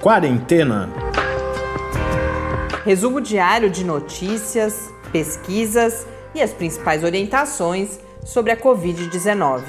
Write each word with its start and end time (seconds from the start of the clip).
Quarentena. 0.00 0.88
Resumo 2.86 3.20
diário 3.20 3.68
de 3.68 3.84
notícias, 3.84 4.90
pesquisas 5.12 6.06
e 6.34 6.40
as 6.40 6.54
principais 6.54 7.04
orientações 7.04 8.00
sobre 8.24 8.50
a 8.50 8.56
Covid-19. 8.56 9.62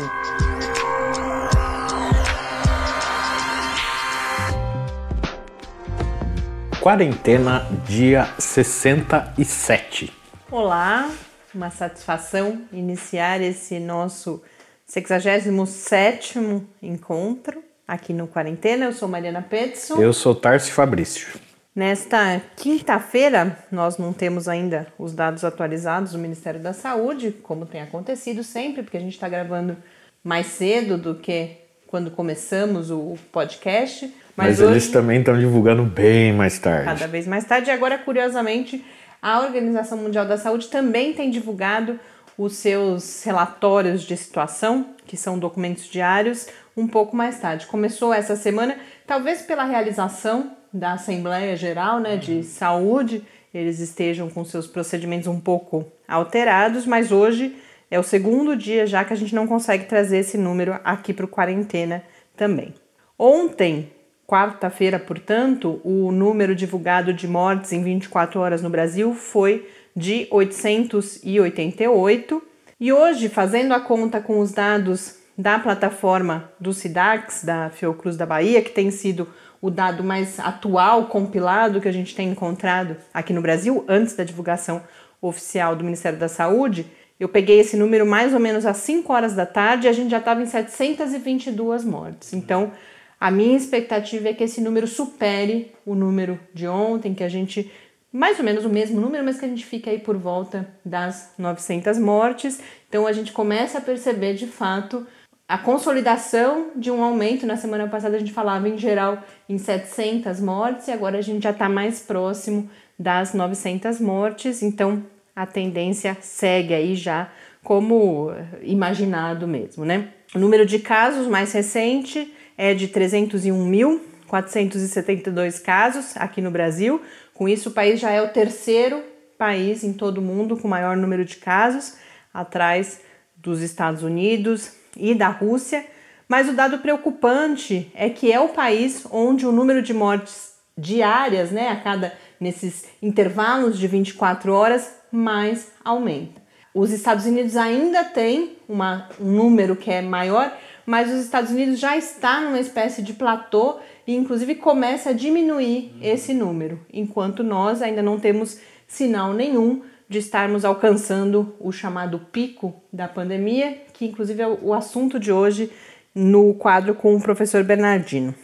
Quarentena, 6.80 7.68
dia 7.86 8.34
67. 8.40 10.14
Olá, 10.50 11.12
uma 11.54 11.70
satisfação 11.70 12.62
iniciar 12.72 13.42
esse 13.42 13.82
nosso 13.82 14.42
67 14.86 16.40
encontro 16.82 17.71
aqui 17.92 18.14
no 18.14 18.26
Quarentena. 18.26 18.86
Eu 18.86 18.94
sou 18.94 19.10
Mariana 19.10 19.42
Petson. 19.42 20.02
Eu 20.02 20.14
sou 20.14 20.34
Tarcio 20.34 20.74
Fabrício. 20.74 21.28
Nesta 21.76 22.42
quinta-feira, 22.56 23.58
nós 23.70 23.98
não 23.98 24.14
temos 24.14 24.48
ainda 24.48 24.88
os 24.98 25.14
dados 25.14 25.44
atualizados 25.44 26.14
do 26.14 26.18
Ministério 26.18 26.60
da 26.60 26.72
Saúde, 26.72 27.32
como 27.44 27.66
tem 27.66 27.82
acontecido 27.82 28.44
sempre, 28.46 28.82
porque 28.82 28.96
a 28.96 29.00
gente 29.02 29.14
está 29.14 29.28
gravando 29.28 29.76
mais 30.24 30.48
cedo 30.48 30.98
do 30.98 31.16
que 31.16 31.58
quando 31.86 32.10
começamos 32.12 32.90
o 32.90 33.18
podcast. 33.30 34.06
Mas, 34.38 34.60
Mas 34.60 34.70
eles 34.70 34.90
também 34.90 35.20
estão 35.20 35.38
divulgando 35.38 35.84
bem 35.84 36.32
mais 36.32 36.58
tarde. 36.60 36.86
Cada 36.86 37.08
vez 37.08 37.28
mais 37.28 37.44
tarde. 37.44 37.70
E 37.70 37.74
agora, 37.74 37.98
curiosamente, 37.98 38.84
a 39.22 39.42
Organização 39.42 39.98
Mundial 39.98 40.26
da 40.26 40.38
Saúde 40.38 40.70
também 40.70 41.14
tem 41.14 41.30
divulgado 41.30 42.00
os 42.38 42.56
seus 42.56 43.24
relatórios 43.24 44.04
de 44.04 44.16
situação, 44.16 44.96
que 45.06 45.18
são 45.18 45.38
documentos 45.38 45.86
diários, 45.86 46.48
um 46.76 46.88
pouco 46.88 47.16
mais 47.16 47.40
tarde. 47.40 47.68
Começou 47.68 48.14
essa 48.14 48.36
semana, 48.36 48.78
talvez 49.06 49.42
pela 49.42 49.64
realização 49.64 50.52
da 50.74 50.94
Assembleia 50.94 51.56
Geral 51.56 52.00
né, 52.00 52.16
de 52.16 52.44
Saúde, 52.44 53.26
eles 53.54 53.80
estejam 53.80 54.30
com 54.30 54.46
seus 54.46 54.68
procedimentos 54.68 55.28
um 55.28 55.40
pouco 55.40 55.86
alterados, 56.08 56.86
mas 56.86 57.12
hoje 57.12 57.56
é 57.90 58.00
o 58.00 58.04
segundo 58.04 58.56
dia 58.56 58.88
já 58.88 59.04
que 59.04 59.12
a 59.12 59.18
gente 59.18 59.36
não 59.36 59.46
consegue 59.46 59.84
trazer 59.86 60.20
esse 60.20 60.38
número 60.38 60.80
aqui 60.84 61.14
para 61.14 61.26
o 61.26 61.28
quarentena 61.28 62.04
também. 62.38 62.74
Ontem, 63.20 63.92
quarta-feira, 64.26 64.98
portanto, 64.98 65.82
o 65.84 66.10
número 66.12 66.56
divulgado 66.56 67.14
de 67.14 67.28
mortes 67.28 67.74
em 67.74 67.84
24 67.84 68.40
horas 68.40 68.62
no 68.62 68.70
Brasil 68.70 69.14
foi 69.14 69.70
de 69.94 70.26
888. 70.32 72.42
E 72.80 72.94
hoje, 72.94 73.28
fazendo 73.28 73.74
a 73.74 73.82
conta 73.82 74.22
com 74.22 74.40
os 74.40 74.54
dados 74.54 75.21
da 75.38 75.60
plataforma 75.60 76.52
do 76.60 76.74
SIDAX, 76.74 77.44
da 77.44 77.70
Fiocruz 77.70 78.18
da 78.18 78.26
Bahia, 78.26 78.62
que 78.62 78.72
tem 78.72 78.92
sido 78.92 79.28
o 79.62 79.70
dado 79.70 80.04
mais 80.04 80.40
atual, 80.40 81.06
compilado 81.06 81.80
que 81.80 81.88
a 81.88 81.92
gente 81.92 82.16
tem 82.16 82.30
encontrado 82.30 82.98
aqui 83.14 83.32
no 83.32 83.42
Brasil, 83.42 83.86
antes 83.88 84.16
da 84.16 84.24
divulgação 84.24 84.82
oficial 85.22 85.76
do 85.76 85.84
Ministério 85.84 86.18
da 86.18 86.28
Saúde, 86.28 86.86
eu 87.20 87.30
peguei 87.30 87.60
esse 87.60 87.78
número 87.78 88.06
mais 88.06 88.34
ou 88.34 88.40
menos 88.40 88.66
às 88.66 88.78
5 88.78 89.14
horas 89.14 89.36
da 89.36 89.46
tarde 89.46 89.86
e 89.86 89.90
a 89.90 89.94
gente 89.94 90.10
já 90.10 90.18
estava 90.18 90.42
em 90.42 90.48
722 90.48 91.86
mortes. 91.86 92.34
Então, 92.34 92.72
a 93.20 93.30
minha 93.30 93.56
expectativa 93.56 94.30
é 94.30 94.34
que 94.34 94.44
esse 94.44 94.60
número 94.60 94.88
supere 94.88 95.72
o 95.86 95.94
número 95.94 96.40
de 96.52 96.68
ontem, 96.68 97.14
que 97.14 97.24
a 97.24 97.30
gente 97.30 97.72
mais 98.12 98.40
ou 98.40 98.44
menos 98.44 98.66
o 98.66 98.70
mesmo 98.70 99.00
número, 99.00 99.24
mas 99.24 99.40
que 99.40 99.46
a 99.46 99.48
gente 99.48 99.66
fica 99.66 99.90
aí 99.92 100.00
por 100.00 100.18
volta 100.18 100.68
das 100.84 101.34
900 101.38 101.98
mortes. 102.00 102.60
Então 102.90 103.06
a 103.06 103.14
gente 103.14 103.32
começa 103.32 103.78
a 103.78 103.82
perceber 103.82 104.34
de 104.34 104.48
fato 104.48 105.06
a 105.52 105.58
consolidação 105.58 106.72
de 106.78 106.90
um 106.90 107.04
aumento. 107.04 107.46
Na 107.46 107.58
semana 107.58 107.86
passada 107.86 108.16
a 108.16 108.20
gente 108.20 108.32
falava 108.32 108.70
em 108.70 108.78
geral 108.78 109.22
em 109.50 109.58
700 109.58 110.40
mortes 110.40 110.88
e 110.88 110.92
agora 110.92 111.18
a 111.18 111.22
gente 111.22 111.44
já 111.44 111.50
está 111.50 111.68
mais 111.68 112.00
próximo 112.00 112.70
das 112.98 113.34
900 113.34 114.00
mortes. 114.00 114.64
Então 114.64 115.04
a 115.36 115.46
tendência 115.46 116.18
segue 116.22 116.74
aí 116.74 116.96
já 116.96 117.30
como 117.62 118.32
imaginado 118.62 119.46
mesmo, 119.46 119.84
né? 119.84 120.08
O 120.34 120.40
número 120.40 120.66
de 120.66 120.80
casos 120.80 121.28
mais 121.28 121.52
recente 121.52 122.34
é 122.58 122.74
de 122.74 122.88
301.472 122.88 125.62
casos 125.62 126.16
aqui 126.16 126.42
no 126.42 126.50
Brasil. 126.50 127.02
Com 127.34 127.50
isso, 127.50 127.68
o 127.68 127.74
país 127.74 128.00
já 128.00 128.10
é 128.10 128.22
o 128.22 128.30
terceiro 128.30 129.04
país 129.38 129.84
em 129.84 129.92
todo 129.92 130.20
o 130.20 130.22
mundo 130.22 130.56
com 130.56 130.70
maior 130.70 130.96
número 130.96 131.26
de 131.26 131.36
casos, 131.36 131.98
atrás 132.34 133.02
dos 133.36 133.62
Estados 133.62 134.02
Unidos 134.02 134.80
e 134.96 135.14
da 135.16 135.30
Rússia. 135.30 135.86
Mas 136.28 136.48
o 136.48 136.54
dado 136.54 136.80
preocupante 136.80 137.92
é 137.94 138.10
que 138.10 138.32
é 138.32 138.40
o 138.40 138.50
país 138.50 139.06
onde 139.12 139.46
o 139.46 139.52
número 139.52 139.82
de 139.82 139.94
mortes 139.94 140.54
diárias, 140.78 141.52
né, 141.52 141.70
a 141.70 141.76
cada 141.76 142.14
nesses 142.40 142.86
intervalos 143.02 143.78
de 143.78 143.88
24 143.88 144.54
horas, 144.54 144.92
mais 145.12 145.72
aumenta. 145.84 146.42
Os 146.74 146.92
Estados 146.92 147.26
Unidos 147.26 147.58
ainda 147.58 148.04
têm 148.04 148.58
uma, 148.68 149.10
um 149.20 149.30
número 149.30 149.76
que 149.76 149.92
é 149.92 150.02
maior, 150.02 150.58
mas 150.86 151.12
os 151.12 151.24
Estados 151.24 151.52
Unidos 151.52 151.80
já 151.80 151.98
está 151.98 152.40
numa 152.42 152.60
espécie 152.60 153.02
de 153.02 153.14
platô 153.14 153.78
e 154.08 154.16
inclusive 154.16 154.56
começa 154.56 155.10
a 155.10 155.14
diminuir 155.14 155.94
esse 156.02 156.34
número, 156.34 156.80
enquanto 156.92 157.44
nós 157.44 157.82
ainda 157.82 158.02
não 158.02 158.20
temos 158.20 158.58
sinal 158.88 159.34
nenhum 159.34 159.82
de 160.12 160.20
estarmos 160.20 160.66
alcançando 160.66 161.56
o 161.58 161.72
chamado 161.72 162.20
pico 162.20 162.76
da 162.92 163.08
pandemia, 163.08 163.78
que 163.94 164.06
inclusive 164.06 164.42
é 164.42 164.48
o 164.48 164.74
assunto 164.74 165.18
de 165.18 165.32
hoje 165.32 165.72
no 166.14 166.54
quadro 166.54 166.94
com 166.94 167.16
o 167.16 167.22
professor 167.22 167.64
Bernardino. 167.64 168.36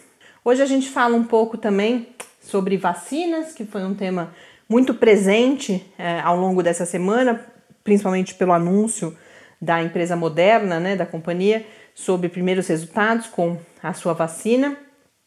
Hoje 0.46 0.62
a 0.62 0.66
gente 0.66 0.88
fala 0.88 1.18
um 1.18 1.26
pouco 1.26 1.58
também 1.58 2.08
sobre 2.40 2.78
vacinas, 2.78 3.52
que 3.54 3.66
foi 3.66 3.84
um 3.84 3.94
tema 3.94 4.34
muito 4.70 4.94
presente 4.94 5.86
é, 6.00 6.22
ao 6.22 6.40
longo 6.40 6.64
dessa 6.64 6.86
semana, 6.86 7.46
principalmente 7.84 8.34
pelo 8.36 8.54
anúncio 8.54 9.14
da 9.62 9.84
empresa 9.84 10.16
Moderna, 10.16 10.80
né, 10.80 10.96
da 10.96 11.06
companhia, 11.06 11.66
sobre 11.94 12.30
primeiros 12.30 12.66
resultados 12.68 13.28
com 13.28 13.58
a 13.84 13.92
sua 13.92 14.14
vacina. 14.14 14.78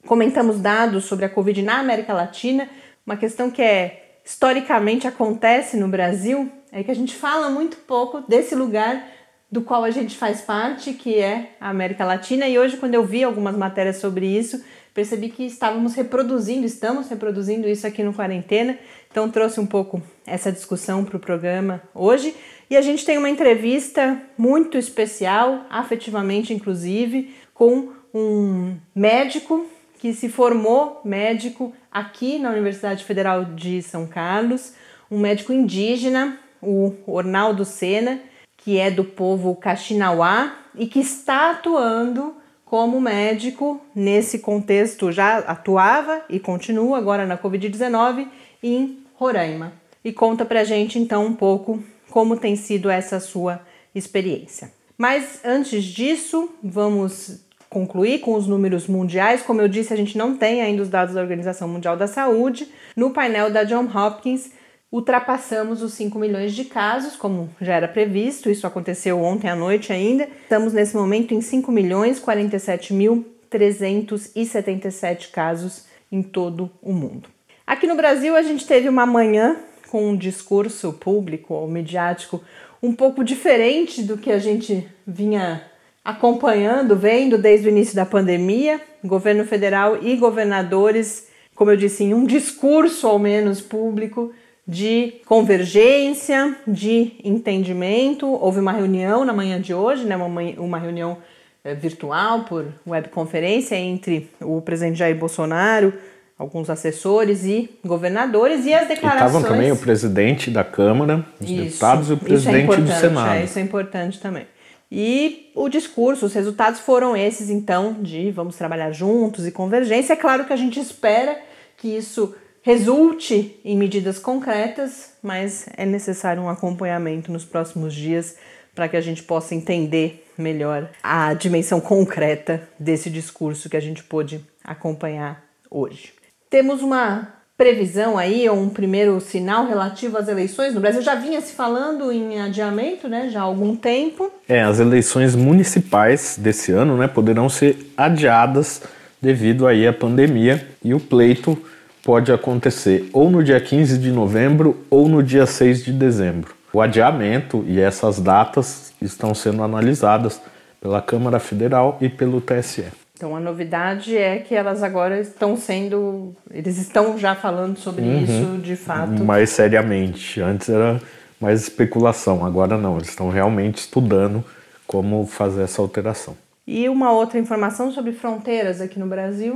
Comentamos 0.07 0.59
dados 0.59 1.05
sobre 1.05 1.27
a 1.27 1.29
Covid 1.29 1.61
na 1.61 1.81
América 1.81 2.15
Latina, 2.15 2.67
uma 3.05 3.19
questão 3.19 3.51
que 3.51 3.61
é 3.61 4.10
historicamente 4.31 5.09
acontece 5.09 5.77
no 5.77 5.89
Brasil, 5.89 6.49
é 6.71 6.85
que 6.85 6.91
a 6.91 6.95
gente 6.95 7.17
fala 7.17 7.51
muito 7.51 7.77
pouco 7.79 8.21
desse 8.29 8.55
lugar 8.55 9.05
do 9.51 9.61
qual 9.61 9.83
a 9.83 9.91
gente 9.91 10.17
faz 10.17 10.41
parte, 10.41 10.93
que 10.93 11.19
é 11.19 11.57
a 11.61 11.69
América 11.69 12.05
Latina, 12.05 12.47
e 12.47 12.57
hoje 12.57 12.77
quando 12.77 12.95
eu 12.95 13.05
vi 13.05 13.25
algumas 13.25 13.57
matérias 13.57 13.97
sobre 13.97 14.27
isso, 14.27 14.65
percebi 14.95 15.31
que 15.31 15.45
estávamos 15.45 15.95
reproduzindo, 15.95 16.65
estamos 16.65 17.09
reproduzindo 17.09 17.69
isso 17.69 17.89
aqui 17.89 18.05
no 18.05 18.15
Quarentena, 18.15 18.79
então 19.11 19.29
trouxe 19.29 19.59
um 19.59 19.67
pouco 19.67 20.01
essa 20.25 20.53
discussão 20.53 21.05
para 21.05 21.17
o 21.17 21.21
programa 21.21 21.83
hoje. 21.93 22.33
E 22.71 22.77
a 22.77 22.83
gente 22.83 23.05
tem 23.05 23.19
uma 23.19 23.29
entrevista 23.29 24.23
muito 24.39 24.79
especial, 24.79 25.67
afetivamente 25.69 26.55
inclusive, 26.55 27.35
com 27.53 27.89
um 28.15 28.77
médico 28.95 29.67
que 30.01 30.15
se 30.15 30.31
formou 30.31 30.99
médico 31.05 31.75
aqui 31.93 32.39
na 32.39 32.51
Universidade 32.51 33.05
Federal 33.05 33.45
de 33.45 33.83
São 33.83 34.07
Carlos, 34.07 34.73
um 35.11 35.21
médico 35.21 35.53
indígena, 35.53 36.39
o 36.63 36.95
Ornaldo 37.07 37.67
Sena, 37.67 38.19
que 38.57 38.79
é 38.79 38.91
do 38.91 39.05
povo 39.05 39.55
Caxinauá 39.57 40.57
e 40.75 40.87
que 40.87 41.01
está 41.01 41.51
atuando 41.51 42.35
como 42.65 42.99
médico 42.99 43.79
nesse 43.95 44.39
contexto, 44.39 45.13
já 45.13 45.39
atuava 45.39 46.25
e 46.31 46.41
continua 46.41 46.97
agora 46.97 47.27
na 47.27 47.37
Covid-19 47.37 48.27
em 48.63 49.05
Roraima. 49.17 49.75
E 50.03 50.15
conta 50.15 50.47
pra 50.47 50.65
gente 50.65 50.99
então 50.99 51.27
um 51.27 51.35
pouco 51.35 51.83
como 52.09 52.39
tem 52.39 52.57
sido 52.57 52.89
essa 52.89 53.21
sua 53.21 53.61
experiência. 53.95 54.73
Mas 54.97 55.41
antes 55.45 55.85
disso, 55.85 56.49
vamos 56.63 57.50
concluir 57.71 58.19
com 58.19 58.35
os 58.35 58.49
números 58.49 58.89
mundiais. 58.89 59.43
Como 59.43 59.63
eu 59.63 59.69
disse, 59.69 59.95
a 59.95 59.97
gente 59.97 60.19
não 60.19 60.37
tem 60.37 60.61
ainda 60.61 60.83
os 60.83 60.89
dados 60.89 61.15
da 61.15 61.21
Organização 61.23 61.69
Mundial 61.69 61.97
da 61.97 62.09
Saúde. 62.09 62.69
No 62.97 63.11
painel 63.11 63.51
da 63.51 63.63
John 63.63 63.89
Hopkins, 63.95 64.51
ultrapassamos 64.91 65.81
os 65.81 65.95
5 65.95 66.19
milhões 66.19 66.53
de 66.53 66.65
casos, 66.65 67.15
como 67.15 67.49
já 67.61 67.77
era 67.77 67.87
previsto, 67.87 68.51
isso 68.51 68.67
aconteceu 68.67 69.23
ontem 69.23 69.49
à 69.49 69.55
noite 69.55 69.93
ainda. 69.93 70.29
Estamos 70.43 70.73
nesse 70.73 70.97
momento 70.97 71.33
em 71.33 71.41
5 71.41 71.71
milhões 71.71 72.19
47 72.19 72.93
mil 72.93 73.25
377 73.49 75.29
casos 75.29 75.87
em 76.11 76.23
todo 76.23 76.71
o 76.83 76.93
mundo. 76.93 77.29
Aqui 77.65 77.87
no 77.87 77.95
Brasil, 77.95 78.35
a 78.35 78.43
gente 78.43 78.67
teve 78.67 78.89
uma 78.89 79.07
manhã 79.07 79.57
com 79.89 80.09
um 80.09 80.17
discurso 80.17 80.93
público 80.93 81.55
ou 81.55 81.69
midiático 81.69 82.43
um 82.83 82.93
pouco 82.93 83.23
diferente 83.23 84.03
do 84.03 84.17
que 84.19 84.33
a 84.33 84.39
gente 84.39 84.89
vinha 85.07 85.70
acompanhando, 86.05 86.97
vendo 86.97 87.37
desde 87.37 87.69
o 87.69 87.71
início 87.71 87.95
da 87.95 88.07
pandemia, 88.07 88.81
governo 89.05 89.45
federal 89.45 90.03
e 90.03 90.17
governadores, 90.17 91.29
como 91.55 91.71
eu 91.71 91.77
disse, 91.77 92.05
em 92.05 92.15
um 92.15 92.25
discurso 92.25 93.07
ao 93.07 93.19
menos 93.19 93.61
público 93.61 94.33
de 94.67 95.15
convergência, 95.27 96.57
de 96.67 97.13
entendimento. 97.25 98.27
Houve 98.27 98.61
uma 98.61 98.73
reunião 98.73 99.25
na 99.25 99.33
manhã 99.33 99.61
de 99.61 99.75
hoje, 99.75 100.05
né, 100.05 100.17
uma, 100.17 100.41
uma 100.59 100.79
reunião 100.79 101.19
é, 101.65 101.75
virtual 101.75 102.45
por 102.45 102.67
webconferência 102.87 103.75
entre 103.75 104.31
o 104.41 104.61
presidente 104.63 104.99
Jair 104.99 105.17
Bolsonaro, 105.17 105.93
alguns 106.39 106.71
assessores 106.71 107.45
e 107.45 107.69
governadores 107.85 108.65
e 108.65 108.73
as 108.73 108.89
declarações. 108.89 109.35
Estavam 109.35 109.43
também 109.43 109.71
o 109.71 109.77
presidente 109.77 110.51
da 110.51 110.65
Câmara, 110.65 111.27
os 111.39 111.51
Isso, 111.51 111.63
deputados 111.65 112.09
e 112.09 112.13
o 112.13 112.15
é 112.15 112.19
presidente 112.19 112.67
do 112.67 112.73
importante, 112.73 113.01
Senado. 113.01 113.35
É, 113.35 113.45
isso 113.45 113.59
é 113.59 113.63
importante 113.63 114.21
também. 114.21 114.47
E 114.91 115.53
o 115.55 115.69
discurso, 115.69 116.27
os 116.27 116.35
resultados 116.35 116.81
foram 116.81 117.17
esses, 117.17 117.49
então, 117.49 117.95
de 117.95 118.31
vamos 118.31 118.57
trabalhar 118.57 118.91
juntos 118.91 119.47
e 119.47 119.53
convergência. 119.53 120.15
É 120.15 120.17
claro 120.17 120.45
que 120.45 120.53
a 120.53 120.57
gente 120.57 120.81
espera 120.81 121.41
que 121.77 121.89
isso 121.89 122.35
resulte 122.63 123.59
em 123.65 123.77
medidas 123.77 124.19
concretas, 124.19 125.15
mas 125.23 125.69
é 125.77 125.87
necessário 125.87 126.43
um 126.43 126.49
acompanhamento 126.49 127.33
nos 127.33 127.45
próximos 127.45 127.95
dias 127.95 128.37
para 128.75 128.89
que 128.89 128.97
a 128.97 129.01
gente 129.01 129.23
possa 129.23 129.55
entender 129.55 130.27
melhor 130.37 130.91
a 131.03 131.35
dimensão 131.35 131.81
concreta 131.81 132.69
desse 132.79 133.11
discurso 133.11 133.69
que 133.69 133.77
a 133.77 133.81
gente 133.81 134.03
pôde 134.03 134.45
acompanhar 134.65 135.45
hoje. 135.71 136.13
Temos 136.49 136.83
uma 136.83 137.40
previsão 137.61 138.17
aí, 138.17 138.49
ou 138.49 138.59
um 138.59 138.71
primeiro 138.71 139.21
sinal 139.21 139.67
relativo 139.67 140.17
às 140.17 140.29
eleições 140.29 140.73
no 140.73 140.81
Brasil. 140.81 141.03
Já 141.03 141.15
vinha 141.15 141.43
se 141.43 141.53
falando 141.53 142.11
em 142.11 142.41
adiamento, 142.41 143.07
né, 143.07 143.29
já 143.29 143.41
há 143.41 143.43
algum 143.43 143.77
tempo. 143.77 144.33
É, 144.49 144.63
as 144.63 144.81
eleições 144.81 145.37
municipais 145.37 146.39
desse 146.41 146.73
ano, 146.73 146.97
né, 146.97 147.07
poderão 147.07 147.51
ser 147.51 147.93
adiadas 147.99 148.81
devido 149.21 149.67
aí 149.67 149.87
à 149.87 149.93
pandemia 149.93 150.67
e 150.83 150.95
o 150.95 150.99
pleito 150.99 151.55
pode 152.03 152.33
acontecer 152.33 153.11
ou 153.13 153.29
no 153.29 153.45
dia 153.45 153.61
15 153.61 153.99
de 153.99 154.11
novembro 154.11 154.83
ou 154.89 155.07
no 155.07 155.23
dia 155.23 155.45
6 155.45 155.85
de 155.85 155.93
dezembro. 155.93 156.55
O 156.73 156.81
adiamento 156.81 157.63
e 157.69 157.79
essas 157.79 158.19
datas 158.19 158.95
estão 159.03 159.35
sendo 159.35 159.63
analisadas 159.63 160.41
pela 160.81 161.03
Câmara 161.03 161.39
Federal 161.39 161.99
e 162.01 162.09
pelo 162.09 162.41
TSE. 162.41 162.87
Então 163.21 163.37
a 163.37 163.41
novidade 163.41 164.17
é 164.17 164.39
que 164.39 164.55
elas 164.55 164.83
agora 164.83 165.21
estão 165.21 165.55
sendo, 165.55 166.35
eles 166.51 166.79
estão 166.79 167.19
já 167.19 167.35
falando 167.35 167.77
sobre 167.77 168.01
Uhum. 168.03 168.23
isso 168.25 168.59
de 168.63 168.75
fato. 168.77 169.23
Mais 169.23 169.51
seriamente. 169.51 170.41
Antes 170.41 170.71
era 170.71 170.99
mais 171.39 171.61
especulação, 171.61 172.47
agora 172.47 172.79
não. 172.79 172.97
Eles 172.97 173.11
estão 173.11 173.29
realmente 173.29 173.77
estudando 173.77 174.43
como 174.87 175.27
fazer 175.27 175.65
essa 175.65 175.83
alteração. 175.83 176.35
E 176.67 176.89
uma 176.89 177.13
outra 177.13 177.39
informação 177.39 177.93
sobre 177.93 178.13
fronteiras 178.13 178.81
aqui 178.81 178.99
no 178.99 179.07
Brasil. 179.07 179.55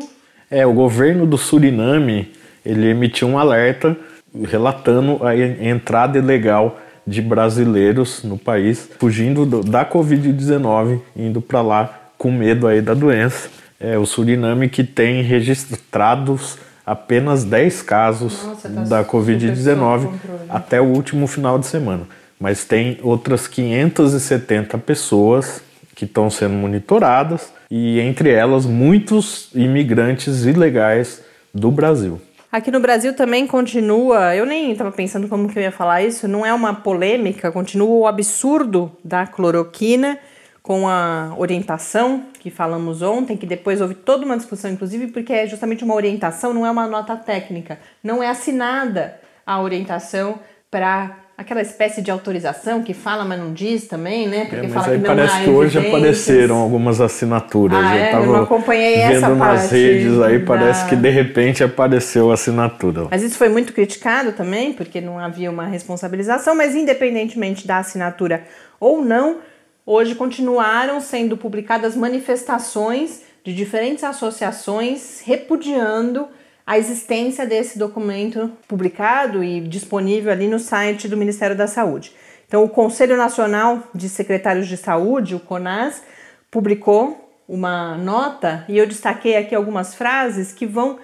É, 0.50 0.66
o 0.66 0.74
governo 0.74 1.26
do 1.26 1.38
Suriname 1.38 2.32
ele 2.66 2.88
emitiu 2.90 3.28
um 3.28 3.38
alerta 3.38 3.96
relatando 4.44 5.26
a 5.26 5.34
en- 5.34 5.68
entrada 5.70 6.18
ilegal 6.18 6.78
de 7.06 7.22
brasileiros 7.22 8.22
no 8.24 8.36
país, 8.36 8.90
fugindo 8.98 9.46
do- 9.46 9.62
da 9.62 9.86
Covid-19, 9.86 11.00
indo 11.16 11.40
para 11.40 11.62
lá 11.62 12.00
com 12.18 12.30
medo 12.30 12.66
aí 12.66 12.80
da 12.80 12.94
doença. 12.94 13.48
É, 13.78 13.98
o 13.98 14.06
Suriname 14.06 14.68
que 14.68 14.84
tem 14.84 15.22
registrados 15.22 16.58
apenas 16.86 17.44
10 17.44 17.82
casos 17.82 18.44
Nossa, 18.44 18.68
tá 18.68 18.80
da 18.82 19.04
super 19.04 19.20
Covid-19 19.20 20.02
sob 20.02 20.06
controle. 20.06 20.42
até 20.48 20.80
o 20.80 20.84
último 20.84 21.26
final 21.26 21.58
de 21.58 21.66
semana. 21.66 22.06
Mas 22.38 22.64
tem 22.64 22.98
outras 23.02 23.46
570 23.48 24.78
pessoas 24.78 25.62
que 25.94 26.04
estão 26.04 26.28
sendo 26.28 26.54
monitoradas 26.54 27.52
e 27.70 28.00
entre 28.00 28.30
elas 28.30 28.66
muitos 28.66 29.48
imigrantes 29.54 30.44
ilegais 30.44 31.22
do 31.52 31.70
Brasil. 31.70 32.20
Aqui 32.50 32.70
no 32.70 32.78
Brasil 32.78 33.14
também 33.14 33.46
continua, 33.46 34.34
eu 34.36 34.46
nem 34.46 34.70
estava 34.70 34.92
pensando 34.92 35.26
como 35.26 35.48
que 35.48 35.58
eu 35.58 35.62
ia 35.62 35.72
falar 35.72 36.02
isso, 36.02 36.28
não 36.28 36.46
é 36.46 36.54
uma 36.54 36.72
polêmica, 36.72 37.50
continua 37.50 37.88
o 37.88 38.06
absurdo 38.06 38.92
da 39.02 39.26
cloroquina 39.26 40.18
com 40.64 40.88
a 40.88 41.34
orientação 41.36 42.22
que 42.40 42.50
falamos 42.50 43.02
ontem, 43.02 43.36
que 43.36 43.44
depois 43.44 43.82
houve 43.82 43.94
toda 43.94 44.24
uma 44.24 44.34
discussão, 44.34 44.70
inclusive, 44.70 45.08
porque 45.08 45.30
é 45.30 45.46
justamente 45.46 45.84
uma 45.84 45.94
orientação, 45.94 46.54
não 46.54 46.64
é 46.64 46.70
uma 46.70 46.86
nota 46.86 47.14
técnica, 47.16 47.78
não 48.02 48.22
é 48.22 48.28
assinada 48.30 49.14
a 49.46 49.60
orientação 49.60 50.38
para 50.70 51.18
aquela 51.36 51.60
espécie 51.60 52.00
de 52.00 52.10
autorização 52.10 52.82
que 52.82 52.94
fala, 52.94 53.26
mas 53.26 53.38
não 53.38 53.52
diz 53.52 53.86
também, 53.86 54.26
né? 54.26 54.46
Porque 54.46 54.56
É, 54.56 54.62
mas 54.62 54.72
fala 54.72 54.86
aí 54.86 54.92
que 55.02 55.06
não 55.06 55.14
parece 55.16 55.42
que 55.44 55.50
hoje 55.50 55.76
evidências. 55.78 56.00
apareceram 56.02 56.56
algumas 56.56 57.00
assinaturas. 57.00 57.78
Ah, 57.84 57.96
é? 57.96 58.08
Eu 58.08 58.12
tava 58.12 58.26
não 58.26 58.42
acompanhei 58.44 58.96
vendo 59.02 59.12
essa 59.16 59.28
nas 59.34 59.38
parte 59.60 59.74
redes 59.74 60.20
aí, 60.22 60.38
da- 60.38 60.46
parece 60.46 60.88
que 60.88 60.96
de 60.96 61.10
repente 61.10 61.62
apareceu 61.62 62.30
a 62.30 62.34
assinatura. 62.34 63.08
Mas 63.10 63.22
isso 63.22 63.36
foi 63.36 63.50
muito 63.50 63.74
criticado 63.74 64.32
também, 64.32 64.72
porque 64.72 64.98
não 65.02 65.18
havia 65.18 65.50
uma 65.50 65.66
responsabilização, 65.66 66.54
mas 66.56 66.74
independentemente 66.74 67.66
da 67.66 67.78
assinatura 67.78 68.44
ou 68.80 69.04
não, 69.04 69.38
hoje 69.86 70.14
continuaram 70.14 71.00
sendo 71.00 71.36
publicadas 71.36 71.96
manifestações 71.96 73.22
de 73.44 73.54
diferentes 73.54 74.02
associações 74.02 75.20
repudiando 75.20 76.28
a 76.66 76.78
existência 76.78 77.46
desse 77.46 77.78
documento 77.78 78.50
publicado 78.66 79.44
e 79.44 79.60
disponível 79.60 80.32
ali 80.32 80.48
no 80.48 80.58
site 80.58 81.06
do 81.06 81.16
Ministério 81.16 81.54
da 81.54 81.66
Saúde. 81.66 82.12
Então, 82.46 82.64
o 82.64 82.68
Conselho 82.68 83.16
Nacional 83.16 83.82
de 83.94 84.08
Secretários 84.08 84.66
de 84.66 84.76
Saúde, 84.76 85.34
o 85.34 85.40
CONAS, 85.40 86.02
publicou 86.50 87.20
uma 87.46 87.98
nota 87.98 88.64
e 88.68 88.78
eu 88.78 88.86
destaquei 88.86 89.36
aqui 89.36 89.54
algumas 89.54 89.94
frases 89.94 90.52
que 90.52 90.66
vão 90.66 90.98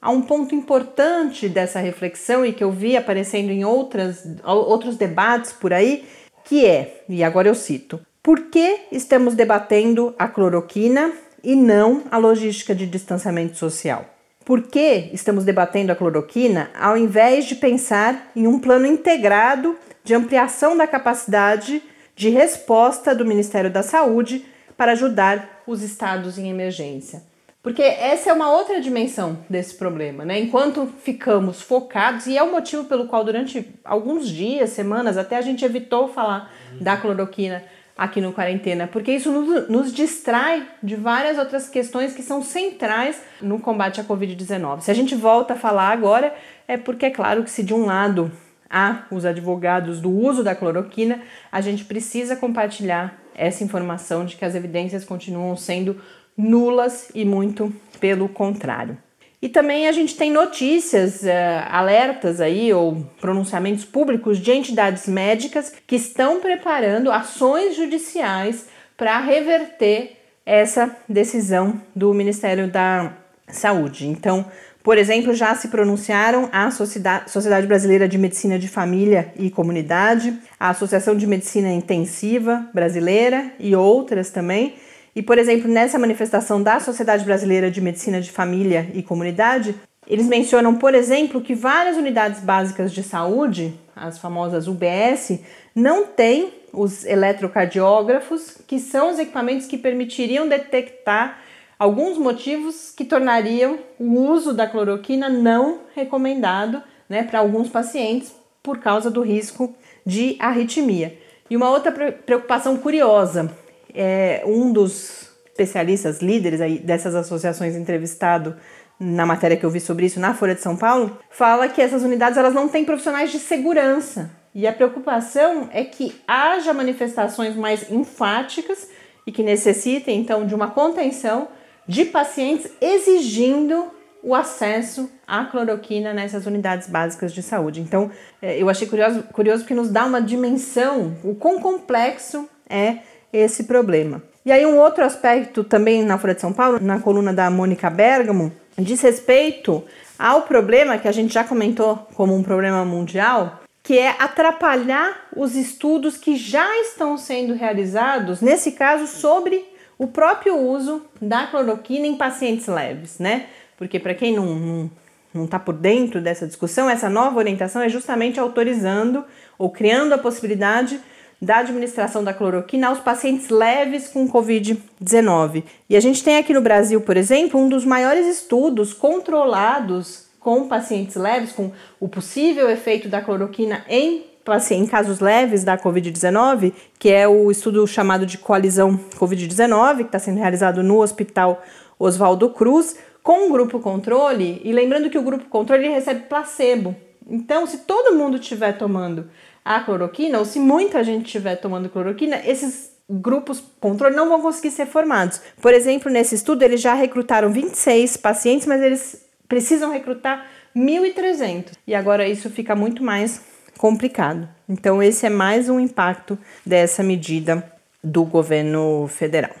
a 0.00 0.10
um 0.10 0.20
ponto 0.20 0.54
importante 0.54 1.48
dessa 1.48 1.78
reflexão 1.78 2.44
e 2.44 2.52
que 2.52 2.62
eu 2.62 2.70
vi 2.70 2.96
aparecendo 2.96 3.50
em 3.50 3.64
outras, 3.64 4.26
outros 4.44 4.96
debates 4.96 5.52
por 5.52 5.72
aí, 5.72 6.04
que 6.44 6.66
é, 6.66 7.04
e 7.08 7.22
agora 7.22 7.48
eu 7.48 7.54
cito, 7.54 7.98
por 8.24 8.40
que 8.46 8.86
estamos 8.90 9.34
debatendo 9.34 10.14
a 10.18 10.26
cloroquina 10.26 11.12
e 11.42 11.54
não 11.54 12.04
a 12.10 12.16
logística 12.16 12.74
de 12.74 12.86
distanciamento 12.86 13.58
social? 13.58 14.06
Por 14.46 14.62
que 14.62 15.10
estamos 15.12 15.44
debatendo 15.44 15.92
a 15.92 15.94
cloroquina 15.94 16.70
ao 16.74 16.96
invés 16.96 17.44
de 17.44 17.54
pensar 17.54 18.30
em 18.34 18.46
um 18.46 18.58
plano 18.58 18.86
integrado 18.86 19.76
de 20.02 20.14
ampliação 20.14 20.74
da 20.74 20.86
capacidade 20.86 21.82
de 22.16 22.30
resposta 22.30 23.14
do 23.14 23.26
Ministério 23.26 23.70
da 23.70 23.82
Saúde 23.82 24.46
para 24.74 24.92
ajudar 24.92 25.62
os 25.66 25.82
estados 25.82 26.38
em 26.38 26.48
emergência? 26.48 27.22
Porque 27.62 27.82
essa 27.82 28.30
é 28.30 28.32
uma 28.32 28.50
outra 28.50 28.80
dimensão 28.80 29.38
desse 29.50 29.74
problema, 29.74 30.24
né? 30.24 30.38
Enquanto 30.38 30.86
ficamos 31.02 31.60
focados, 31.60 32.26
e 32.26 32.38
é 32.38 32.42
o 32.42 32.50
motivo 32.50 32.84
pelo 32.84 33.06
qual 33.06 33.22
durante 33.22 33.68
alguns 33.84 34.28
dias, 34.28 34.70
semanas, 34.70 35.18
até 35.18 35.36
a 35.36 35.42
gente 35.42 35.62
evitou 35.62 36.08
falar 36.08 36.50
da 36.80 36.96
cloroquina 36.96 37.62
aqui 37.96 38.20
no 38.20 38.32
quarentena, 38.32 38.88
porque 38.88 39.12
isso 39.12 39.30
nos, 39.30 39.68
nos 39.68 39.92
distrai 39.92 40.66
de 40.82 40.96
várias 40.96 41.38
outras 41.38 41.68
questões 41.68 42.12
que 42.12 42.22
são 42.22 42.42
centrais 42.42 43.20
no 43.40 43.60
combate 43.60 44.00
à 44.00 44.04
Covid-19. 44.04 44.80
Se 44.80 44.90
a 44.90 44.94
gente 44.94 45.14
volta 45.14 45.54
a 45.54 45.56
falar 45.56 45.90
agora, 45.90 46.34
é 46.66 46.76
porque 46.76 47.06
é 47.06 47.10
claro 47.10 47.44
que 47.44 47.50
se 47.50 47.62
de 47.62 47.72
um 47.72 47.84
lado 47.84 48.32
há 48.68 49.04
os 49.10 49.24
advogados 49.24 50.00
do 50.00 50.10
uso 50.10 50.42
da 50.42 50.54
cloroquina, 50.54 51.22
a 51.52 51.60
gente 51.60 51.84
precisa 51.84 52.34
compartilhar 52.34 53.16
essa 53.34 53.62
informação 53.62 54.24
de 54.24 54.36
que 54.36 54.44
as 54.44 54.54
evidências 54.54 55.04
continuam 55.04 55.56
sendo 55.56 56.00
nulas 56.36 57.10
e 57.14 57.24
muito 57.24 57.72
pelo 58.00 58.28
contrário. 58.28 58.98
E 59.44 59.48
também 59.50 59.86
a 59.86 59.92
gente 59.92 60.16
tem 60.16 60.32
notícias, 60.32 61.20
uh, 61.22 61.26
alertas 61.68 62.40
aí 62.40 62.72
ou 62.72 63.06
pronunciamentos 63.20 63.84
públicos 63.84 64.38
de 64.38 64.50
entidades 64.50 65.06
médicas 65.06 65.70
que 65.86 65.96
estão 65.96 66.40
preparando 66.40 67.12
ações 67.12 67.76
judiciais 67.76 68.64
para 68.96 69.20
reverter 69.20 70.16
essa 70.46 70.96
decisão 71.06 71.78
do 71.94 72.14
Ministério 72.14 72.68
da 72.68 73.12
Saúde. 73.46 74.06
Então, 74.06 74.46
por 74.82 74.96
exemplo, 74.96 75.34
já 75.34 75.54
se 75.54 75.68
pronunciaram 75.68 76.48
a 76.50 76.70
Sociedade 76.70 77.66
Brasileira 77.66 78.08
de 78.08 78.16
Medicina 78.16 78.58
de 78.58 78.66
Família 78.66 79.30
e 79.36 79.50
Comunidade, 79.50 80.38
a 80.58 80.70
Associação 80.70 81.14
de 81.14 81.26
Medicina 81.26 81.70
Intensiva 81.70 82.66
Brasileira 82.72 83.52
e 83.60 83.76
outras 83.76 84.30
também. 84.30 84.74
E, 85.14 85.22
por 85.22 85.38
exemplo, 85.38 85.70
nessa 85.70 85.98
manifestação 85.98 86.62
da 86.62 86.80
Sociedade 86.80 87.24
Brasileira 87.24 87.70
de 87.70 87.80
Medicina 87.80 88.20
de 88.20 88.32
Família 88.32 88.90
e 88.94 89.02
Comunidade, 89.02 89.74
eles 90.06 90.26
mencionam, 90.26 90.74
por 90.74 90.94
exemplo, 90.94 91.40
que 91.40 91.54
várias 91.54 91.96
unidades 91.96 92.40
básicas 92.40 92.92
de 92.92 93.02
saúde, 93.02 93.72
as 93.94 94.18
famosas 94.18 94.66
UBS, 94.66 95.40
não 95.74 96.06
têm 96.06 96.52
os 96.72 97.04
eletrocardiógrafos, 97.04 98.58
que 98.66 98.78
são 98.78 99.10
os 99.10 99.18
equipamentos 99.18 99.66
que 99.66 99.78
permitiriam 99.78 100.48
detectar 100.48 101.38
alguns 101.78 102.18
motivos 102.18 102.92
que 102.94 103.04
tornariam 103.04 103.78
o 103.98 104.20
uso 104.20 104.52
da 104.52 104.66
cloroquina 104.66 105.28
não 105.28 105.80
recomendado 105.94 106.82
né, 107.08 107.22
para 107.22 107.38
alguns 107.38 107.68
pacientes 107.68 108.34
por 108.62 108.78
causa 108.78 109.10
do 109.10 109.22
risco 109.22 109.74
de 110.04 110.36
arritmia. 110.40 111.16
E 111.48 111.56
uma 111.56 111.70
outra 111.70 111.92
preocupação 111.92 112.76
curiosa, 112.76 113.54
é 113.94 114.42
um 114.46 114.72
dos 114.72 115.30
especialistas, 115.46 116.20
líderes 116.20 116.60
aí 116.60 116.78
dessas 116.78 117.14
associações 117.14 117.76
entrevistado 117.76 118.56
na 118.98 119.26
matéria 119.26 119.56
que 119.56 119.64
eu 119.64 119.70
vi 119.70 119.80
sobre 119.80 120.06
isso 120.06 120.20
na 120.20 120.34
Folha 120.34 120.54
de 120.54 120.60
São 120.60 120.76
Paulo, 120.76 121.18
fala 121.30 121.68
que 121.68 121.80
essas 121.80 122.02
unidades 122.02 122.38
elas 122.38 122.54
não 122.54 122.68
têm 122.68 122.84
profissionais 122.84 123.30
de 123.30 123.38
segurança. 123.38 124.30
E 124.54 124.66
a 124.66 124.72
preocupação 124.72 125.68
é 125.72 125.84
que 125.84 126.14
haja 126.28 126.72
manifestações 126.72 127.56
mais 127.56 127.90
enfáticas 127.90 128.88
e 129.26 129.32
que 129.32 129.42
necessitem 129.42 130.20
então 130.20 130.46
de 130.46 130.54
uma 130.54 130.70
contenção 130.70 131.48
de 131.86 132.04
pacientes 132.04 132.70
exigindo 132.80 133.90
o 134.22 134.34
acesso 134.34 135.10
à 135.26 135.44
cloroquina 135.44 136.14
nessas 136.14 136.46
unidades 136.46 136.88
básicas 136.88 137.32
de 137.32 137.42
saúde. 137.42 137.80
Então, 137.80 138.10
é, 138.40 138.60
eu 138.60 138.70
achei 138.70 138.86
curioso, 138.86 139.22
curioso 139.24 139.62
porque 139.62 139.74
nos 139.74 139.90
dá 139.90 140.06
uma 140.06 140.22
dimensão, 140.22 141.14
o 141.22 141.34
quão 141.34 141.60
complexo 141.60 142.48
é 142.68 142.98
esse 143.36 143.64
problema. 143.64 144.22
E 144.44 144.52
aí, 144.52 144.64
um 144.64 144.78
outro 144.78 145.04
aspecto 145.04 145.64
também 145.64 146.02
na 146.02 146.18
Folha 146.18 146.34
de 146.34 146.40
São 146.40 146.52
Paulo, 146.52 146.78
na 146.80 147.00
coluna 147.00 147.32
da 147.32 147.50
Mônica 147.50 147.88
Bergamo, 147.90 148.52
diz 148.78 149.00
respeito 149.00 149.82
ao 150.18 150.42
problema 150.42 150.98
que 150.98 151.08
a 151.08 151.12
gente 151.12 151.32
já 151.34 151.42
comentou 151.42 151.96
como 152.14 152.34
um 152.34 152.42
problema 152.42 152.84
mundial, 152.84 153.60
que 153.82 153.98
é 153.98 154.14
atrapalhar 154.18 155.28
os 155.34 155.56
estudos 155.56 156.16
que 156.16 156.36
já 156.36 156.80
estão 156.82 157.16
sendo 157.16 157.54
realizados, 157.54 158.40
nesse 158.40 158.72
caso, 158.72 159.06
sobre 159.06 159.64
o 159.98 160.06
próprio 160.06 160.56
uso 160.58 161.02
da 161.20 161.46
cloroquina 161.46 162.06
em 162.06 162.16
pacientes 162.16 162.66
leves, 162.66 163.18
né? 163.18 163.46
Porque 163.76 163.98
para 163.98 164.14
quem 164.14 164.34
não, 164.34 164.46
não 164.46 164.90
não 165.34 165.46
está 165.46 165.58
por 165.58 165.74
dentro 165.74 166.20
dessa 166.20 166.46
discussão, 166.46 166.88
essa 166.88 167.10
nova 167.10 167.38
orientação 167.38 167.82
é 167.82 167.88
justamente 167.88 168.38
autorizando 168.38 169.24
ou 169.58 169.68
criando 169.68 170.12
a 170.12 170.18
possibilidade 170.18 171.00
da 171.44 171.58
administração 171.58 172.24
da 172.24 172.32
cloroquina 172.32 172.88
aos 172.88 172.98
pacientes 172.98 173.48
leves 173.48 174.08
com 174.08 174.28
Covid-19. 174.28 175.64
E 175.88 175.96
a 175.96 176.00
gente 176.00 176.24
tem 176.24 176.38
aqui 176.38 176.52
no 176.52 176.60
Brasil, 176.60 177.00
por 177.00 177.16
exemplo, 177.16 177.60
um 177.60 177.68
dos 177.68 177.84
maiores 177.84 178.26
estudos 178.26 178.92
controlados 178.92 180.26
com 180.40 180.68
pacientes 180.68 181.16
leves, 181.16 181.52
com 181.52 181.70
o 181.98 182.08
possível 182.08 182.68
efeito 182.68 183.08
da 183.08 183.22
cloroquina 183.22 183.84
em, 183.88 184.24
em 184.70 184.86
casos 184.86 185.20
leves 185.20 185.64
da 185.64 185.78
Covid-19, 185.78 186.72
que 186.98 187.10
é 187.10 187.26
o 187.26 187.50
estudo 187.50 187.86
chamado 187.86 188.26
de 188.26 188.36
Coalizão 188.36 188.98
Covid-19, 189.16 189.96
que 189.96 190.02
está 190.02 190.18
sendo 190.18 190.38
realizado 190.38 190.82
no 190.82 191.00
Hospital 191.00 191.62
Oswaldo 191.98 192.50
Cruz 192.50 192.96
com 193.22 193.48
o 193.48 193.52
grupo 193.52 193.80
controle, 193.80 194.60
e 194.62 194.70
lembrando 194.70 195.08
que 195.08 195.16
o 195.16 195.22
grupo 195.22 195.46
controle 195.46 195.88
recebe 195.88 196.26
placebo. 196.28 196.94
Então, 197.26 197.66
se 197.66 197.78
todo 197.78 198.14
mundo 198.14 198.36
estiver 198.36 198.76
tomando 198.76 199.30
a 199.64 199.80
cloroquina, 199.80 200.38
ou 200.38 200.44
se 200.44 200.60
muita 200.60 201.02
gente 201.02 201.26
estiver 201.26 201.56
tomando 201.56 201.88
cloroquina, 201.88 202.40
esses 202.44 202.92
grupos 203.08 203.62
controle 203.80 204.14
não 204.14 204.28
vão 204.28 204.42
conseguir 204.42 204.70
ser 204.70 204.86
formados. 204.86 205.40
Por 205.60 205.72
exemplo, 205.72 206.10
nesse 206.10 206.34
estudo, 206.34 206.62
eles 206.62 206.80
já 206.80 206.94
recrutaram 206.94 207.50
26 207.50 208.16
pacientes, 208.16 208.66
mas 208.66 208.82
eles 208.82 209.24
precisam 209.48 209.90
recrutar 209.90 210.46
1.300. 210.76 211.72
E 211.86 211.94
agora 211.94 212.28
isso 212.28 212.50
fica 212.50 212.74
muito 212.74 213.02
mais 213.02 213.40
complicado. 213.78 214.48
Então, 214.68 215.02
esse 215.02 215.26
é 215.26 215.30
mais 215.30 215.68
um 215.68 215.78
impacto 215.80 216.38
dessa 216.64 217.02
medida 217.02 217.72
do 218.02 218.24
governo 218.24 219.06
federal. 219.08 219.54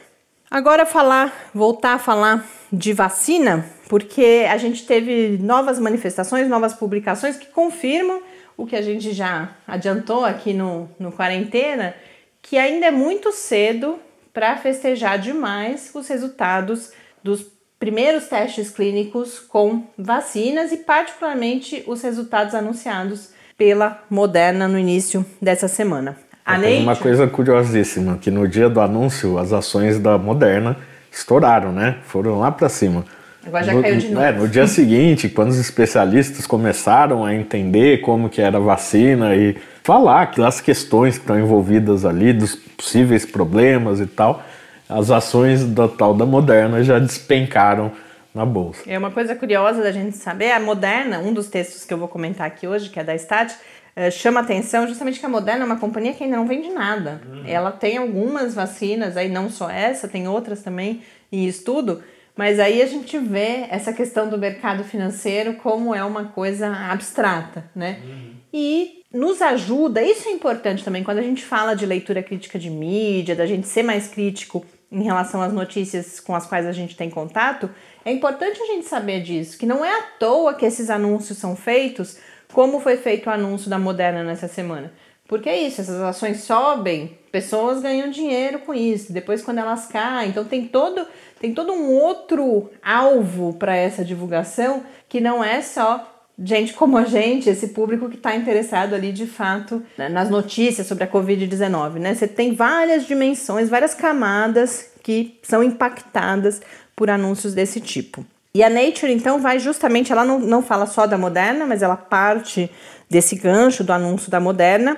Agora 0.50 0.86
falar, 0.86 1.50
voltar 1.52 1.94
a 1.94 1.98
falar 1.98 2.46
de 2.72 2.92
vacina, 2.92 3.66
porque 3.88 4.46
a 4.48 4.56
gente 4.56 4.86
teve 4.86 5.38
novas 5.38 5.78
manifestações, 5.78 6.48
novas 6.48 6.74
publicações 6.74 7.36
que 7.36 7.46
confirmam 7.46 8.22
o 8.56 8.66
que 8.66 8.76
a 8.76 8.82
gente 8.82 9.12
já 9.12 9.50
adiantou 9.66 10.24
aqui 10.24 10.52
no, 10.52 10.88
no 10.98 11.12
quarentena, 11.12 11.94
que 12.40 12.56
ainda 12.56 12.86
é 12.86 12.90
muito 12.90 13.32
cedo 13.32 13.98
para 14.32 14.56
festejar 14.56 15.18
demais 15.18 15.90
os 15.94 16.08
resultados 16.08 16.92
dos 17.22 17.46
primeiros 17.78 18.28
testes 18.28 18.70
clínicos 18.70 19.38
com 19.38 19.84
vacinas 19.98 20.72
e 20.72 20.78
particularmente 20.78 21.84
os 21.86 22.02
resultados 22.02 22.54
anunciados 22.54 23.30
pela 23.56 24.02
Moderna 24.10 24.66
no 24.66 24.78
início 24.78 25.24
dessa 25.40 25.68
semana. 25.68 26.16
A 26.44 26.58
uma 26.58 26.96
coisa 26.96 27.26
curiosíssima, 27.26 28.18
que 28.18 28.30
no 28.30 28.46
dia 28.46 28.68
do 28.68 28.80
anúncio 28.80 29.38
as 29.38 29.52
ações 29.52 29.98
da 29.98 30.18
Moderna 30.18 30.76
estouraram, 31.10 31.72
né? 31.72 31.98
Foram 32.04 32.38
lá 32.38 32.50
para 32.50 32.68
cima. 32.68 33.04
Agora 33.46 33.64
já 33.64 33.74
no, 33.74 33.82
caiu 33.82 33.96
de 33.96 34.08
novo. 34.08 34.24
É, 34.24 34.32
no 34.32 34.48
dia 34.48 34.66
seguinte, 34.68 35.28
quando 35.28 35.50
os 35.50 35.58
especialistas 35.58 36.46
começaram 36.46 37.24
a 37.24 37.34
entender 37.34 38.00
como 38.00 38.28
que 38.28 38.40
era 38.40 38.56
a 38.56 38.60
vacina 38.60 39.34
e 39.34 39.56
falar 39.82 40.32
das 40.36 40.60
questões 40.60 41.16
que 41.16 41.24
estão 41.24 41.38
envolvidas 41.38 42.04
ali, 42.04 42.32
dos 42.32 42.54
possíveis 42.54 43.26
problemas 43.26 44.00
e 44.00 44.06
tal, 44.06 44.42
as 44.88 45.10
ações 45.10 45.64
da 45.64 45.88
tal 45.88 46.14
da 46.14 46.26
Moderna 46.26 46.82
já 46.82 46.98
despencaram 46.98 47.92
na 48.34 48.44
bolsa. 48.44 48.82
É 48.86 48.98
uma 48.98 49.10
coisa 49.10 49.34
curiosa 49.36 49.82
da 49.82 49.92
gente 49.92 50.16
saber, 50.16 50.50
a 50.50 50.60
Moderna, 50.60 51.20
um 51.20 51.32
dos 51.32 51.48
textos 51.48 51.84
que 51.84 51.94
eu 51.94 51.98
vou 51.98 52.08
comentar 52.08 52.46
aqui 52.46 52.66
hoje, 52.66 52.90
que 52.90 52.98
é 52.98 53.04
da 53.04 53.14
Stat, 53.14 53.54
eh, 53.94 54.10
chama 54.10 54.40
atenção 54.40 54.88
justamente 54.88 55.20
que 55.20 55.26
a 55.26 55.28
Moderna 55.28 55.62
é 55.62 55.66
uma 55.66 55.78
companhia 55.78 56.12
que 56.12 56.24
ainda 56.24 56.36
não 56.36 56.46
vende 56.46 56.68
nada. 56.70 57.20
Uhum. 57.26 57.44
Ela 57.46 57.70
tem 57.70 57.96
algumas 57.96 58.54
vacinas, 58.54 59.16
aí 59.16 59.28
não 59.28 59.48
só 59.48 59.70
essa, 59.70 60.08
tem 60.08 60.26
outras 60.26 60.62
também 60.62 61.02
em 61.30 61.46
estudo, 61.46 62.02
mas 62.36 62.58
aí 62.58 62.82
a 62.82 62.86
gente 62.86 63.16
vê 63.18 63.66
essa 63.70 63.92
questão 63.92 64.28
do 64.28 64.36
mercado 64.36 64.82
financeiro 64.82 65.54
como 65.54 65.94
é 65.94 66.04
uma 66.04 66.24
coisa 66.24 66.68
abstrata, 66.68 67.70
né? 67.74 68.00
Uhum. 68.04 68.30
E 68.52 69.02
nos 69.12 69.40
ajuda, 69.40 70.02
isso 70.02 70.28
é 70.28 70.32
importante 70.32 70.84
também, 70.84 71.04
quando 71.04 71.18
a 71.18 71.22
gente 71.22 71.44
fala 71.44 71.74
de 71.74 71.86
leitura 71.86 72.22
crítica 72.22 72.58
de 72.58 72.68
mídia, 72.68 73.36
da 73.36 73.46
gente 73.46 73.68
ser 73.68 73.84
mais 73.84 74.08
crítico 74.08 74.64
em 74.90 75.02
relação 75.02 75.40
às 75.40 75.52
notícias 75.52 76.18
com 76.18 76.34
as 76.34 76.46
quais 76.46 76.66
a 76.66 76.72
gente 76.72 76.96
tem 76.96 77.08
contato, 77.08 77.70
é 78.04 78.12
importante 78.12 78.60
a 78.60 78.66
gente 78.66 78.86
saber 78.86 79.22
disso, 79.22 79.56
que 79.58 79.66
não 79.66 79.84
é 79.84 79.98
à 79.98 80.02
toa 80.18 80.54
que 80.54 80.66
esses 80.66 80.90
anúncios 80.90 81.38
são 81.38 81.54
feitos 81.56 82.18
como 82.52 82.80
foi 82.80 82.96
feito 82.96 83.26
o 83.26 83.32
anúncio 83.32 83.68
da 83.68 83.78
Moderna 83.78 84.22
nessa 84.22 84.46
semana. 84.46 84.92
Porque 85.26 85.48
é 85.48 85.60
isso, 85.60 85.80
essas 85.80 86.00
ações 86.00 86.42
sobem, 86.42 87.18
pessoas 87.34 87.82
ganham 87.82 88.10
dinheiro 88.10 88.60
com 88.60 88.72
isso, 88.72 89.12
depois 89.12 89.42
quando 89.42 89.58
elas 89.58 89.86
caem, 89.88 90.30
então 90.30 90.44
tem 90.44 90.68
todo, 90.68 91.04
tem 91.40 91.52
todo 91.52 91.72
um 91.72 91.90
outro 91.90 92.70
alvo 92.80 93.54
para 93.54 93.74
essa 93.74 94.04
divulgação 94.04 94.84
que 95.08 95.20
não 95.20 95.42
é 95.42 95.60
só 95.60 96.08
gente 96.38 96.72
como 96.74 96.96
a 96.96 97.04
gente, 97.04 97.50
esse 97.50 97.70
público 97.70 98.08
que 98.08 98.14
está 98.14 98.36
interessado 98.36 98.94
ali 98.94 99.10
de 99.10 99.26
fato 99.26 99.82
né, 99.98 100.08
nas 100.08 100.30
notícias 100.30 100.86
sobre 100.86 101.02
a 101.02 101.08
Covid-19, 101.08 101.94
né? 101.94 102.14
Você 102.14 102.28
tem 102.28 102.54
várias 102.54 103.04
dimensões, 103.04 103.68
várias 103.68 103.94
camadas 103.94 104.92
que 105.02 105.36
são 105.42 105.60
impactadas 105.60 106.62
por 106.94 107.10
anúncios 107.10 107.52
desse 107.52 107.80
tipo. 107.80 108.24
E 108.54 108.62
a 108.62 108.70
Nature, 108.70 109.12
então, 109.12 109.40
vai 109.40 109.58
justamente, 109.58 110.12
ela 110.12 110.24
não, 110.24 110.38
não 110.38 110.62
fala 110.62 110.86
só 110.86 111.04
da 111.04 111.18
Moderna, 111.18 111.66
mas 111.66 111.82
ela 111.82 111.96
parte 111.96 112.70
desse 113.10 113.34
gancho 113.34 113.82
do 113.82 113.92
anúncio 113.92 114.30
da 114.30 114.38
Moderna 114.38 114.96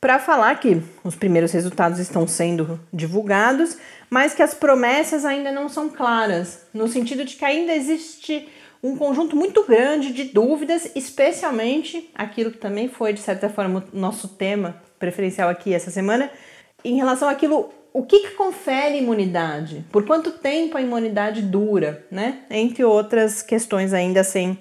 para 0.00 0.18
falar 0.18 0.58
que 0.60 0.80
os 1.02 1.16
primeiros 1.16 1.52
resultados 1.52 1.98
estão 1.98 2.26
sendo 2.26 2.78
divulgados, 2.92 3.76
mas 4.08 4.34
que 4.34 4.42
as 4.42 4.54
promessas 4.54 5.24
ainda 5.24 5.50
não 5.50 5.68
são 5.68 5.88
claras, 5.88 6.66
no 6.72 6.88
sentido 6.88 7.24
de 7.24 7.36
que 7.36 7.44
ainda 7.44 7.72
existe 7.72 8.48
um 8.82 8.96
conjunto 8.96 9.34
muito 9.34 9.64
grande 9.64 10.12
de 10.12 10.24
dúvidas, 10.24 10.90
especialmente 10.94 12.10
aquilo 12.14 12.52
que 12.52 12.58
também 12.58 12.88
foi, 12.88 13.12
de 13.12 13.20
certa 13.20 13.48
forma, 13.48 13.84
o 13.92 13.98
nosso 13.98 14.28
tema 14.28 14.80
preferencial 14.98 15.48
aqui 15.48 15.74
essa 15.74 15.90
semana, 15.90 16.30
em 16.84 16.96
relação 16.96 17.28
àquilo 17.28 17.72
o 17.92 18.04
que, 18.04 18.20
que, 18.20 18.30
confere 18.32 18.98
imunidade? 18.98 19.84
Por 19.90 20.06
quanto 20.06 20.30
tempo 20.30 20.76
a 20.76 20.82
imunidade 20.82 21.42
dura, 21.42 22.06
né? 22.10 22.40
Entre 22.50 22.84
outras 22.84 23.42
questões 23.42 23.92
ainda 23.92 24.22
sem 24.22 24.58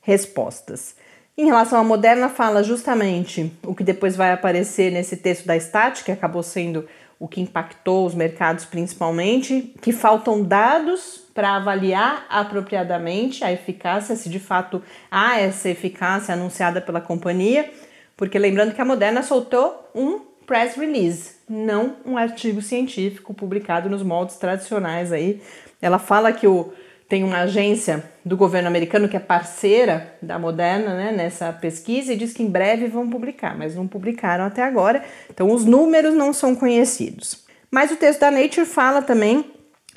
respostas. 0.00 0.96
Em 1.40 1.46
relação 1.46 1.80
à 1.80 1.82
Moderna, 1.82 2.28
fala 2.28 2.62
justamente 2.62 3.50
o 3.64 3.74
que 3.74 3.82
depois 3.82 4.14
vai 4.14 4.30
aparecer 4.30 4.92
nesse 4.92 5.16
texto 5.16 5.46
da 5.46 5.56
Stat, 5.56 6.04
que 6.04 6.12
acabou 6.12 6.42
sendo 6.42 6.86
o 7.18 7.26
que 7.26 7.40
impactou 7.40 8.04
os 8.04 8.14
mercados 8.14 8.66
principalmente, 8.66 9.74
que 9.80 9.90
faltam 9.90 10.42
dados 10.42 11.24
para 11.32 11.56
avaliar 11.56 12.26
apropriadamente 12.28 13.42
a 13.42 13.50
eficácia, 13.50 14.16
se 14.16 14.28
de 14.28 14.38
fato 14.38 14.82
há 15.10 15.40
essa 15.40 15.70
eficácia 15.70 16.34
anunciada 16.34 16.78
pela 16.78 17.00
companhia, 17.00 17.70
porque 18.18 18.38
lembrando 18.38 18.74
que 18.74 18.82
a 18.82 18.84
Moderna 18.84 19.22
soltou 19.22 19.90
um 19.94 20.20
press 20.46 20.76
release, 20.76 21.36
não 21.48 21.96
um 22.04 22.18
artigo 22.18 22.60
científico 22.60 23.32
publicado 23.32 23.88
nos 23.88 24.02
moldes 24.02 24.36
tradicionais 24.36 25.10
aí. 25.10 25.40
Ela 25.80 25.98
fala 25.98 26.34
que 26.34 26.46
o, 26.46 26.70
tem 27.10 27.24
uma 27.24 27.40
agência 27.40 28.04
do 28.24 28.36
governo 28.36 28.68
americano 28.68 29.08
que 29.08 29.16
é 29.16 29.20
parceira 29.20 30.14
da 30.22 30.38
Moderna 30.38 30.94
né, 30.94 31.10
nessa 31.10 31.52
pesquisa 31.52 32.12
e 32.12 32.16
diz 32.16 32.32
que 32.32 32.44
em 32.44 32.48
breve 32.48 32.86
vão 32.86 33.10
publicar, 33.10 33.58
mas 33.58 33.74
não 33.74 33.88
publicaram 33.88 34.44
até 34.44 34.62
agora, 34.62 35.02
então 35.28 35.52
os 35.52 35.64
números 35.64 36.14
não 36.14 36.32
são 36.32 36.54
conhecidos. 36.54 37.44
Mas 37.68 37.90
o 37.90 37.96
texto 37.96 38.20
da 38.20 38.30
Nature 38.30 38.64
fala 38.64 39.02
também 39.02 39.44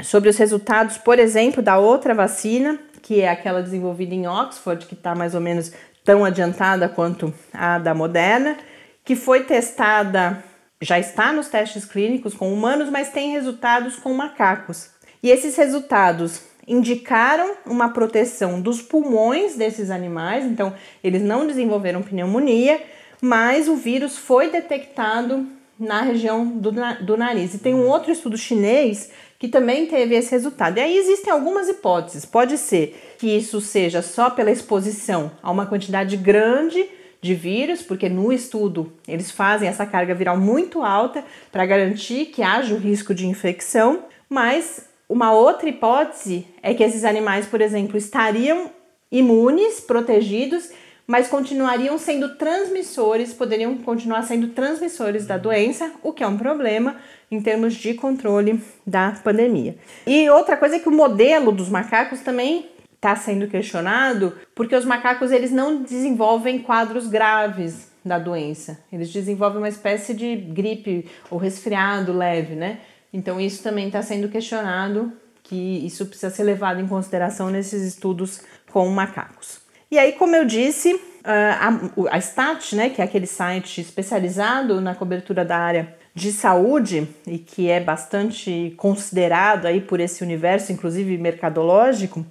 sobre 0.02 0.28
os 0.28 0.38
resultados, 0.38 0.98
por 0.98 1.20
exemplo, 1.20 1.62
da 1.62 1.78
outra 1.78 2.16
vacina, 2.16 2.80
que 3.04 3.22
é 3.22 3.30
aquela 3.30 3.62
desenvolvida 3.62 4.16
em 4.16 4.28
Oxford, 4.28 4.88
que 4.88 4.96
está 4.96 5.14
mais 5.14 5.36
ou 5.36 5.42
menos 5.42 5.72
tão 6.04 6.26
adiantada 6.26 6.90
quanto 6.90 7.32
a 7.54 7.78
da 7.78 7.94
Moderna, 7.94 8.58
que 9.06 9.16
foi 9.16 9.44
testada, 9.44 10.44
já 10.82 10.98
está 10.98 11.32
nos 11.32 11.48
testes 11.48 11.86
clínicos 11.86 12.34
com 12.34 12.52
humanos, 12.52 12.90
mas 12.90 13.12
tem 13.12 13.34
resultados 13.34 13.98
com 13.98 14.12
macacos. 14.16 14.90
E 15.22 15.30
esses 15.30 15.56
resultados 15.56 16.53
indicaram 16.68 17.56
uma 17.66 17.90
proteção 17.90 18.62
dos 18.62 18.82
pulmões 18.82 19.56
desses 19.56 19.90
animais, 19.90 20.46
então 20.46 20.74
eles 21.04 21.22
não 21.22 21.46
desenvolveram 21.46 22.02
pneumonia, 22.02 22.82
mas 23.22 23.68
o 23.68 23.76
vírus 23.76 24.18
foi 24.18 24.50
detectado 24.50 25.48
na 25.80 26.02
região 26.02 26.46
do, 26.46 26.72
do 27.02 27.18
nariz. 27.18 27.54
E 27.54 27.60
tem 27.60 27.74
um 27.74 27.88
outro 27.88 28.12
estudo 28.12 28.38
chinês 28.38 29.12
que 29.40 29.48
também 29.48 29.86
teve 29.86 30.16
esse 30.16 30.32
resultado. 30.32 30.78
E 30.78 30.82
aí 30.82 30.98
existem 30.98 31.32
algumas 31.32 31.68
hipóteses. 31.68 32.26
Pode 32.26 32.58
ser 32.58 33.16
que 33.18 33.28
isso 33.28 33.60
seja 33.60 34.02
só 34.02 34.30
pela 34.30 34.52
exposição 34.52 35.32
a 35.42 35.52
uma 35.52 35.66
quantidade 35.66 36.16
grande 36.16 36.86
de 37.22 37.34
vírus, 37.34 37.82
porque 37.82 38.10
no 38.10 38.32
estudo 38.32 38.94
eles 39.08 39.32
fazem 39.32 39.68
essa 39.68 39.86
carga 39.86 40.14
viral 40.14 40.38
muito 40.38 40.84
alta 40.84 41.24
para 41.52 41.66
garantir 41.66 42.26
que 42.28 42.42
haja 42.42 42.76
o 42.76 42.78
risco 42.78 43.14
de 43.14 43.26
infecção, 43.26 44.04
mas 44.30 44.86
uma 45.14 45.32
outra 45.32 45.70
hipótese 45.70 46.48
é 46.64 46.74
que 46.74 46.82
esses 46.82 47.04
animais, 47.04 47.46
por 47.46 47.62
exemplo, 47.62 47.96
estariam 47.96 48.72
imunes, 49.12 49.80
protegidos, 49.80 50.72
mas 51.06 51.28
continuariam 51.28 52.00
sendo 52.00 52.36
transmissores, 52.36 53.32
poderiam 53.32 53.78
continuar 53.78 54.24
sendo 54.24 54.48
transmissores 54.48 55.28
da 55.28 55.38
doença, 55.38 55.92
o 56.02 56.12
que 56.12 56.24
é 56.24 56.28
um 56.28 56.36
problema 56.36 56.96
em 57.30 57.40
termos 57.40 57.76
de 57.76 57.94
controle 57.94 58.60
da 58.88 59.12
pandemia. 59.24 59.76
E 60.08 60.28
outra 60.32 60.58
coisa 60.58 60.78
é 60.78 60.80
que 60.80 60.90
o 60.90 60.92
modelo 60.92 61.52
dos 61.52 61.70
macacos 61.70 62.22
também 62.22 62.72
está 62.96 63.16
sendo 63.16 63.48
questionado 63.48 64.34
porque 64.56 64.76
os 64.76 64.86
macacos 64.86 65.32
eles 65.32 65.52
não 65.52 65.84
desenvolvem 65.84 66.58
quadros 66.58 67.06
graves 67.06 67.92
da 68.04 68.18
doença. 68.18 68.80
Eles 68.92 69.14
desenvolvem 69.14 69.60
uma 69.60 69.70
espécie 69.70 70.16
de 70.16 70.36
gripe 70.36 71.08
ou 71.30 71.38
resfriado 71.38 72.12
leve, 72.12 72.56
né? 72.56 72.80
Então 73.14 73.40
isso 73.40 73.62
também 73.62 73.88
está 73.88 74.02
sendo 74.02 74.28
questionado, 74.28 75.14
que 75.44 75.86
isso 75.86 76.08
precisa 76.08 76.32
ser 76.32 76.44
levado 76.44 76.82
em 76.82 76.88
consideração 76.88 77.50
nesses 77.50 77.84
estudos 77.84 78.42
com 78.72 78.90
macacos. 78.90 79.62
E 79.92 80.00
aí, 80.00 80.14
como 80.14 80.36
eu 80.36 80.44
disse, 80.44 81.00
a, 81.24 81.70
a 82.10 82.20
STAT, 82.20 82.76
né, 82.76 82.90
que 82.90 83.02
é 83.02 83.06
aquele 83.06 83.28
site 83.28 83.82
especializado 83.82 84.82
na 84.82 84.96
cobertura 84.96 85.46
da 85.46 85.58
área 85.58 85.96
de 86.16 86.32
saúde 86.32 87.08
e 87.26 87.38
que 87.38 87.70
é 87.70 87.80
bastante 87.80 88.74
considerado 88.78 89.66
aí 89.66 89.80
por 89.80 90.00
esse 90.00 90.24
universo, 90.24 90.72
inclusive 90.72 91.18
mercadológico, 91.18 92.26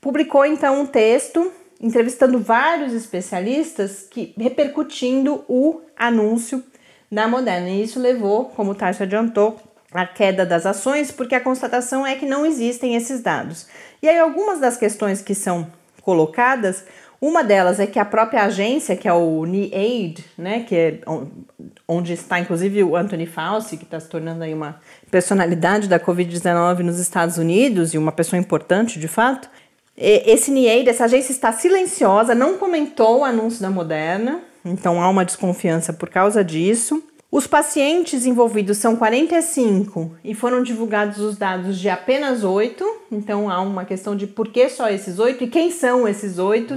publicou 0.00 0.44
então 0.44 0.80
um 0.80 0.86
texto 0.86 1.52
entrevistando 1.80 2.38
vários 2.38 2.92
especialistas 2.92 4.06
que 4.10 4.34
repercutindo 4.36 5.44
o 5.48 5.80
anúncio 5.96 6.62
da 7.10 7.26
Moderna. 7.26 7.70
E 7.70 7.82
isso 7.82 7.98
levou, 7.98 8.46
como 8.46 8.72
o 8.72 8.74
Tarso 8.74 9.02
adiantou, 9.02 9.58
a 9.92 10.06
queda 10.06 10.46
das 10.46 10.66
ações, 10.66 11.10
porque 11.10 11.34
a 11.34 11.40
constatação 11.40 12.06
é 12.06 12.14
que 12.14 12.26
não 12.26 12.46
existem 12.46 12.94
esses 12.94 13.20
dados. 13.20 13.66
E 14.02 14.08
aí 14.08 14.18
algumas 14.18 14.60
das 14.60 14.76
questões 14.76 15.20
que 15.20 15.34
são 15.34 15.66
colocadas, 16.02 16.84
uma 17.20 17.44
delas 17.44 17.78
é 17.78 17.86
que 17.86 17.98
a 17.98 18.04
própria 18.04 18.44
agência, 18.44 18.96
que 18.96 19.06
é 19.06 19.12
o 19.12 19.44
NIAID, 19.44 20.24
né, 20.38 20.60
que 20.60 20.74
é 20.74 21.00
onde 21.86 22.14
está 22.14 22.40
inclusive 22.40 22.82
o 22.82 22.96
Anthony 22.96 23.26
Fauci, 23.26 23.76
que 23.76 23.84
está 23.84 24.00
se 24.00 24.08
tornando 24.08 24.42
aí 24.42 24.54
uma 24.54 24.80
personalidade 25.10 25.86
da 25.86 26.00
Covid-19 26.00 26.78
nos 26.78 26.98
Estados 26.98 27.36
Unidos 27.36 27.92
e 27.92 27.98
uma 27.98 28.12
pessoa 28.12 28.40
importante 28.40 28.98
de 28.98 29.08
fato, 29.08 29.50
esse 29.96 30.50
NIAID, 30.50 30.88
essa 30.88 31.04
agência 31.04 31.30
está 31.30 31.52
silenciosa, 31.52 32.34
não 32.34 32.56
comentou 32.56 33.18
o 33.18 33.24
anúncio 33.24 33.60
da 33.60 33.68
Moderna, 33.68 34.40
então 34.64 35.02
há 35.02 35.08
uma 35.10 35.26
desconfiança 35.26 35.92
por 35.92 36.08
causa 36.08 36.42
disso. 36.42 37.02
Os 37.30 37.46
pacientes 37.46 38.26
envolvidos 38.26 38.78
são 38.78 38.96
45 38.96 40.16
e 40.24 40.34
foram 40.34 40.64
divulgados 40.64 41.18
os 41.20 41.38
dados 41.38 41.78
de 41.78 41.88
apenas 41.88 42.42
8, 42.42 42.84
então 43.12 43.48
há 43.48 43.60
uma 43.60 43.84
questão 43.84 44.16
de 44.16 44.26
por 44.26 44.48
que 44.48 44.68
só 44.68 44.88
esses 44.88 45.20
8 45.20 45.44
e 45.44 45.46
quem 45.46 45.70
são 45.70 46.08
esses 46.08 46.38
8. 46.38 46.74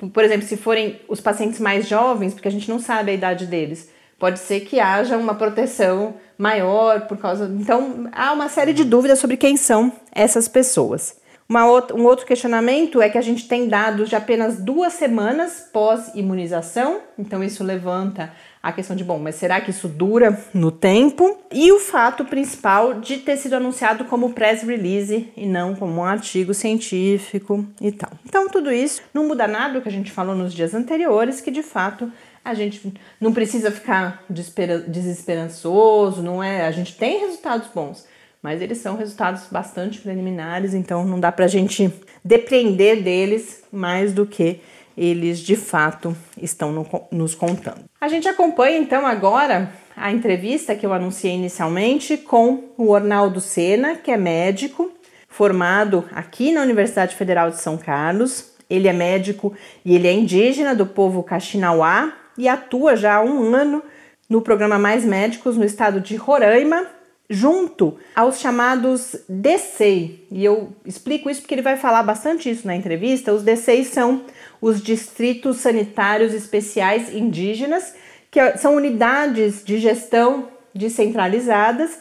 Uhum. 0.00 0.10
Por 0.10 0.24
exemplo, 0.24 0.44
se 0.46 0.56
forem 0.56 1.00
os 1.08 1.20
pacientes 1.20 1.60
mais 1.60 1.86
jovens, 1.86 2.34
porque 2.34 2.48
a 2.48 2.50
gente 2.50 2.68
não 2.68 2.80
sabe 2.80 3.12
a 3.12 3.14
idade 3.14 3.46
deles, 3.46 3.88
pode 4.18 4.40
ser 4.40 4.60
que 4.62 4.80
haja 4.80 5.16
uma 5.16 5.36
proteção 5.36 6.14
maior 6.36 7.02
por 7.02 7.16
causa. 7.16 7.48
Então, 7.60 8.08
há 8.10 8.32
uma 8.32 8.48
série 8.48 8.72
de 8.72 8.82
dúvidas 8.82 9.20
sobre 9.20 9.36
quem 9.36 9.56
são 9.56 9.92
essas 10.10 10.48
pessoas. 10.48 11.16
Outra, 11.48 11.96
um 11.96 12.04
outro 12.04 12.26
questionamento 12.26 13.00
é 13.00 13.08
que 13.08 13.18
a 13.18 13.22
gente 13.22 13.46
tem 13.46 13.68
dados 13.68 14.08
de 14.08 14.16
apenas 14.16 14.58
duas 14.58 14.94
semanas 14.94 15.68
pós-imunização, 15.72 17.00
então 17.18 17.44
isso 17.44 17.62
levanta 17.62 18.32
a 18.64 18.72
questão 18.72 18.96
de, 18.96 19.04
bom, 19.04 19.18
mas 19.18 19.34
será 19.34 19.60
que 19.60 19.70
isso 19.70 19.86
dura 19.86 20.42
no 20.54 20.72
tempo? 20.72 21.38
E 21.52 21.70
o 21.70 21.78
fato 21.78 22.24
principal 22.24 22.94
de 22.94 23.18
ter 23.18 23.36
sido 23.36 23.52
anunciado 23.52 24.06
como 24.06 24.32
press 24.32 24.62
release 24.62 25.28
e 25.36 25.44
não 25.44 25.74
como 25.74 26.00
um 26.00 26.04
artigo 26.04 26.54
científico 26.54 27.62
e 27.78 27.92
tal. 27.92 28.10
Então, 28.24 28.48
tudo 28.48 28.72
isso 28.72 29.02
não 29.12 29.28
muda 29.28 29.46
nada 29.46 29.74
do 29.74 29.82
que 29.82 29.88
a 29.90 29.92
gente 29.92 30.10
falou 30.10 30.34
nos 30.34 30.54
dias 30.54 30.72
anteriores, 30.72 31.42
que 31.42 31.50
de 31.50 31.62
fato 31.62 32.10
a 32.42 32.54
gente 32.54 32.90
não 33.20 33.34
precisa 33.34 33.70
ficar 33.70 34.24
desesperançoso, 34.88 36.22
não 36.22 36.42
é? 36.42 36.66
A 36.66 36.70
gente 36.70 36.96
tem 36.96 37.20
resultados 37.20 37.68
bons 37.68 38.06
mas 38.42 38.60
eles 38.60 38.76
são 38.76 38.94
resultados 38.94 39.44
bastante 39.50 39.98
preliminares, 40.00 40.74
então 40.74 41.02
não 41.02 41.18
dá 41.18 41.32
para 41.32 41.46
a 41.46 41.48
gente 41.48 41.90
depender 42.22 42.96
deles 42.96 43.62
mais 43.72 44.12
do 44.12 44.26
que 44.26 44.60
eles 44.96 45.38
de 45.38 45.56
fato 45.56 46.16
estão 46.40 46.72
no, 46.72 46.86
nos 47.10 47.34
contando. 47.34 47.84
A 48.00 48.08
gente 48.08 48.28
acompanha 48.28 48.78
então 48.78 49.06
agora 49.06 49.72
a 49.96 50.12
entrevista 50.12 50.74
que 50.74 50.84
eu 50.84 50.92
anunciei 50.92 51.34
inicialmente 51.34 52.16
com 52.16 52.64
o 52.76 52.90
Ornaldo 52.90 53.40
Sena, 53.40 53.96
que 53.96 54.10
é 54.10 54.16
médico, 54.16 54.90
formado 55.28 56.04
aqui 56.12 56.52
na 56.52 56.62
Universidade 56.62 57.14
Federal 57.14 57.50
de 57.50 57.60
São 57.60 57.76
Carlos. 57.76 58.52
Ele 58.68 58.88
é 58.88 58.92
médico 58.92 59.52
e 59.84 59.94
ele 59.94 60.08
é 60.08 60.12
indígena 60.12 60.74
do 60.74 60.86
povo 60.86 61.22
Caxinauá 61.22 62.12
e 62.36 62.48
atua 62.48 62.96
já 62.96 63.16
há 63.16 63.22
um 63.22 63.54
ano 63.54 63.82
no 64.28 64.40
programa 64.40 64.78
Mais 64.78 65.04
Médicos 65.04 65.56
no 65.56 65.64
estado 65.64 66.00
de 66.00 66.16
Roraima 66.16 66.86
junto 67.34 67.96
aos 68.14 68.38
chamados 68.38 69.16
DCEI. 69.28 70.26
E 70.30 70.44
eu 70.44 70.72
explico 70.86 71.28
isso 71.28 71.40
porque 71.40 71.54
ele 71.54 71.62
vai 71.62 71.76
falar 71.76 72.02
bastante 72.02 72.48
isso 72.48 72.66
na 72.66 72.76
entrevista. 72.76 73.32
Os 73.32 73.42
DCEI 73.42 73.84
são 73.84 74.22
os 74.60 74.80
Distritos 74.80 75.58
Sanitários 75.58 76.32
Especiais 76.32 77.12
Indígenas, 77.12 77.94
que 78.30 78.56
são 78.56 78.76
unidades 78.76 79.62
de 79.64 79.78
gestão 79.78 80.48
descentralizadas, 80.74 81.98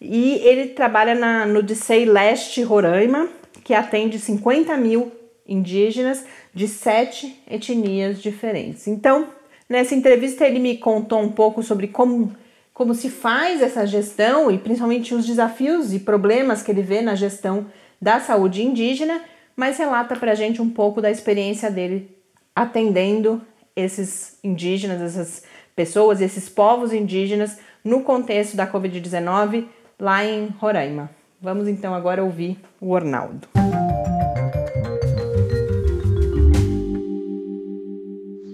e 0.00 0.34
ele 0.44 0.68
trabalha 0.68 1.14
na, 1.14 1.46
no 1.46 1.62
DCEI 1.62 2.04
Leste 2.04 2.62
Roraima, 2.62 3.28
que 3.62 3.72
atende 3.72 4.18
50 4.18 4.76
mil 4.76 5.10
indígenas 5.46 6.24
de 6.52 6.68
sete 6.68 7.42
etnias 7.50 8.22
diferentes. 8.22 8.86
Então, 8.86 9.28
nessa 9.68 9.94
entrevista, 9.94 10.46
ele 10.46 10.58
me 10.58 10.76
contou 10.76 11.20
um 11.20 11.30
pouco 11.30 11.62
sobre 11.62 11.88
como 11.88 12.34
como 12.74 12.92
se 12.92 13.08
faz 13.08 13.62
essa 13.62 13.86
gestão 13.86 14.50
e 14.50 14.58
principalmente 14.58 15.14
os 15.14 15.24
desafios 15.24 15.94
e 15.94 16.00
problemas 16.00 16.60
que 16.60 16.72
ele 16.72 16.82
vê 16.82 17.00
na 17.00 17.14
gestão 17.14 17.66
da 18.02 18.18
saúde 18.18 18.64
indígena, 18.64 19.22
mas 19.54 19.78
relata 19.78 20.16
para 20.16 20.32
a 20.32 20.34
gente 20.34 20.60
um 20.60 20.68
pouco 20.68 21.00
da 21.00 21.08
experiência 21.08 21.70
dele 21.70 22.18
atendendo 22.54 23.40
esses 23.76 24.38
indígenas, 24.42 25.00
essas 25.00 25.44
pessoas, 25.76 26.20
esses 26.20 26.48
povos 26.48 26.92
indígenas 26.92 27.58
no 27.84 28.02
contexto 28.02 28.56
da 28.56 28.66
Covid-19 28.66 29.66
lá 29.98 30.24
em 30.24 30.48
Roraima. 30.48 31.08
Vamos 31.40 31.68
então 31.68 31.94
agora 31.94 32.24
ouvir 32.24 32.58
o 32.80 32.90
Ornaldo. 32.90 33.46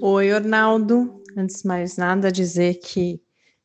Oi, 0.02 0.32
Ornaldo. 0.32 1.22
Antes 1.34 1.62
de 1.62 1.68
mais 1.68 1.96
nada, 1.96 2.30
dizer 2.30 2.74
que 2.74 3.20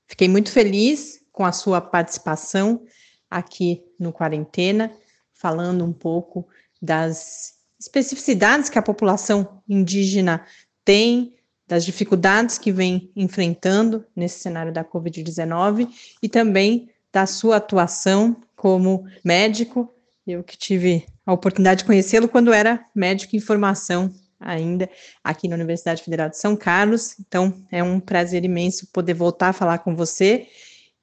Fiquei 0.07 0.27
muito 0.27 0.51
feliz 0.51 1.19
com 1.31 1.45
a 1.45 1.51
sua 1.51 1.81
participação 1.81 2.83
aqui 3.29 3.83
no 3.99 4.13
Quarentena, 4.13 4.91
falando 5.33 5.83
um 5.83 5.91
pouco 5.91 6.47
das 6.81 7.55
especificidades 7.79 8.69
que 8.69 8.79
a 8.79 8.83
população 8.83 9.61
indígena 9.67 10.45
tem, 10.83 11.35
das 11.67 11.83
dificuldades 11.83 12.57
que 12.57 12.71
vem 12.71 13.11
enfrentando 13.15 14.05
nesse 14.15 14.39
cenário 14.39 14.71
da 14.71 14.83
Covid-19 14.83 15.89
e 16.21 16.29
também 16.29 16.89
da 17.11 17.25
sua 17.25 17.57
atuação 17.57 18.41
como 18.55 19.05
médico. 19.23 19.91
Eu 20.25 20.43
que 20.43 20.57
tive 20.57 21.05
a 21.25 21.33
oportunidade 21.33 21.79
de 21.79 21.85
conhecê-lo 21.85 22.27
quando 22.27 22.53
era 22.53 22.85
médico 22.93 23.35
em 23.35 23.39
formação 23.39 24.13
ainda 24.39 24.89
aqui 25.23 25.47
na 25.47 25.55
Universidade 25.55 26.03
Federal 26.03 26.29
de 26.29 26.37
São 26.37 26.55
Carlos. 26.55 27.15
Então, 27.19 27.65
é 27.71 27.83
um 27.83 27.99
prazer 27.99 28.43
imenso 28.43 28.87
poder 28.91 29.13
voltar 29.13 29.49
a 29.49 29.53
falar 29.53 29.79
com 29.79 29.95
você. 29.95 30.47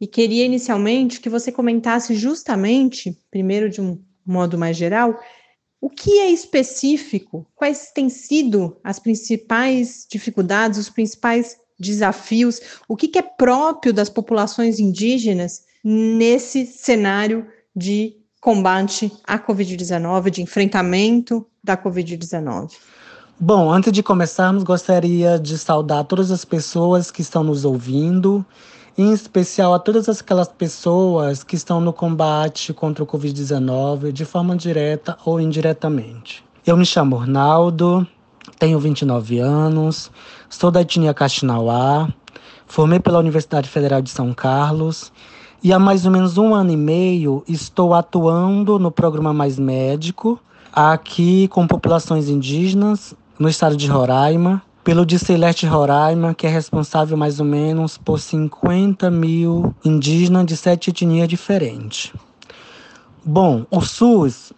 E 0.00 0.06
queria 0.06 0.44
inicialmente 0.44 1.20
que 1.20 1.28
você 1.28 1.52
comentasse 1.52 2.14
justamente, 2.14 3.16
primeiro 3.30 3.70
de 3.70 3.80
um 3.80 4.02
modo 4.26 4.58
mais 4.58 4.76
geral, 4.76 5.18
o 5.80 5.90
que 5.90 6.20
é 6.20 6.30
específico, 6.30 7.46
quais 7.54 7.90
têm 7.92 8.08
sido 8.08 8.76
as 8.84 8.98
principais 8.98 10.06
dificuldades, 10.08 10.78
os 10.78 10.88
principais 10.88 11.56
desafios, 11.78 12.60
o 12.88 12.96
que, 12.96 13.18
é 13.18 13.22
próprio 13.22 13.92
das 13.92 14.08
populações 14.08 14.78
indígenas 14.78 15.64
nesse 15.82 16.64
cenário 16.66 17.48
de 17.74 18.16
combate 18.40 19.12
à 19.24 19.38
Covid-19, 19.38 20.30
de 20.30 20.42
enfrentamento 20.42 21.46
da 21.62 21.76
Covid-19. 21.76 22.72
Bom, 23.44 23.72
antes 23.72 23.92
de 23.92 24.04
começarmos, 24.04 24.62
gostaria 24.62 25.36
de 25.36 25.58
saudar 25.58 26.04
todas 26.04 26.30
as 26.30 26.44
pessoas 26.44 27.10
que 27.10 27.22
estão 27.22 27.42
nos 27.42 27.64
ouvindo 27.64 28.46
em 28.96 29.12
especial 29.12 29.74
a 29.74 29.80
todas 29.80 30.08
aquelas 30.08 30.46
pessoas 30.46 31.42
que 31.42 31.56
estão 31.56 31.80
no 31.80 31.92
combate 31.92 32.72
contra 32.72 33.02
o 33.02 33.06
Covid-19 33.06 34.12
de 34.12 34.24
forma 34.24 34.54
direta 34.54 35.18
ou 35.24 35.40
indiretamente. 35.40 36.44
Eu 36.64 36.76
me 36.76 36.86
chamo 36.86 37.16
Ronaldo, 37.16 38.06
tenho 38.60 38.78
29 38.78 39.40
anos, 39.40 40.08
sou 40.48 40.70
da 40.70 40.82
etnia 40.82 41.12
Caxinauá, 41.12 42.08
formei 42.68 43.00
pela 43.00 43.18
Universidade 43.18 43.68
Federal 43.68 44.00
de 44.00 44.10
São 44.10 44.32
Carlos 44.32 45.12
e 45.64 45.72
há 45.72 45.80
mais 45.80 46.06
ou 46.06 46.12
menos 46.12 46.38
um 46.38 46.54
ano 46.54 46.70
e 46.70 46.76
meio 46.76 47.42
estou 47.48 47.92
atuando 47.92 48.78
no 48.78 48.92
programa 48.92 49.34
Mais 49.34 49.58
Médico, 49.58 50.38
aqui 50.72 51.48
com 51.48 51.66
populações 51.66 52.28
indígenas, 52.28 53.16
no 53.38 53.48
estado 53.48 53.76
de 53.76 53.86
Roraima, 53.86 54.62
pelo 54.84 55.06
Diceleste 55.06 55.66
Roraima, 55.66 56.34
que 56.34 56.46
é 56.46 56.50
responsável 56.50 57.16
mais 57.16 57.38
ou 57.38 57.46
menos 57.46 57.96
por 57.96 58.18
50 58.18 59.10
mil 59.10 59.74
indígenas 59.84 60.44
de 60.46 60.56
sete 60.56 60.90
etnias 60.90 61.28
diferentes. 61.28 62.12
Bom, 63.24 63.64
o 63.70 63.80
SUS 63.80 64.52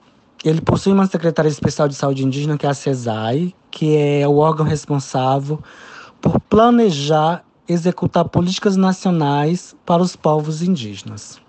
ele 0.44 0.60
possui 0.60 0.92
uma 0.92 1.06
Secretaria 1.06 1.50
Especial 1.50 1.88
de 1.88 1.94
Saúde 1.94 2.24
Indígena, 2.24 2.56
que 2.56 2.66
é 2.66 2.68
a 2.68 2.74
CESAI, 2.74 3.54
que 3.70 3.96
é 3.96 4.26
o 4.26 4.36
órgão 4.36 4.64
responsável 4.64 5.62
por 6.20 6.40
planejar 6.40 7.44
executar 7.68 8.26
políticas 8.26 8.76
nacionais 8.76 9.74
para 9.86 10.02
os 10.02 10.14
povos 10.14 10.62
indígenas. 10.62 11.40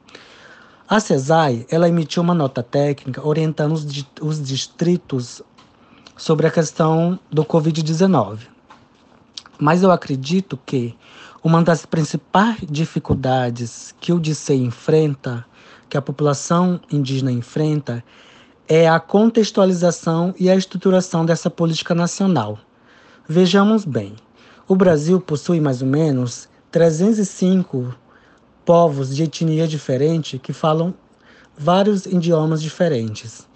A 0.88 1.00
CESAI 1.00 1.66
ela 1.70 1.90
emitiu 1.90 2.24
uma 2.24 2.34
nota 2.34 2.62
técnica 2.62 3.26
orientando 3.26 3.74
os, 3.74 3.86
os 4.22 4.42
distritos 4.42 5.42
sobre 6.16 6.48
a 6.48 6.52
questão 6.52 7.20
do 7.32 7.44
Covid-19. 7.44 8.40
Mas 9.60 9.84
eu 9.84 9.92
acredito 9.92 10.60
que 10.66 10.96
uma 11.44 11.62
das 11.62 11.86
principais 11.86 12.58
dificuldades 12.70 13.94
que 14.00 14.12
o 14.12 14.20
DICEI 14.20 14.58
enfrenta, 14.58 15.46
que 15.90 15.98
a 15.98 16.02
população 16.02 16.80
indígena 16.92 17.32
enfrenta, 17.32 18.04
é 18.68 18.90
a 18.90 19.00
contextualização 19.00 20.34
e 20.40 20.50
a 20.50 20.56
estruturação 20.56 21.26
dessa 21.26 21.50
política 21.50 21.94
nacional. 21.94 22.58
Vejamos 23.28 23.86
bem, 23.86 24.16
o 24.68 24.76
Brasil 24.76 25.22
possui 25.22 25.60
mais 25.60 25.82
ou 25.82 25.88
menos 25.88 26.50
305 26.72 27.96
povos 28.66 29.16
de 29.16 29.24
etnia 29.24 29.68
diferente 29.68 30.40
que 30.40 30.52
falam 30.52 30.94
vários 31.56 32.06
idiomas 32.06 32.62
diferentes. 32.62 33.48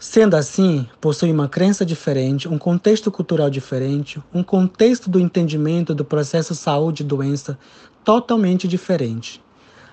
Sendo 0.00 0.34
assim, 0.34 0.88
possui 0.98 1.30
uma 1.30 1.46
crença 1.46 1.84
diferente, 1.84 2.48
um 2.48 2.56
contexto 2.56 3.10
cultural 3.10 3.50
diferente, 3.50 4.18
um 4.32 4.42
contexto 4.42 5.10
do 5.10 5.20
entendimento 5.20 5.94
do 5.94 6.06
processo 6.06 6.54
saúde 6.54 7.02
e 7.02 7.06
doença 7.06 7.58
totalmente 8.02 8.66
diferente. 8.66 9.42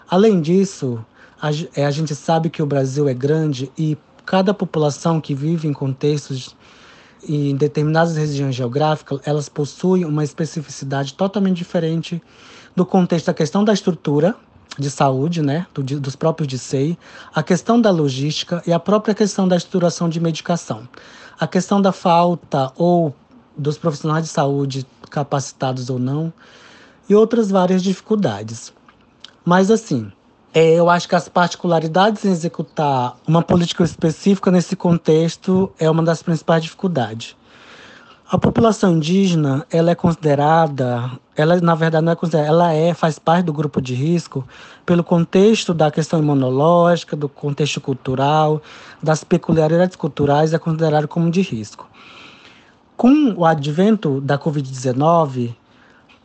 Além 0.09 0.39
disso, 0.39 1.05
a, 1.41 1.49
é, 1.75 1.85
a 1.85 1.91
gente 1.91 2.15
sabe 2.15 2.49
que 2.49 2.63
o 2.63 2.65
Brasil 2.65 3.09
é 3.09 3.13
grande 3.13 3.69
e 3.77 3.97
cada 4.25 4.53
população 4.53 5.19
que 5.19 5.35
vive 5.35 5.67
em 5.67 5.73
contextos 5.73 6.55
em 7.27 7.53
determinadas 7.57 8.15
regiões 8.15 8.55
geográficas, 8.55 9.19
elas 9.25 9.49
possuem 9.49 10.05
uma 10.05 10.23
especificidade 10.23 11.15
totalmente 11.15 11.57
diferente 11.57 12.23
do 12.73 12.85
contexto 12.85 13.25
da 13.25 13.33
questão 13.33 13.61
da 13.61 13.73
estrutura 13.73 14.37
de 14.77 14.89
saúde, 14.89 15.41
né, 15.41 15.65
do, 15.73 15.83
dos 15.99 16.15
próprios 16.15 16.47
DCEI, 16.47 16.97
a 17.33 17.41
questão 17.41 17.79
da 17.79 17.89
logística 17.89 18.61
e 18.65 18.71
a 18.71 18.79
própria 18.79 19.15
questão 19.15 19.47
da 19.47 19.55
estruturação 19.55 20.07
de 20.07 20.19
medicação. 20.19 20.87
A 21.39 21.47
questão 21.47 21.81
da 21.81 21.91
falta 21.91 22.71
ou 22.75 23.13
dos 23.57 23.77
profissionais 23.77 24.23
de 24.23 24.29
saúde 24.29 24.85
capacitados 25.09 25.89
ou 25.89 25.97
não, 25.97 26.31
e 27.09 27.15
outras 27.15 27.49
várias 27.49 27.81
dificuldades. 27.81 28.73
Mas 29.43 29.71
assim, 29.71 30.11
é, 30.53 30.73
eu 30.73 30.89
acho 30.89 31.07
que 31.07 31.15
as 31.15 31.29
particularidades 31.29 32.25
em 32.25 32.31
executar 32.31 33.17
uma 33.27 33.41
política 33.41 33.83
específica 33.83 34.51
nesse 34.51 34.75
contexto 34.75 35.71
é 35.79 35.89
uma 35.89 36.03
das 36.03 36.21
principais 36.21 36.63
dificuldades. 36.63 37.35
A 38.29 38.37
população 38.37 38.97
indígena, 38.97 39.65
ela 39.71 39.91
é 39.91 39.95
considerada, 39.95 41.09
ela 41.33 41.61
na 41.61 41.73
verdade 41.75 42.03
não 42.03 42.11
é 42.11 42.15
considerada, 42.15 42.49
ela 42.49 42.73
é, 42.73 42.93
faz 42.93 43.17
parte 43.17 43.45
do 43.45 43.53
grupo 43.53 43.81
de 43.81 43.93
risco 43.93 44.45
pelo 44.85 45.01
contexto 45.01 45.73
da 45.73 45.89
questão 45.89 46.19
imunológica, 46.19 47.15
do 47.15 47.29
contexto 47.29 47.79
cultural, 47.79 48.61
das 49.01 49.23
peculiaridades 49.23 49.95
culturais, 49.95 50.53
é 50.53 50.59
considerada 50.59 51.07
como 51.07 51.31
de 51.31 51.39
risco. 51.39 51.87
Com 52.97 53.33
o 53.33 53.45
advento 53.45 54.19
da 54.19 54.37
Covid-19, 54.37 55.55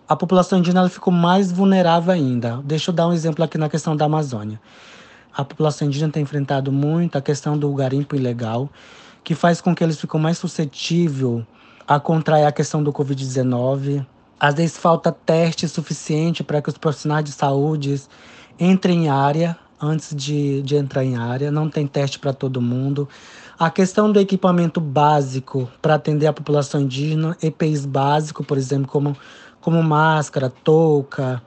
a 0.08 0.16
população 0.16 0.58
indígena 0.58 0.88
ficou 0.88 1.12
mais 1.12 1.52
vulnerável 1.52 2.12
ainda. 2.12 2.60
Deixa 2.64 2.90
eu 2.90 2.94
dar 2.96 3.06
um 3.06 3.12
exemplo 3.12 3.44
aqui 3.44 3.56
na 3.56 3.68
questão 3.68 3.94
da 3.94 4.06
Amazônia. 4.06 4.60
A 5.32 5.44
população 5.44 5.86
indígena 5.86 6.10
tem 6.10 6.24
enfrentado 6.24 6.72
muito 6.72 7.16
a 7.16 7.22
questão 7.22 7.56
do 7.56 7.72
garimpo 7.72 8.16
ilegal, 8.16 8.68
que 9.22 9.36
faz 9.36 9.60
com 9.60 9.72
que 9.72 9.84
eles 9.84 10.00
fiquem 10.00 10.20
mais 10.20 10.36
suscetíveis 10.36 11.44
a 11.94 12.00
contrair 12.00 12.46
a 12.46 12.52
questão 12.52 12.82
do 12.82 12.92
Covid-19. 12.92 14.04
Às 14.38 14.54
vezes 14.54 14.76
falta 14.76 15.12
teste 15.12 15.68
suficiente 15.68 16.42
para 16.42 16.60
que 16.60 16.68
os 16.68 16.78
profissionais 16.78 17.24
de 17.24 17.32
saúde 17.32 18.00
entrem 18.58 19.04
em 19.04 19.08
área 19.08 19.56
antes 19.80 20.14
de, 20.14 20.62
de 20.62 20.76
entrar 20.76 21.04
em 21.04 21.16
área, 21.16 21.50
não 21.50 21.68
tem 21.68 21.86
teste 21.86 22.18
para 22.18 22.32
todo 22.32 22.60
mundo. 22.60 23.08
A 23.58 23.68
questão 23.68 24.10
do 24.10 24.20
equipamento 24.20 24.80
básico 24.80 25.68
para 25.80 25.94
atender 25.94 26.26
a 26.26 26.32
população 26.32 26.80
indígena, 26.80 27.36
EPIs 27.42 27.84
básico, 27.84 28.44
por 28.44 28.56
exemplo, 28.56 28.88
como 28.88 29.16
como 29.62 29.80
máscara, 29.82 30.52
touca, 30.64 31.40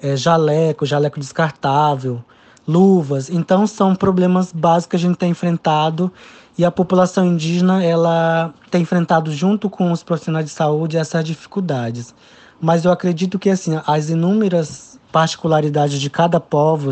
é, 0.00 0.16
jaleco, 0.16 0.86
jaleco 0.86 1.20
descartável, 1.20 2.24
luvas. 2.66 3.30
Então 3.30 3.66
são 3.66 3.94
problemas 3.94 4.52
básicos 4.52 4.90
que 4.90 4.96
a 4.96 4.98
gente 4.98 5.16
tem 5.16 5.30
enfrentado 5.30 6.10
e 6.58 6.64
a 6.64 6.70
população 6.72 7.24
indígena 7.24 7.84
ela 7.84 8.52
tem 8.68 8.82
enfrentado 8.82 9.32
junto 9.32 9.70
com 9.70 9.92
os 9.92 10.02
profissionais 10.02 10.44
de 10.44 10.50
saúde 10.50 10.96
essas 10.96 11.24
dificuldades. 11.24 12.12
Mas 12.60 12.84
eu 12.84 12.90
acredito 12.90 13.38
que 13.38 13.48
assim 13.48 13.80
as 13.86 14.10
inúmeras 14.10 14.98
particularidades 15.12 16.00
de 16.00 16.10
cada 16.10 16.40
povo 16.40 16.90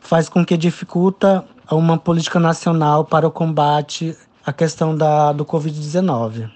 faz 0.00 0.30
com 0.30 0.44
que 0.44 0.56
dificulta 0.56 1.44
uma 1.70 1.98
política 1.98 2.40
nacional 2.40 3.04
para 3.04 3.28
o 3.28 3.30
combate 3.30 4.16
à 4.44 4.52
questão 4.52 4.96
da, 4.96 5.32
do 5.32 5.44
Covid-19. 5.44 6.50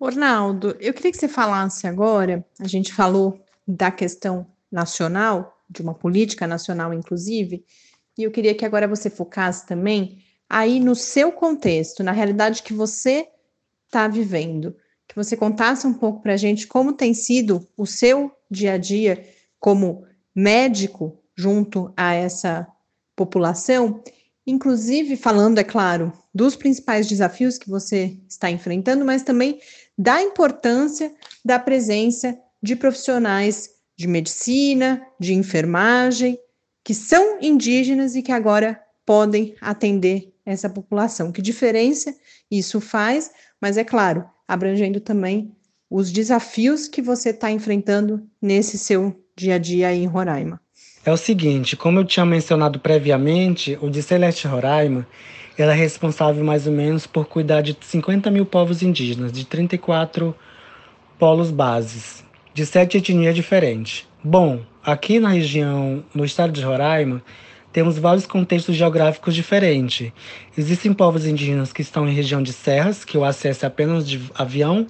Ornaldo, 0.00 0.76
eu 0.80 0.92
queria 0.92 1.12
que 1.12 1.18
você 1.18 1.28
falasse 1.28 1.86
agora, 1.86 2.44
a 2.60 2.66
gente 2.66 2.92
falou 2.92 3.40
da 3.66 3.90
questão 3.90 4.46
nacional, 4.70 5.56
de 5.70 5.80
uma 5.82 5.94
política 5.94 6.46
nacional, 6.46 6.92
inclusive, 6.92 7.64
e 8.18 8.24
eu 8.24 8.30
queria 8.30 8.54
que 8.54 8.64
agora 8.64 8.88
você 8.88 9.08
focasse 9.08 9.66
também 9.66 10.23
aí 10.48 10.80
no 10.80 10.94
seu 10.94 11.32
contexto, 11.32 12.02
na 12.02 12.12
realidade 12.12 12.62
que 12.62 12.72
você 12.72 13.28
está 13.86 14.08
vivendo, 14.08 14.76
que 15.06 15.14
você 15.14 15.36
contasse 15.36 15.86
um 15.86 15.94
pouco 15.94 16.22
para 16.22 16.34
a 16.34 16.36
gente 16.36 16.66
como 16.66 16.92
tem 16.92 17.14
sido 17.14 17.66
o 17.76 17.86
seu 17.86 18.32
dia 18.50 18.74
a 18.74 18.78
dia 18.78 19.24
como 19.60 20.04
médico 20.34 21.18
junto 21.36 21.92
a 21.96 22.14
essa 22.14 22.66
população, 23.16 24.02
inclusive 24.46 25.16
falando, 25.16 25.58
é 25.58 25.64
claro, 25.64 26.12
dos 26.34 26.56
principais 26.56 27.06
desafios 27.06 27.56
que 27.56 27.70
você 27.70 28.18
está 28.28 28.50
enfrentando, 28.50 29.04
mas 29.04 29.22
também 29.22 29.60
da 29.96 30.20
importância 30.20 31.14
da 31.44 31.58
presença 31.58 32.36
de 32.62 32.74
profissionais 32.74 33.70
de 33.96 34.08
medicina, 34.08 35.06
de 35.20 35.34
enfermagem, 35.34 36.38
que 36.82 36.94
são 36.94 37.38
indígenas 37.40 38.16
e 38.16 38.22
que 38.22 38.32
agora 38.32 38.80
podem 39.06 39.54
atender 39.60 40.33
essa 40.44 40.68
população. 40.68 41.32
Que 41.32 41.42
diferença 41.42 42.14
isso 42.50 42.80
faz, 42.80 43.30
mas 43.60 43.76
é 43.76 43.84
claro, 43.84 44.24
abrangendo 44.46 45.00
também 45.00 45.52
os 45.90 46.10
desafios 46.10 46.88
que 46.88 47.00
você 47.00 47.30
está 47.30 47.50
enfrentando 47.50 48.26
nesse 48.40 48.78
seu 48.78 49.14
dia 49.36 49.56
a 49.56 49.58
dia 49.58 49.88
aí 49.88 50.02
em 50.02 50.06
Roraima. 50.06 50.60
É 51.04 51.12
o 51.12 51.16
seguinte, 51.16 51.76
como 51.76 52.00
eu 52.00 52.04
tinha 52.04 52.24
mencionado 52.24 52.78
previamente, 52.78 53.78
o 53.80 53.90
de 53.90 54.02
Celeste 54.02 54.46
Roraima 54.46 55.06
ela 55.56 55.72
é 55.72 55.76
responsável 55.76 56.44
mais 56.44 56.66
ou 56.66 56.72
menos 56.72 57.06
por 57.06 57.26
cuidar 57.26 57.60
de 57.60 57.76
50 57.80 58.30
mil 58.30 58.44
povos 58.44 58.82
indígenas, 58.82 59.30
de 59.30 59.44
34 59.44 60.34
polos 61.18 61.50
bases, 61.50 62.24
de 62.52 62.66
sete 62.66 62.98
etnias 62.98 63.34
diferentes. 63.34 64.06
Bom, 64.22 64.62
aqui 64.82 65.20
na 65.20 65.28
região, 65.28 66.04
no 66.12 66.24
estado 66.24 66.52
de 66.52 66.62
Roraima, 66.62 67.22
temos 67.74 67.98
vários 67.98 68.24
contextos 68.24 68.76
geográficos 68.76 69.34
diferentes. 69.34 70.12
Existem 70.56 70.92
povos 70.92 71.26
indígenas 71.26 71.72
que 71.72 71.82
estão 71.82 72.08
em 72.08 72.14
região 72.14 72.40
de 72.40 72.52
serras, 72.52 73.04
que 73.04 73.18
o 73.18 73.24
acesso 73.24 73.64
é 73.64 73.68
apenas 73.68 74.08
de 74.08 74.22
avião, 74.32 74.86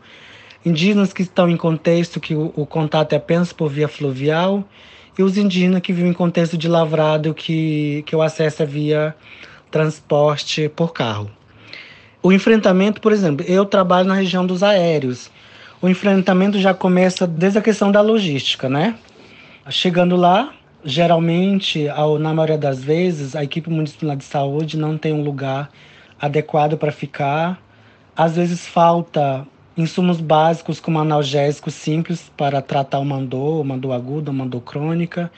indígenas 0.66 1.10
que 1.10 1.22
estão 1.22 1.48
em 1.48 1.56
contexto 1.56 2.20
que 2.20 2.34
o, 2.34 2.52
o 2.54 2.66
contato 2.66 3.14
é 3.14 3.16
apenas 3.16 3.54
por 3.54 3.70
via 3.70 3.88
fluvial, 3.88 4.62
e 5.18 5.22
os 5.22 5.38
indígenas 5.38 5.80
que 5.80 5.94
vivem 5.94 6.10
em 6.10 6.14
contexto 6.14 6.58
de 6.58 6.68
lavrado, 6.68 7.32
que, 7.32 8.04
que 8.06 8.14
o 8.14 8.20
acesso 8.20 8.62
é 8.62 8.66
via 8.66 9.16
transporte 9.70 10.68
por 10.68 10.92
carro. 10.92 11.30
O 12.22 12.32
enfrentamento, 12.32 13.00
por 13.00 13.12
exemplo, 13.12 13.46
eu 13.48 13.64
trabalho 13.64 14.08
na 14.08 14.14
região 14.14 14.44
dos 14.44 14.62
aéreos. 14.62 15.30
O 15.80 15.88
enfrentamento 15.88 16.58
já 16.58 16.74
começa 16.74 17.26
desde 17.26 17.58
a 17.58 17.62
questão 17.62 17.90
da 17.90 18.02
logística, 18.02 18.68
né? 18.68 18.94
Chegando 19.70 20.16
lá, 20.16 20.52
geralmente, 20.84 21.88
ao, 21.88 22.18
na 22.18 22.34
maioria 22.34 22.58
das 22.58 22.82
vezes, 22.82 23.34
a 23.34 23.42
equipe 23.42 23.70
municipal 23.70 24.14
de 24.14 24.24
saúde 24.24 24.76
não 24.76 24.98
tem 24.98 25.12
um 25.12 25.22
lugar 25.22 25.70
adequado 26.20 26.76
para 26.76 26.92
ficar. 26.92 27.58
Às 28.16 28.36
vezes 28.36 28.66
falta 28.66 29.46
insumos 29.76 30.20
básicos 30.20 30.78
como 30.78 31.00
analgésicos 31.00 31.74
simples 31.74 32.30
para 32.36 32.62
tratar 32.62 33.00
o 33.00 33.04
mandor, 33.04 33.60
o 33.60 33.64
mandor 33.64 33.92
agudo, 33.92 34.30
o 34.30 34.34
mandor 34.34 34.60
crônica, 34.60 35.32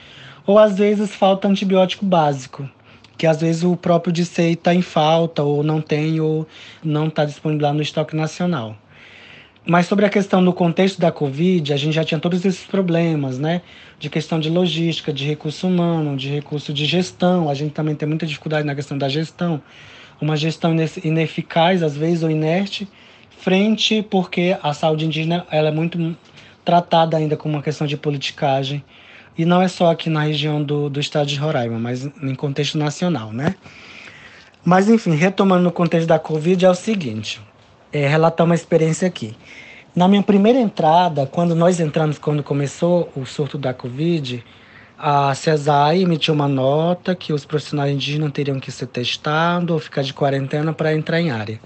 ou 0.45 0.59
às 0.59 0.77
vezes 0.77 1.15
falta 1.15 1.47
antibiótico 1.47 2.05
básico, 2.05 2.69
que 3.17 3.25
às 3.25 3.41
vezes 3.41 3.63
o 3.63 3.75
próprio 3.75 4.13
DCEI 4.13 4.53
está 4.53 4.75
em 4.75 4.81
falta, 4.81 5.41
ou 5.41 5.63
não 5.63 5.81
tem, 5.81 6.19
ou 6.19 6.47
não 6.83 7.07
está 7.07 7.25
disponível 7.25 7.67
lá 7.67 7.73
no 7.73 7.81
estoque 7.81 8.15
nacional. 8.15 8.75
Mas 9.69 9.85
sobre 9.85 10.05
a 10.05 10.09
questão 10.09 10.41
do 10.41 10.53
contexto 10.53 10.97
da 10.97 11.11
Covid, 11.11 11.73
a 11.73 11.77
gente 11.77 11.93
já 11.93 12.03
tinha 12.03 12.17
todos 12.17 12.45
esses 12.45 12.65
problemas, 12.65 13.37
né? 13.37 13.61
De 13.99 14.09
questão 14.09 14.39
de 14.39 14.49
logística, 14.49 15.11
de 15.11 15.25
recurso 15.25 15.67
humano, 15.67 16.15
de 16.15 16.29
recurso 16.29 16.71
de 16.71 16.85
gestão. 16.85 17.49
A 17.49 17.53
gente 17.53 17.73
também 17.73 17.93
tem 17.93 18.07
muita 18.07 18.25
dificuldade 18.25 18.65
na 18.65 18.73
questão 18.73 18.97
da 18.97 19.09
gestão. 19.09 19.61
Uma 20.21 20.37
gestão 20.37 20.73
ineficaz, 21.03 21.83
às 21.83 21.97
vezes, 21.97 22.23
ou 22.23 22.31
inerte, 22.31 22.87
frente 23.39 24.01
porque 24.01 24.57
a 24.63 24.73
saúde 24.73 25.05
indígena 25.05 25.45
ela 25.51 25.67
é 25.67 25.71
muito 25.71 26.15
tratada 26.63 27.17
ainda 27.17 27.35
como 27.35 27.55
uma 27.55 27.61
questão 27.61 27.85
de 27.85 27.97
politicagem. 27.97 28.81
E 29.37 29.43
não 29.43 29.61
é 29.61 29.67
só 29.67 29.91
aqui 29.91 30.09
na 30.09 30.21
região 30.21 30.63
do, 30.63 30.89
do 30.89 31.01
estado 31.01 31.27
de 31.27 31.35
Roraima, 31.35 31.77
mas 31.77 32.05
em 32.05 32.35
contexto 32.35 32.77
nacional, 32.77 33.33
né? 33.33 33.55
Mas, 34.63 34.89
enfim, 34.89 35.13
retomando 35.13 35.63
no 35.63 35.71
contexto 35.73 36.07
da 36.07 36.17
Covid, 36.17 36.63
é 36.65 36.69
o 36.69 36.73
seguinte 36.73 37.41
é, 37.91 38.07
relatar 38.07 38.45
uma 38.45 38.55
experiência 38.55 39.07
aqui. 39.07 39.35
Na 39.95 40.07
minha 40.07 40.21
primeira 40.21 40.59
entrada, 40.59 41.25
quando 41.25 41.55
nós 41.55 41.79
entramos, 41.79 42.19
quando 42.19 42.43
começou 42.43 43.11
o 43.15 43.25
surto 43.25 43.57
da 43.57 43.73
Covid, 43.73 44.43
a 44.97 45.33
CESAI 45.33 46.01
emitiu 46.01 46.33
uma 46.33 46.47
nota 46.47 47.15
que 47.15 47.33
os 47.33 47.45
profissionais 47.45 47.93
indígenas 47.93 48.31
teriam 48.31 48.59
que 48.59 48.71
ser 48.71 48.87
testados 48.87 49.71
ou 49.71 49.79
ficar 49.79 50.01
de 50.01 50.13
quarentena 50.13 50.73
para 50.73 50.93
entrar 50.93 51.19
em 51.19 51.31
área. 51.31 51.59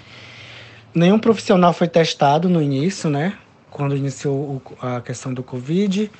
Nenhum 0.94 1.18
profissional 1.18 1.72
foi 1.74 1.88
testado 1.88 2.50
no 2.50 2.62
início, 2.62 3.10
né? 3.10 3.34
Quando 3.70 3.96
iniciou 3.96 4.62
a 4.82 5.00
questão 5.00 5.34
do 5.34 5.42
Covid. 5.42 6.12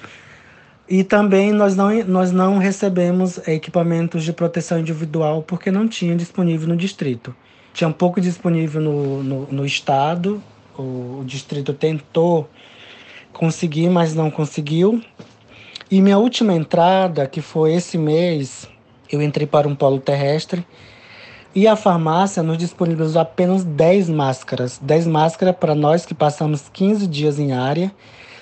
E 0.88 1.04
também 1.04 1.52
nós 1.52 1.76
não, 1.76 1.92
nós 2.06 2.32
não 2.32 2.58
recebemos 2.58 3.46
equipamentos 3.48 4.24
de 4.24 4.34
proteção 4.34 4.80
individual 4.80 5.42
porque 5.44 5.72
não 5.72 5.88
tinha 5.88 6.16
disponível 6.16 6.68
no 6.68 6.76
distrito. 6.76 7.36
Tinha 7.74 7.88
um 7.88 7.94
pouco 7.94 8.20
disponível 8.20 8.82
no, 8.82 9.24
no, 9.24 9.48
no 9.48 9.66
estado, 9.66 10.42
o, 10.78 11.20
o 11.22 11.24
distrito 11.26 11.74
tentou 11.74 12.50
conseguir, 13.32 13.90
mas 13.90 14.14
não 14.14 14.30
conseguiu. 14.30 15.02
E 15.90 16.02
minha 16.02 16.18
última 16.18 16.54
entrada, 16.54 17.28
que 17.28 17.42
foi 17.42 17.74
esse 17.74 17.98
mês, 17.98 18.68
eu 19.10 19.22
entrei 19.22 19.46
para 19.46 19.68
um 19.68 19.76
polo 19.76 20.00
terrestre 20.00 20.66
e 21.54 21.68
a 21.68 21.76
farmácia 21.76 22.42
nos 22.42 22.58
disponibilizou 22.58 23.22
apenas 23.22 23.66
10 23.66 24.10
máscaras. 24.10 24.80
10 24.82 25.08
máscaras 25.08 25.56
para 25.56 25.76
nós 25.76 26.06
que 26.06 26.14
passamos 26.14 26.70
15 26.72 27.06
dias 27.08 27.40
em 27.40 27.52
área. 27.52 27.92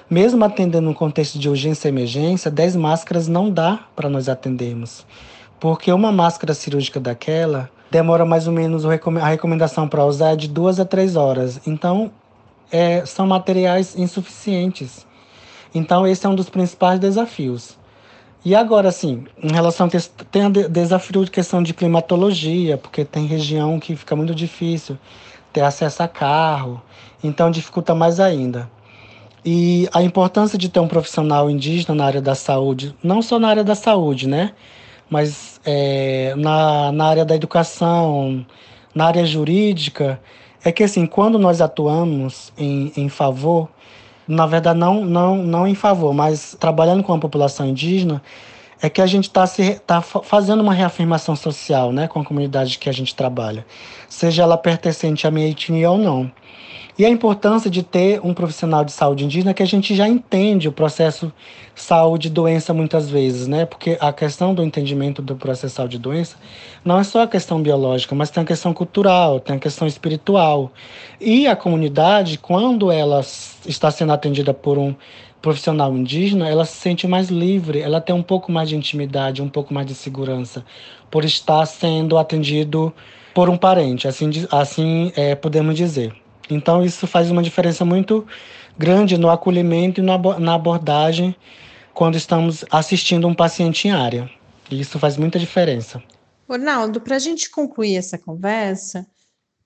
Mesmo 0.08 0.44
atendendo 0.46 0.90
um 0.90 0.94
contexto 0.94 1.40
de 1.40 1.50
urgência 1.50 1.88
e 1.88 1.92
emergência, 1.92 2.52
10 2.52 2.76
máscaras 2.76 3.28
não 3.28 3.50
dá 3.50 3.80
para 3.96 4.10
nós 4.10 4.30
atendermos. 4.30 5.06
Porque 5.60 5.92
uma 5.92 6.12
máscara 6.12 6.54
cirúrgica 6.54 7.00
daquela 7.00 7.70
demora 7.92 8.26
mais 8.26 8.48
ou 8.48 8.54
menos 8.54 8.86
a 8.86 9.28
recomendação 9.28 9.88
para 9.88 10.06
usar 10.06 10.34
é 10.34 10.36
de 10.36 10.48
duas 10.48 10.80
a 10.80 10.86
três 10.86 11.16
horas. 11.16 11.60
Então, 11.66 12.12
é, 12.72 13.06
são 13.06 13.26
materiais 13.26 13.98
insuficientes. 13.98 15.06
Então, 15.74 16.06
esse 16.08 16.26
é 16.26 16.30
um 16.30 16.36
dos 16.36 16.50
principais 16.50 17.00
desafios. 17.00 17.78
E 18.44 18.56
agora, 18.56 18.92
sim, 18.92 19.26
em 19.44 19.52
relação 19.52 19.88
a 19.88 20.24
tem 20.32 20.46
o 20.46 20.50
desafio 20.50 21.26
de 21.26 21.32
questão 21.32 21.62
de 21.62 21.74
climatologia, 21.74 22.78
porque 22.78 23.04
tem 23.04 23.26
região 23.26 23.80
que 23.80 23.96
fica 23.96 24.16
muito 24.16 24.34
difícil 24.34 24.98
ter 25.52 25.62
acesso 25.62 26.04
a 26.04 26.08
carro, 26.08 26.82
então 27.22 27.52
dificulta 27.52 27.94
mais 27.94 28.20
ainda. 28.20 28.70
E 29.44 29.90
a 29.94 30.02
importância 30.02 30.58
de 30.58 30.70
ter 30.70 30.80
um 30.80 30.88
profissional 30.88 31.50
indígena 31.50 31.96
na 31.96 32.06
área 32.06 32.22
da 32.22 32.34
saúde, 32.36 32.96
não 33.04 33.22
só 33.22 33.40
na 33.40 33.50
área 33.50 33.64
da 33.64 33.76
saúde, 33.76 34.28
né? 34.28 34.54
Mas 35.10 35.60
é, 35.66 36.34
na, 36.38 36.92
na 36.92 37.06
área 37.06 37.26
da 37.26 37.36
educação, 37.36 38.46
na 38.94 39.06
área 39.06 39.26
jurídica, 39.26 40.20
é 40.64 40.72
que 40.72 40.84
assim, 40.84 41.06
quando 41.06 41.40
nós 41.40 41.62
atuamos 41.62 42.54
em, 42.58 42.92
em 42.96 43.10
favor, 43.10 43.70
na 44.28 44.46
verdade 44.46 44.78
não, 44.78 45.04
não, 45.04 45.38
não 45.38 45.68
em 45.68 45.76
favor, 45.76 46.14
mas 46.14 46.56
trabalhando 46.60 47.04
com 47.04 47.14
a 47.14 47.18
população 47.18 47.66
indígena, 47.66 48.22
é 48.82 48.90
que 48.90 49.02
a 49.02 49.06
gente 49.06 49.26
está 49.26 49.46
tá 49.86 50.02
fazendo 50.02 50.62
uma 50.62 50.74
reafirmação 50.74 51.36
social 51.36 51.92
né, 51.92 52.08
com 52.08 52.22
a 52.22 52.26
comunidade 52.26 52.78
que 52.78 52.88
a 52.88 52.94
gente 52.94 53.14
trabalha, 53.14 53.66
seja 54.08 54.44
ela 54.44 54.58
pertencente 54.58 55.28
à 55.28 55.32
minha 55.32 55.48
etnia 55.48 55.92
ou 55.92 55.98
não. 55.98 56.32
E 57.00 57.06
a 57.06 57.10
importância 57.10 57.72
de 57.72 57.82
ter 57.82 58.20
um 58.22 58.34
profissional 58.34 58.84
de 58.84 58.92
saúde 58.92 59.24
indígena 59.24 59.54
que 59.54 59.64
a 59.64 59.66
gente 59.66 59.96
já 59.96 60.06
entende 60.06 60.68
o 60.68 60.72
processo 60.74 61.32
saúde-doença 61.74 62.74
muitas 62.74 63.10
vezes, 63.10 63.48
né? 63.48 63.66
Porque 63.66 63.98
a 64.02 64.12
questão 64.12 64.54
do 64.54 64.62
entendimento 64.62 65.22
do 65.22 65.34
processo 65.34 65.76
saúde-doença 65.76 66.36
não 66.84 67.00
é 67.00 67.04
só 67.06 67.22
a 67.22 67.28
questão 67.28 67.62
biológica, 67.62 68.14
mas 68.14 68.30
tem 68.30 68.44
a 68.44 68.46
questão 68.46 68.74
cultural, 68.74 69.40
tem 69.40 69.56
a 69.56 69.60
questão 69.60 69.88
espiritual. 69.88 70.74
E 71.22 71.48
a 71.48 71.56
comunidade, 71.56 72.38
quando 72.38 72.92
ela 72.92 73.22
está 73.66 73.90
sendo 73.90 74.12
atendida 74.12 74.54
por 74.54 74.78
um 74.78 74.94
profissional 75.42 75.96
indígena, 75.96 76.50
ela 76.50 76.66
se 76.66 76.76
sente 76.76 77.08
mais 77.08 77.30
livre, 77.30 77.80
ela 77.80 78.02
tem 78.02 78.14
um 78.14 78.22
pouco 78.22 78.52
mais 78.52 78.68
de 78.68 78.76
intimidade, 78.76 79.42
um 79.42 79.48
pouco 79.48 79.74
mais 79.74 79.88
de 79.88 79.96
segurança, 79.96 80.66
por 81.10 81.24
estar 81.24 81.66
sendo 81.66 82.18
atendido 82.18 82.94
por 83.34 83.50
um 83.50 83.56
parente, 83.56 84.06
assim, 84.06 84.30
assim 84.52 85.14
é, 85.16 85.34
podemos 85.34 85.76
dizer. 85.76 86.14
Então, 86.54 86.84
isso 86.84 87.06
faz 87.08 87.30
uma 87.30 87.44
diferença 87.44 87.84
muito 87.86 88.28
grande 88.78 89.18
no 89.18 89.30
acolhimento 89.30 90.02
e 90.02 90.04
na 90.04 90.54
abordagem 90.54 91.36
quando 91.94 92.16
estamos 92.16 92.64
assistindo 92.72 93.28
um 93.28 93.34
paciente 93.34 93.88
em 93.88 93.92
área. 93.92 94.30
E 94.72 94.80
isso 94.80 94.98
faz 95.00 95.18
muita 95.18 95.38
diferença. 95.40 96.02
Ronaldo, 96.48 97.02
para 97.02 97.16
a 97.16 97.20
gente 97.20 97.50
concluir 97.50 97.96
essa 97.96 98.18
conversa, 98.18 99.06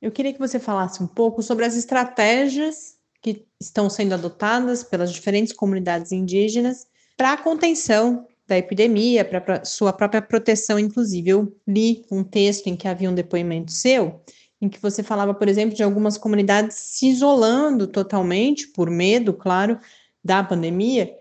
eu 0.01 0.11
queria 0.11 0.33
que 0.33 0.39
você 0.39 0.59
falasse 0.59 1.01
um 1.01 1.07
pouco 1.07 1.41
sobre 1.41 1.63
as 1.65 1.75
estratégias 1.75 2.95
que 3.21 3.45
estão 3.59 3.89
sendo 3.89 4.13
adotadas 4.13 4.83
pelas 4.83 5.13
diferentes 5.13 5.53
comunidades 5.53 6.11
indígenas 6.11 6.87
para 7.15 7.33
a 7.33 7.37
contenção 7.37 8.27
da 8.45 8.57
epidemia, 8.57 9.23
para 9.23 9.63
sua 9.63 9.93
própria 9.93 10.21
proteção, 10.21 10.77
inclusive. 10.77 11.29
Eu 11.29 11.55
li 11.65 12.05
um 12.11 12.23
texto 12.23 12.67
em 12.67 12.75
que 12.75 12.87
havia 12.87 13.09
um 13.09 13.15
depoimento 13.15 13.71
seu 13.71 14.21
em 14.63 14.69
que 14.69 14.81
você 14.81 15.03
falava, 15.03 15.33
por 15.33 15.49
exemplo, 15.49 15.75
de 15.75 15.83
algumas 15.83 16.17
comunidades 16.17 16.77
se 16.77 17.09
isolando 17.09 17.85
totalmente, 17.85 18.69
por 18.69 18.89
medo, 18.89 19.33
claro, 19.33 19.77
da 20.23 20.41
pandemia, 20.41 21.13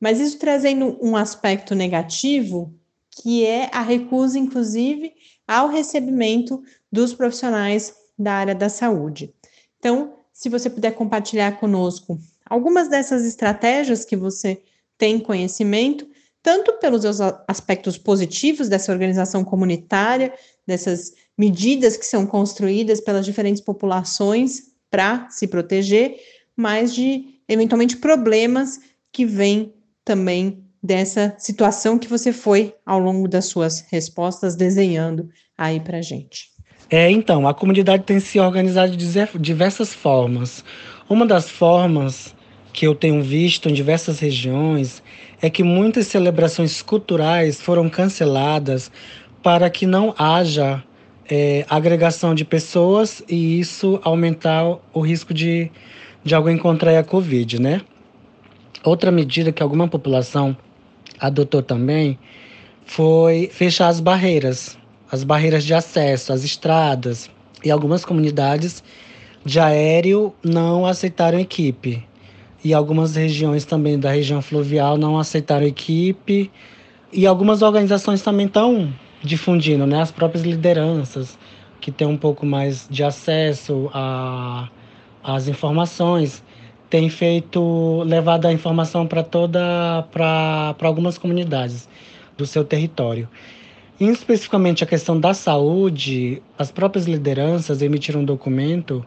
mas 0.00 0.18
isso 0.18 0.36
trazendo 0.36 0.98
um 1.00 1.14
aspecto 1.16 1.76
negativo, 1.76 2.74
que 3.10 3.46
é 3.46 3.70
a 3.72 3.82
recusa, 3.82 4.36
inclusive, 4.36 5.12
ao 5.46 5.68
recebimento 5.68 6.60
dos 6.90 7.14
profissionais 7.14 7.94
da 8.18 8.32
área 8.32 8.54
da 8.54 8.68
saúde. 8.68 9.32
Então, 9.78 10.16
se 10.32 10.48
você 10.48 10.68
puder 10.68 10.90
compartilhar 10.96 11.52
conosco 11.60 12.18
algumas 12.44 12.88
dessas 12.88 13.24
estratégias 13.24 14.04
que 14.04 14.16
você 14.16 14.60
tem 14.96 15.20
conhecimento, 15.20 16.04
tanto 16.42 16.72
pelos 16.80 17.04
aspectos 17.46 17.96
positivos 17.96 18.68
dessa 18.68 18.90
organização 18.90 19.44
comunitária, 19.44 20.34
dessas 20.66 21.12
medidas 21.38 21.96
que 21.96 22.04
são 22.04 22.26
construídas 22.26 23.00
pelas 23.00 23.24
diferentes 23.24 23.62
populações 23.62 24.72
para 24.90 25.30
se 25.30 25.46
proteger, 25.46 26.16
mas 26.56 26.92
de 26.92 27.40
eventualmente 27.48 27.96
problemas 27.96 28.80
que 29.12 29.24
vêm 29.24 29.72
também 30.04 30.64
dessa 30.82 31.34
situação 31.38 31.98
que 31.98 32.08
você 32.08 32.32
foi 32.32 32.74
ao 32.84 32.98
longo 32.98 33.28
das 33.28 33.46
suas 33.46 33.84
respostas 33.90 34.56
desenhando 34.56 35.28
aí 35.56 35.78
para 35.78 36.02
gente. 36.02 36.50
É, 36.90 37.10
então, 37.10 37.46
a 37.46 37.54
comunidade 37.54 38.04
tem 38.04 38.18
se 38.18 38.40
organizado 38.40 38.96
de 38.96 39.12
diversas 39.38 39.92
formas. 39.92 40.64
Uma 41.08 41.26
das 41.26 41.50
formas 41.50 42.34
que 42.72 42.86
eu 42.86 42.94
tenho 42.94 43.22
visto 43.22 43.68
em 43.68 43.74
diversas 43.74 44.18
regiões 44.20 45.02
é 45.42 45.50
que 45.50 45.62
muitas 45.62 46.06
celebrações 46.06 46.80
culturais 46.80 47.60
foram 47.60 47.88
canceladas 47.88 48.90
para 49.42 49.68
que 49.68 49.86
não 49.86 50.14
haja 50.16 50.82
é, 51.28 51.64
agregação 51.68 52.34
de 52.34 52.44
pessoas 52.44 53.22
e 53.28 53.60
isso 53.60 54.00
aumentar 54.02 54.64
o 54.92 55.00
risco 55.00 55.34
de, 55.34 55.70
de 56.24 56.34
alguém 56.34 56.56
contrair 56.56 56.96
a 56.96 57.04
Covid, 57.04 57.60
né? 57.60 57.82
Outra 58.82 59.10
medida 59.10 59.52
que 59.52 59.62
alguma 59.62 59.86
população 59.88 60.56
adotou 61.20 61.62
também 61.62 62.18
foi 62.86 63.50
fechar 63.52 63.88
as 63.88 64.00
barreiras, 64.00 64.78
as 65.10 65.22
barreiras 65.24 65.64
de 65.64 65.74
acesso, 65.74 66.32
as 66.32 66.44
estradas 66.44 67.30
e 67.62 67.70
algumas 67.70 68.04
comunidades 68.04 68.82
de 69.44 69.60
aéreo 69.60 70.34
não 70.42 70.86
aceitaram 70.86 71.38
equipe. 71.38 72.06
e 72.64 72.74
algumas 72.74 73.14
regiões 73.14 73.64
também 73.64 73.98
da 73.98 74.10
região 74.10 74.42
fluvial 74.42 74.98
não 74.98 75.16
aceitaram 75.16 75.64
equipe 75.64 76.50
e 77.12 77.24
algumas 77.26 77.62
organizações 77.62 78.20
também 78.20 78.46
estão 78.46 78.92
difundindo, 79.22 79.86
né, 79.86 80.00
as 80.00 80.10
próprias 80.10 80.44
lideranças 80.44 81.38
que 81.80 81.90
têm 81.90 82.06
um 82.06 82.16
pouco 82.16 82.44
mais 82.44 82.86
de 82.90 83.02
acesso 83.02 83.90
as 85.22 85.48
informações 85.48 86.42
têm 86.88 87.10
feito 87.10 88.02
levado 88.04 88.46
a 88.46 88.52
informação 88.52 89.06
para 89.06 89.22
toda 89.22 90.02
para 90.10 90.74
algumas 90.82 91.18
comunidades 91.18 91.88
do 92.36 92.46
seu 92.46 92.64
território. 92.64 93.28
E, 94.00 94.06
especificamente 94.06 94.84
a 94.84 94.86
questão 94.86 95.18
da 95.18 95.34
saúde, 95.34 96.40
as 96.56 96.70
próprias 96.70 97.06
lideranças 97.06 97.82
emitiram 97.82 98.20
um 98.20 98.24
documento 98.24 99.04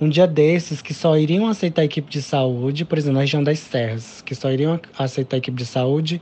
um 0.00 0.08
dia 0.08 0.26
desses 0.26 0.82
que 0.82 0.92
só 0.92 1.16
iriam 1.16 1.46
aceitar 1.46 1.82
a 1.82 1.84
equipe 1.84 2.10
de 2.10 2.20
saúde, 2.20 2.84
por 2.84 2.98
exemplo, 2.98 3.14
na 3.14 3.20
região 3.20 3.44
das 3.44 3.60
Serras, 3.60 4.20
que 4.22 4.34
só 4.34 4.50
iriam 4.50 4.80
aceitar 4.98 5.36
a 5.36 5.38
equipe 5.38 5.56
de 5.56 5.64
saúde 5.64 6.20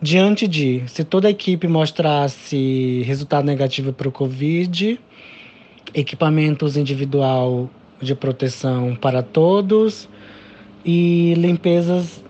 diante 0.00 0.46
de 0.46 0.82
se 0.86 1.04
toda 1.04 1.28
a 1.28 1.30
equipe 1.30 1.66
mostrasse 1.66 3.02
resultado 3.04 3.44
negativo 3.44 3.92
para 3.92 4.08
o 4.08 4.12
Covid, 4.12 4.98
equipamentos 5.94 6.76
individual 6.76 7.68
de 8.00 8.14
proteção 8.14 8.96
para 8.96 9.22
todos 9.22 10.08
e 10.84 11.34
limpezas 11.36 12.22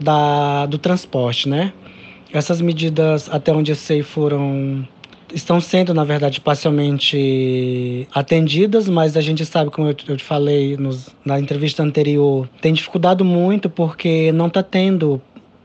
da, 0.00 0.66
do 0.66 0.78
transporte, 0.78 1.48
né? 1.48 1.72
Essas 2.32 2.60
medidas, 2.60 3.28
até 3.30 3.52
onde 3.52 3.72
eu 3.72 3.76
sei, 3.76 4.02
foram 4.02 4.86
estão 5.32 5.60
sendo, 5.60 5.92
na 5.92 6.04
verdade, 6.04 6.40
parcialmente 6.40 8.08
atendidas, 8.14 8.88
mas 8.88 9.16
a 9.16 9.20
gente 9.20 9.44
sabe, 9.44 9.70
como 9.70 9.88
eu, 9.88 9.94
te 9.94 10.24
falei 10.24 10.76
nos, 10.76 11.08
na 11.24 11.38
entrevista 11.38 11.82
anterior, 11.82 12.48
tem 12.60 12.72
dificuldade 12.72 13.22
muito 13.22 13.68
porque 13.68 14.32
não 14.32 14.46
está 14.46 14.62
tendo 14.62 15.20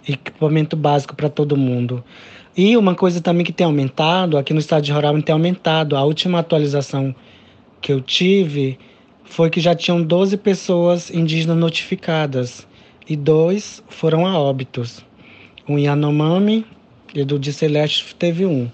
equipamento 0.07 0.75
básico 0.75 1.15
para 1.15 1.29
todo 1.29 1.57
mundo. 1.57 2.03
E 2.55 2.77
uma 2.77 2.93
coisa 2.93 3.19
também 3.19 3.45
que 3.45 3.51
tem 3.51 3.65
aumentado, 3.65 4.37
aqui 4.37 4.53
no 4.53 4.59
estado 4.59 4.83
de 4.83 4.91
Roraima 4.91 5.21
tem 5.21 5.33
aumentado, 5.33 5.95
a 5.95 6.03
última 6.03 6.39
atualização 6.39 7.15
que 7.81 7.91
eu 7.91 7.99
tive 7.99 8.77
foi 9.23 9.49
que 9.49 9.59
já 9.59 9.73
tinham 9.73 10.03
12 10.03 10.37
pessoas 10.37 11.09
indígenas 11.09 11.57
notificadas 11.57 12.67
e 13.09 13.15
dois 13.15 13.83
foram 13.89 14.27
a 14.27 14.37
óbitos. 14.37 15.03
Um 15.67 15.79
Yanomami 15.79 16.65
e 17.13 17.23
do 17.23 17.39
de 17.39 17.51
Celeste 17.51 18.15
teve 18.15 18.45
um. 18.45 18.69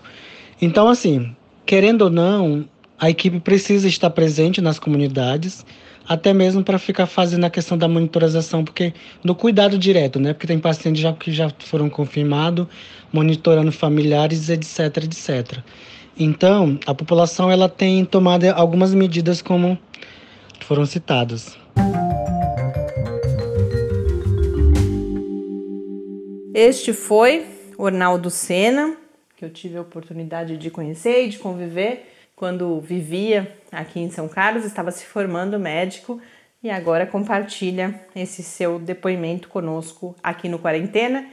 Então, 0.61 0.89
assim, 0.89 1.33
querendo 1.65 2.03
ou 2.03 2.09
não, 2.09 2.65
a 2.99 3.09
equipe 3.09 3.39
precisa 3.39 3.87
estar 3.87 4.09
presente 4.09 4.59
nas 4.59 4.77
comunidades, 4.77 5.65
até 6.09 6.33
mesmo 6.33 6.63
para 6.63 6.79
ficar 6.79 7.05
fazendo 7.05 7.45
a 7.45 7.51
questão 7.51 7.77
da 7.77 7.87
monitorização, 7.87 8.65
porque 8.65 8.91
no 9.23 9.35
cuidado 9.35 9.77
direto, 9.77 10.19
né? 10.19 10.33
Porque 10.33 10.47
tem 10.47 10.57
pacientes 10.57 11.03
já 11.03 11.13
que 11.13 11.31
já 11.31 11.51
foram 11.59 11.87
confirmados, 11.87 12.65
monitorando 13.13 13.71
familiares, 13.71 14.49
etc, 14.49 15.03
etc. 15.03 15.59
Então, 16.17 16.79
a 16.87 16.95
população 16.95 17.51
ela 17.51 17.69
tem 17.69 18.03
tomado 18.03 18.45
algumas 18.45 18.91
medidas 18.91 19.39
como 19.39 19.77
foram 20.61 20.83
citadas. 20.83 21.55
Este 26.55 26.91
foi 26.91 27.45
Ornaldo 27.77 28.31
Sena, 28.31 28.97
que 29.37 29.45
eu 29.45 29.51
tive 29.51 29.77
a 29.77 29.81
oportunidade 29.81 30.57
de 30.57 30.71
conhecer 30.71 31.25
e 31.25 31.29
de 31.29 31.37
conviver 31.37 32.07
quando 32.39 32.79
vivia 32.79 33.53
aqui 33.69 33.99
em 33.99 34.09
São 34.09 34.29
Carlos, 34.29 34.63
estava 34.63 34.91
se 34.91 35.05
formando 35.05 35.59
médico 35.59 36.21
e 36.63 36.69
agora 36.69 37.05
compartilha 37.05 37.93
esse 38.15 38.41
seu 38.41 38.79
depoimento 38.79 39.49
conosco 39.49 40.15
aqui 40.23 40.47
no 40.47 40.57
Quarentena. 40.57 41.25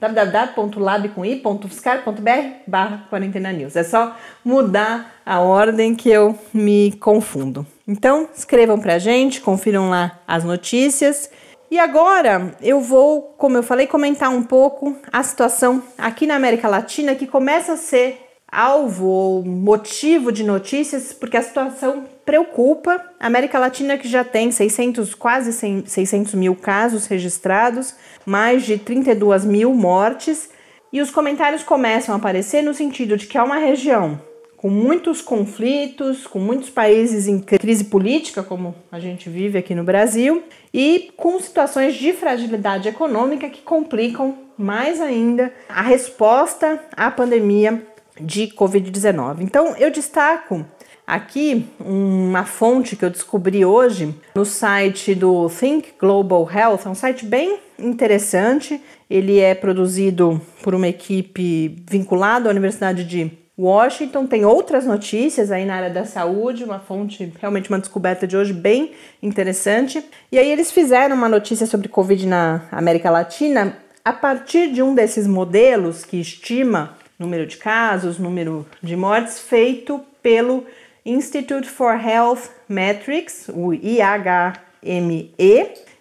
www.lab.ufscar.br 0.00 2.30
barra 2.66 3.06
quarentena 3.10 3.52
news. 3.52 3.76
É 3.76 3.84
só 3.84 4.16
mudar 4.44 5.20
a 5.24 5.38
ordem 5.40 5.94
que 5.94 6.08
eu 6.08 6.36
me 6.52 6.90
confundo. 6.92 7.64
Então, 7.86 8.28
escrevam 8.34 8.80
pra 8.80 8.98
gente, 8.98 9.40
confiram 9.40 9.90
lá 9.90 10.18
as 10.26 10.42
notícias 10.44 11.30
e 11.70 11.78
agora 11.78 12.52
eu 12.60 12.80
vou, 12.80 13.34
como 13.38 13.56
eu 13.56 13.62
falei, 13.62 13.86
comentar 13.86 14.30
um 14.30 14.42
pouco 14.42 14.96
a 15.12 15.22
situação 15.22 15.80
aqui 15.96 16.26
na 16.26 16.34
América 16.34 16.66
Latina 16.66 17.14
que 17.14 17.28
começa 17.28 17.74
a 17.74 17.76
ser 17.76 18.26
alvo 18.50 19.06
ou 19.06 19.44
motivo 19.44 20.32
de 20.32 20.42
notícias 20.42 21.12
porque 21.12 21.36
a 21.36 21.42
situação 21.42 22.06
preocupa. 22.24 23.00
A 23.20 23.28
América 23.28 23.58
Latina 23.58 23.96
que 23.96 24.08
já 24.08 24.24
tem 24.24 24.50
600, 24.50 25.14
quase 25.14 25.52
600 25.52 26.34
mil 26.34 26.56
casos 26.56 27.06
registrados, 27.06 27.94
mais 28.30 28.62
de 28.62 28.78
32 28.78 29.44
mil 29.44 29.74
mortes 29.74 30.50
e 30.92 31.00
os 31.00 31.10
comentários 31.10 31.64
começam 31.64 32.14
a 32.14 32.18
aparecer 32.18 32.62
no 32.62 32.72
sentido 32.72 33.16
de 33.16 33.26
que 33.26 33.36
é 33.36 33.42
uma 33.42 33.56
região 33.56 34.20
com 34.56 34.70
muitos 34.70 35.20
conflitos, 35.20 36.28
com 36.28 36.38
muitos 36.38 36.70
países 36.70 37.26
em 37.26 37.40
crise 37.40 37.84
política, 37.84 38.40
como 38.42 38.72
a 38.92 39.00
gente 39.00 39.28
vive 39.28 39.58
aqui 39.58 39.74
no 39.74 39.82
Brasil, 39.82 40.44
e 40.72 41.10
com 41.16 41.40
situações 41.40 41.94
de 41.94 42.12
fragilidade 42.12 42.88
econômica 42.88 43.48
que 43.48 43.62
complicam 43.62 44.36
mais 44.56 45.00
ainda 45.00 45.52
a 45.68 45.82
resposta 45.82 46.78
à 46.94 47.10
pandemia 47.10 47.82
de 48.20 48.48
Covid-19. 48.48 49.40
Então, 49.40 49.74
eu 49.76 49.90
destaco 49.90 50.64
aqui 51.10 51.66
uma 51.80 52.44
fonte 52.44 52.94
que 52.94 53.04
eu 53.04 53.10
descobri 53.10 53.64
hoje 53.64 54.14
no 54.34 54.44
site 54.44 55.14
do 55.14 55.48
Think 55.50 55.94
Global 55.98 56.48
Health, 56.50 56.80
é 56.86 56.88
um 56.88 56.94
site 56.94 57.26
bem 57.26 57.58
interessante. 57.78 58.80
Ele 59.08 59.40
é 59.40 59.54
produzido 59.54 60.40
por 60.62 60.74
uma 60.74 60.86
equipe 60.86 61.82
vinculada 61.88 62.48
à 62.48 62.50
Universidade 62.50 63.04
de 63.04 63.40
Washington 63.58 64.26
tem 64.26 64.42
outras 64.42 64.86
notícias 64.86 65.50
aí 65.50 65.66
na 65.66 65.74
área 65.74 65.90
da 65.90 66.06
saúde, 66.06 66.64
uma 66.64 66.78
fonte, 66.78 67.30
realmente 67.38 67.68
uma 67.68 67.78
descoberta 67.78 68.26
de 68.26 68.34
hoje 68.34 68.54
bem 68.54 68.92
interessante. 69.22 70.02
E 70.32 70.38
aí 70.38 70.50
eles 70.50 70.70
fizeram 70.70 71.14
uma 71.14 71.28
notícia 71.28 71.66
sobre 71.66 71.86
Covid 71.86 72.26
na 72.26 72.62
América 72.72 73.10
Latina 73.10 73.76
a 74.02 74.14
partir 74.14 74.72
de 74.72 74.82
um 74.82 74.94
desses 74.94 75.26
modelos 75.26 76.06
que 76.06 76.18
estima 76.18 76.96
número 77.18 77.46
de 77.46 77.58
casos, 77.58 78.18
número 78.18 78.66
de 78.82 78.96
mortes, 78.96 79.38
feito 79.38 80.00
pelo 80.22 80.64
Institute 81.04 81.68
for 81.68 81.94
Health 81.94 82.50
Metrics, 82.68 83.48
o 83.48 83.72
IHME, 83.72 85.32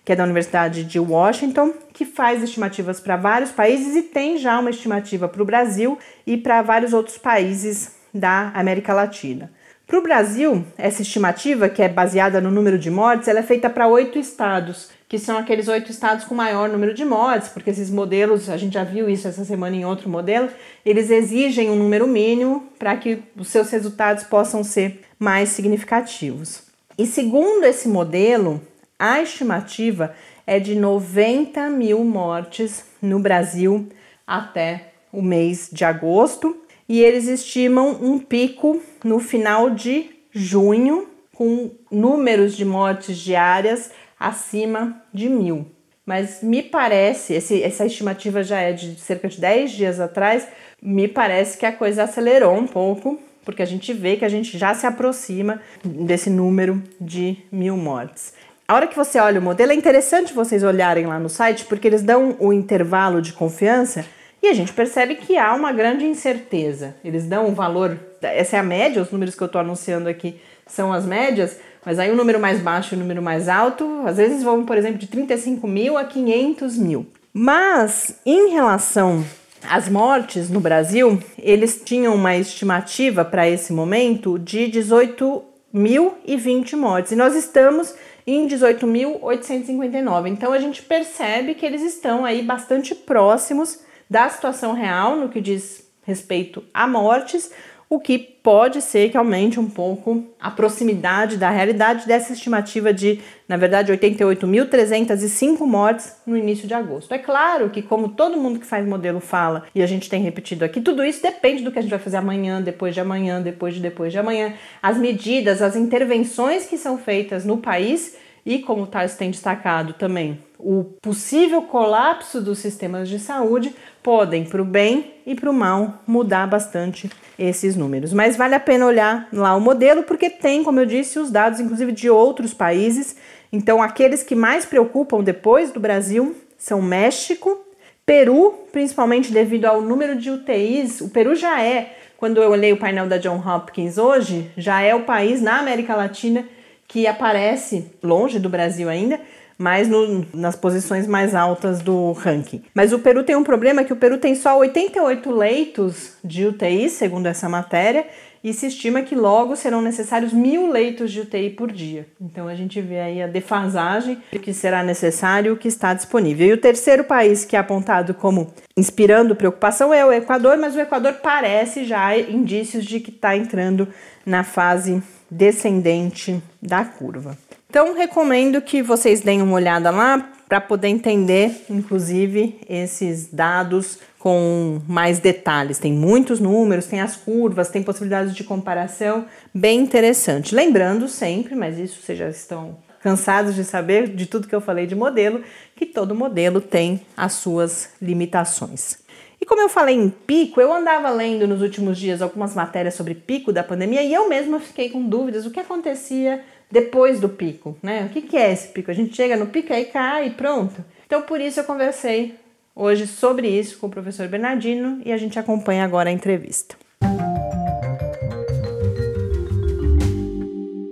que 0.04 0.12
é 0.12 0.16
da 0.16 0.24
Universidade 0.24 0.84
de 0.84 1.00
Washington, 1.00 1.74
que 1.94 2.04
faz 2.04 2.44
estimativas 2.44 3.00
para 3.00 3.16
vários 3.16 3.52
países 3.52 3.96
e 3.96 4.02
tem 4.02 4.38
já 4.38 4.60
uma 4.60 4.70
estimativa 4.70 5.28
para 5.28 5.42
o 5.42 5.46
Brasil 5.46 5.98
e 6.26 6.36
para 6.36 6.62
vários 6.62 6.94
outros 6.94 7.18
países 7.18 7.96
da 8.14 8.52
América 8.54 8.94
Latina. 8.94 9.52
Para 9.88 10.00
o 10.00 10.04
Brasil, 10.04 10.64
essa 10.78 11.02
estimativa, 11.02 11.70
que 11.70 11.82
é 11.82 11.90
baseada 11.90 12.40
no 12.42 12.52
número 12.52 12.78
de 12.78 12.92
mortes, 12.92 13.28
ela 13.28 13.40
é 13.40 13.44
feita 13.44 13.70
para 13.70 13.88
oito 13.88 14.20
estados, 14.20 14.90
que 15.10 15.18
são 15.18 15.40
aqueles 15.40 15.68
oito 15.68 15.90
estados 15.90 16.24
com 16.24 16.36
maior 16.36 16.70
número 16.70 16.94
de 16.94 17.04
mortes, 17.04 17.50
porque 17.50 17.72
esses 17.72 17.90
modelos, 17.90 18.48
a 18.48 18.56
gente 18.56 18.76
já 18.76 18.84
viu 18.84 19.10
isso 19.10 19.28
essa 19.28 19.44
semana 19.44 19.76
em 19.76 19.84
outro 19.84 20.08
modelo, 20.08 20.50
eles 20.86 21.10
exigem 21.10 21.72
um 21.72 21.76
número 21.76 22.08
mínimo 22.08 22.70
para 22.78 22.96
que 22.96 23.24
os 23.36 23.48
seus 23.48 23.72
resultados 23.72 24.24
possam 24.24 24.64
ser 24.64 25.02
mais 25.18 25.50
significativos. 25.50 26.62
E 26.96 27.08
segundo 27.08 27.64
esse 27.64 27.88
modelo, 27.88 28.62
a 29.00 29.20
estimativa 29.20 30.14
é 30.46 30.60
de 30.60 30.76
90 30.76 31.72
mil 31.72 32.04
mortes 32.04 32.86
no 33.02 33.20
Brasil 33.20 33.90
até 34.28 34.94
o 35.12 35.24
mês 35.24 35.72
de 35.74 35.84
agosto 35.86 36.56
e 36.88 37.02
eles 37.02 37.28
estimam 37.28 37.98
um 38.00 38.20
pico 38.20 38.80
no 39.04 39.20
final 39.20 39.72
de 39.72 40.12
junho 40.32 41.08
com 41.34 41.72
números 41.90 42.56
de 42.56 42.66
mortes 42.66 43.18
diárias 43.18 43.92
acima 44.20 45.02
de 45.14 45.30
mil. 45.30 45.66
Mas 46.06 46.42
me 46.42 46.64
parece, 46.64 47.34
esse, 47.34 47.62
essa 47.62 47.86
estimativa 47.86 48.42
já 48.42 48.60
é 48.60 48.74
de 48.74 49.00
cerca 49.00 49.28
de 49.28 49.40
10 49.40 49.72
dias 49.72 50.00
atrás, 50.00 50.48
me 50.82 51.08
parece 51.08 51.58
que 51.58 51.66
a 51.66 51.72
coisa 51.72 52.04
acelerou 52.04 52.56
um 52.56 52.66
pouco, 52.66 53.20
porque 53.46 53.62
a 53.62 53.66
gente 53.66 53.94
vê 53.94 54.18
que 54.18 54.26
a 54.26 54.30
gente 54.30 54.58
já 54.58 54.74
se 54.74 54.88
aproxima 54.88 55.62
desse 55.84 56.30
número 56.30 56.82
de 57.00 57.38
mil 57.52 57.78
mortes. 57.78 58.34
A 58.68 58.76
hora 58.76 58.88
que 58.88 58.96
você 58.96 59.20
olha 59.20 59.40
o 59.40 59.44
modelo, 59.44 59.72
é 59.72 59.76
interessante 59.76 60.34
vocês 60.34 60.64
olharem 60.64 61.06
lá 61.06 61.20
no 61.20 61.30
site, 61.30 61.66
porque 61.66 61.88
eles 61.88 62.02
dão 62.02 62.36
o 62.40 62.54
intervalo 62.54 63.22
de 63.22 63.34
confiança 63.34 64.06
e 64.42 64.48
a 64.48 64.54
gente 64.54 64.72
percebe 64.74 65.16
que 65.16 65.38
há 65.38 65.54
uma 65.54 65.72
grande 65.72 66.06
incerteza. 66.06 66.96
Eles 67.04 67.26
dão 67.26 67.48
um 67.48 67.54
valor, 67.54 68.00
essa 68.22 68.58
é 68.58 68.60
a 68.60 68.64
média, 68.64 69.02
os 69.02 69.12
números 69.12 69.36
que 69.36 69.42
eu 69.42 69.48
estou 69.48 69.60
anunciando 69.60 70.08
aqui 70.08 70.40
são 70.66 70.94
as 70.94 71.06
médias, 71.06 71.60
mas 71.86 72.00
aí 72.00 72.12
o 72.12 72.16
número 72.16 72.40
mais 72.40 72.60
baixo 72.60 72.94
e 72.94 72.98
o 72.98 73.00
número 73.00 73.22
mais 73.22 73.48
alto, 73.48 74.02
às 74.06 74.18
vezes 74.18 74.44
vão, 74.44 74.66
por 74.66 74.78
exemplo, 74.78 74.98
de 74.98 75.08
35 75.08 75.66
mil 75.68 75.98
a 75.98 76.04
500 76.04 76.78
mil. 76.78 77.06
Mas 77.34 78.16
em 78.26 78.50
relação 78.50 79.24
às 79.68 79.90
mortes 79.90 80.50
no 80.50 80.60
Brasil, 80.60 81.22
eles 81.38 81.82
tinham 81.84 82.16
uma 82.16 82.36
estimativa 82.36 83.24
para 83.24 83.48
esse 83.48 83.72
momento 83.72 84.40
de 84.40 84.70
18.020 84.72 86.76
mortes. 86.76 87.12
E 87.12 87.16
nós 87.16 87.36
estamos 87.36 87.94
em 88.26 88.48
18.859. 88.48 90.28
Então 90.28 90.54
a 90.54 90.60
gente 90.60 90.82
percebe 90.82 91.56
que 91.56 91.66
eles 91.66 91.82
estão 91.82 92.26
aí 92.26 92.42
bastante 92.42 92.94
próximos 92.94 93.80
da 94.10 94.28
situação 94.30 94.74
real 94.74 95.16
no 95.16 95.30
que 95.30 95.40
diz 95.40 95.88
respeito 96.04 96.64
a 96.74 96.88
mortes, 96.88 97.52
o 97.90 98.00
que 98.00 98.20
pode 98.20 98.82
ser 98.84 99.10
que 99.10 99.18
aumente 99.18 99.60
um 99.60 99.68
pouco 99.68 100.24
a 100.40 100.52
proximidade 100.52 101.38
da 101.38 101.50
realidade 101.50 102.06
dessa 102.06 102.34
estimativa 102.34 102.94
de, 102.94 103.20
na 103.48 103.58
verdade, 103.58 103.92
88.305 103.92 105.66
mortes 105.66 106.16
no 106.26 106.38
início 106.38 106.68
de 106.68 106.74
agosto. 106.76 107.12
É 107.12 107.18
claro 107.18 107.70
que, 107.72 107.82
como 107.82 108.10
todo 108.10 108.38
mundo 108.38 108.60
que 108.60 108.66
faz 108.66 108.88
modelo 108.88 109.20
fala, 109.20 109.64
e 109.74 109.82
a 109.82 109.88
gente 109.88 110.08
tem 110.08 110.22
repetido 110.22 110.64
aqui, 110.64 110.80
tudo 110.80 111.04
isso 111.04 111.24
depende 111.24 111.64
do 111.64 111.72
que 111.72 111.80
a 111.80 111.82
gente 111.82 111.90
vai 111.90 112.00
fazer 112.00 112.18
amanhã, 112.18 112.62
depois 112.62 112.94
de 112.94 113.02
amanhã, 113.02 113.42
depois 113.42 113.74
de 113.74 113.80
depois 113.80 114.12
de 114.12 114.20
amanhã. 114.20 114.54
As 114.84 114.98
medidas, 114.98 115.62
as 115.62 115.76
intervenções 115.76 116.68
que 116.68 116.78
são 116.78 116.96
feitas 116.98 117.44
no 117.44 117.58
país 117.58 118.18
e, 118.46 118.60
como 118.60 118.84
o 118.84 118.88
Tars 118.88 119.16
tem 119.16 119.32
destacado 119.32 119.94
também, 119.94 120.38
o 120.60 120.84
possível 121.02 121.62
colapso 121.62 122.42
dos 122.42 122.60
sistemas 122.60 123.08
de 123.08 123.18
saúde 123.18 123.74
podem, 124.04 124.44
para 124.44 124.62
o 124.62 124.66
bem 124.66 125.14
e 125.26 125.34
para 125.34 125.50
o 125.50 125.54
mal, 125.54 126.04
mudar 126.06 126.46
bastante 126.48 127.10
esses 127.38 127.78
números. 127.78 128.12
Mas 128.12 128.36
vale 128.36 128.56
a 128.56 128.60
pena 128.60 128.86
olhar 128.86 129.30
lá 129.32 129.56
o 129.56 129.62
modelo, 129.62 130.04
porque 130.04 130.30
tem, 130.30 130.62
como 130.62 130.82
eu 130.82 130.86
disse, 130.86 131.18
os 131.18 131.32
dados, 131.32 131.62
inclusive, 131.62 131.94
de 131.94 132.10
outros 132.10 132.54
países. 132.54 133.16
Então, 133.54 133.82
aqueles 133.82 134.22
que 134.22 134.36
mais 134.36 134.66
preocupam 134.66 135.24
depois 135.24 135.72
do 135.72 135.80
Brasil 135.80 136.36
são 136.58 136.82
México, 136.82 137.66
Peru, 138.06 138.66
principalmente 138.72 139.32
devido 139.32 139.66
ao 139.66 139.82
número 139.82 140.16
de 140.16 140.30
UTIs. 140.30 141.00
O 141.00 141.10
Peru 141.10 141.36
já 141.36 141.64
é, 141.64 141.96
quando 142.18 142.42
eu 142.44 142.52
olhei 142.52 142.74
o 142.74 142.78
painel 142.78 143.08
da 143.08 143.18
John 143.18 143.42
Hopkins 143.46 143.98
hoje, 143.98 144.52
já 144.58 144.82
é 144.82 144.94
o 144.94 145.04
país 145.04 145.42
na 145.42 145.60
América 145.60 145.96
Latina 145.96 146.44
que 146.90 147.06
aparece 147.06 147.86
longe 148.02 148.40
do 148.40 148.50
Brasil 148.50 148.90
ainda, 148.90 149.22
mas 149.60 149.90
no, 149.90 150.26
nas 150.34 150.56
posições 150.56 151.06
mais 151.06 151.36
altas 151.36 151.82
do 151.82 152.14
ranking. 152.14 152.64
Mas 152.74 152.94
o 152.94 153.00
Peru 153.00 153.26
tem 153.26 153.36
um 153.36 153.44
problema 153.44 153.84
que 153.84 153.92
o 153.92 153.98
Peru 153.98 154.18
tem 154.18 154.34
só 154.34 154.58
88 154.58 155.30
leitos 155.30 156.14
de 156.24 156.46
UTI, 156.46 156.90
segundo 156.90 157.26
essa 157.26 157.50
matéria, 157.50 158.08
e 158.42 158.54
se 158.54 158.68
estima 158.68 159.02
que 159.02 159.16
logo 159.16 159.58
serão 159.58 159.82
necessários 159.82 160.32
mil 160.32 160.72
leitos 160.72 161.12
de 161.12 161.20
UTI 161.20 161.50
por 161.50 161.70
dia. 161.74 162.08
Então 162.22 162.48
a 162.48 162.56
gente 162.56 162.80
vê 162.80 163.02
aí 163.02 163.22
a 163.22 163.28
defasagem 163.28 164.18
do 164.32 164.40
que 164.40 164.54
será 164.54 164.82
necessário, 164.82 165.52
o 165.52 165.58
que 165.58 165.68
está 165.68 165.94
disponível. 165.94 166.48
E 166.48 166.54
o 166.54 166.58
terceiro 166.58 167.04
país 167.04 167.44
que 167.44 167.58
é 167.58 167.60
apontado 167.60 168.14
como 168.14 168.54
inspirando 168.78 169.36
preocupação 169.36 169.94
é 169.94 170.06
o 170.06 170.14
Equador, 170.14 170.58
mas 170.58 170.74
o 170.74 170.80
Equador 170.80 171.16
parece 171.16 171.84
já 171.84 172.18
indícios 172.18 172.86
de 172.86 173.02
que 173.02 173.12
está 173.12 173.36
entrando 173.36 173.90
na 174.26 174.46
fase 174.46 175.04
descendente 175.30 176.42
da 176.62 176.86
curva. 176.86 177.38
Então, 177.70 177.94
recomendo 177.94 178.60
que 178.64 178.82
vocês 178.82 179.22
deem 179.22 179.44
uma 179.44 179.54
olhada 179.54 179.92
lá 179.92 180.32
para 180.48 180.60
poder 180.60 180.88
entender, 180.88 181.66
inclusive, 181.70 182.60
esses 182.68 183.28
dados 183.32 184.00
com 184.18 184.82
mais 184.88 185.20
detalhes. 185.20 185.78
Tem 185.78 185.94
muitos 185.94 186.40
números, 186.40 186.88
tem 186.88 187.00
as 187.00 187.16
curvas, 187.16 187.70
tem 187.70 187.84
possibilidades 187.84 188.34
de 188.34 188.44
comparação, 188.44 189.26
bem 189.54 189.82
interessante. 189.82 190.56
Lembrando 190.56 191.08
sempre, 191.08 191.54
mas 191.54 191.78
isso 191.78 192.02
vocês 192.02 192.18
já 192.18 192.28
estão 192.28 192.76
cansados 193.02 193.54
de 193.54 193.64
saber 193.64 194.08
de 194.16 194.26
tudo 194.26 194.48
que 194.48 194.56
eu 194.56 194.62
falei 194.62 194.88
de 194.88 194.96
modelo, 194.96 195.44
que 195.76 195.86
todo 195.86 196.16
modelo 196.16 196.60
tem 196.60 197.02
as 197.16 197.34
suas 197.34 197.92
limitações. 198.02 198.98
E 199.40 199.46
como 199.46 199.62
eu 199.62 199.70
falei 199.70 199.96
em 199.96 200.10
pico, 200.10 200.60
eu 200.60 200.74
andava 200.74 201.10
lendo 201.12 201.48
nos 201.48 201.62
últimos 201.62 202.00
dias 202.00 202.20
algumas 202.20 202.56
matérias 202.56 202.96
sobre 202.96 203.14
pico 203.14 203.54
da 203.54 203.64
pandemia 203.64 204.02
e 204.02 204.12
eu 204.12 204.28
mesma 204.28 204.60
fiquei 204.60 204.90
com 204.90 205.08
dúvidas 205.08 205.46
o 205.46 205.52
que 205.52 205.60
acontecia 205.60 206.44
depois 206.72 207.20
do 207.20 207.30
pico, 207.30 207.78
né? 207.82 208.06
O 208.06 208.10
que, 208.10 208.22
que 208.22 208.38
é 208.38 208.52
esse 208.52 208.68
pico? 208.70 208.92
A 208.92 208.94
gente 208.94 209.16
chega 209.16 209.36
no 209.36 209.48
pico 209.48 209.74
aí 209.74 209.86
cai 209.86 210.28
e 210.28 210.32
pronto. 210.32 210.84
Então 211.06 211.22
por 211.24 211.42
isso 211.42 211.60
eu 211.60 211.64
conversei 211.64 212.36
hoje 212.76 213.08
sobre 213.08 213.50
isso 213.50 213.80
com 213.80 213.88
o 213.88 213.90
professor 213.90 214.28
Bernardino 214.28 215.02
e 215.04 215.12
a 215.12 215.18
gente 215.18 215.40
acompanha 215.40 215.84
agora 215.84 216.10
a 216.10 216.14
entrevista. 216.14 216.76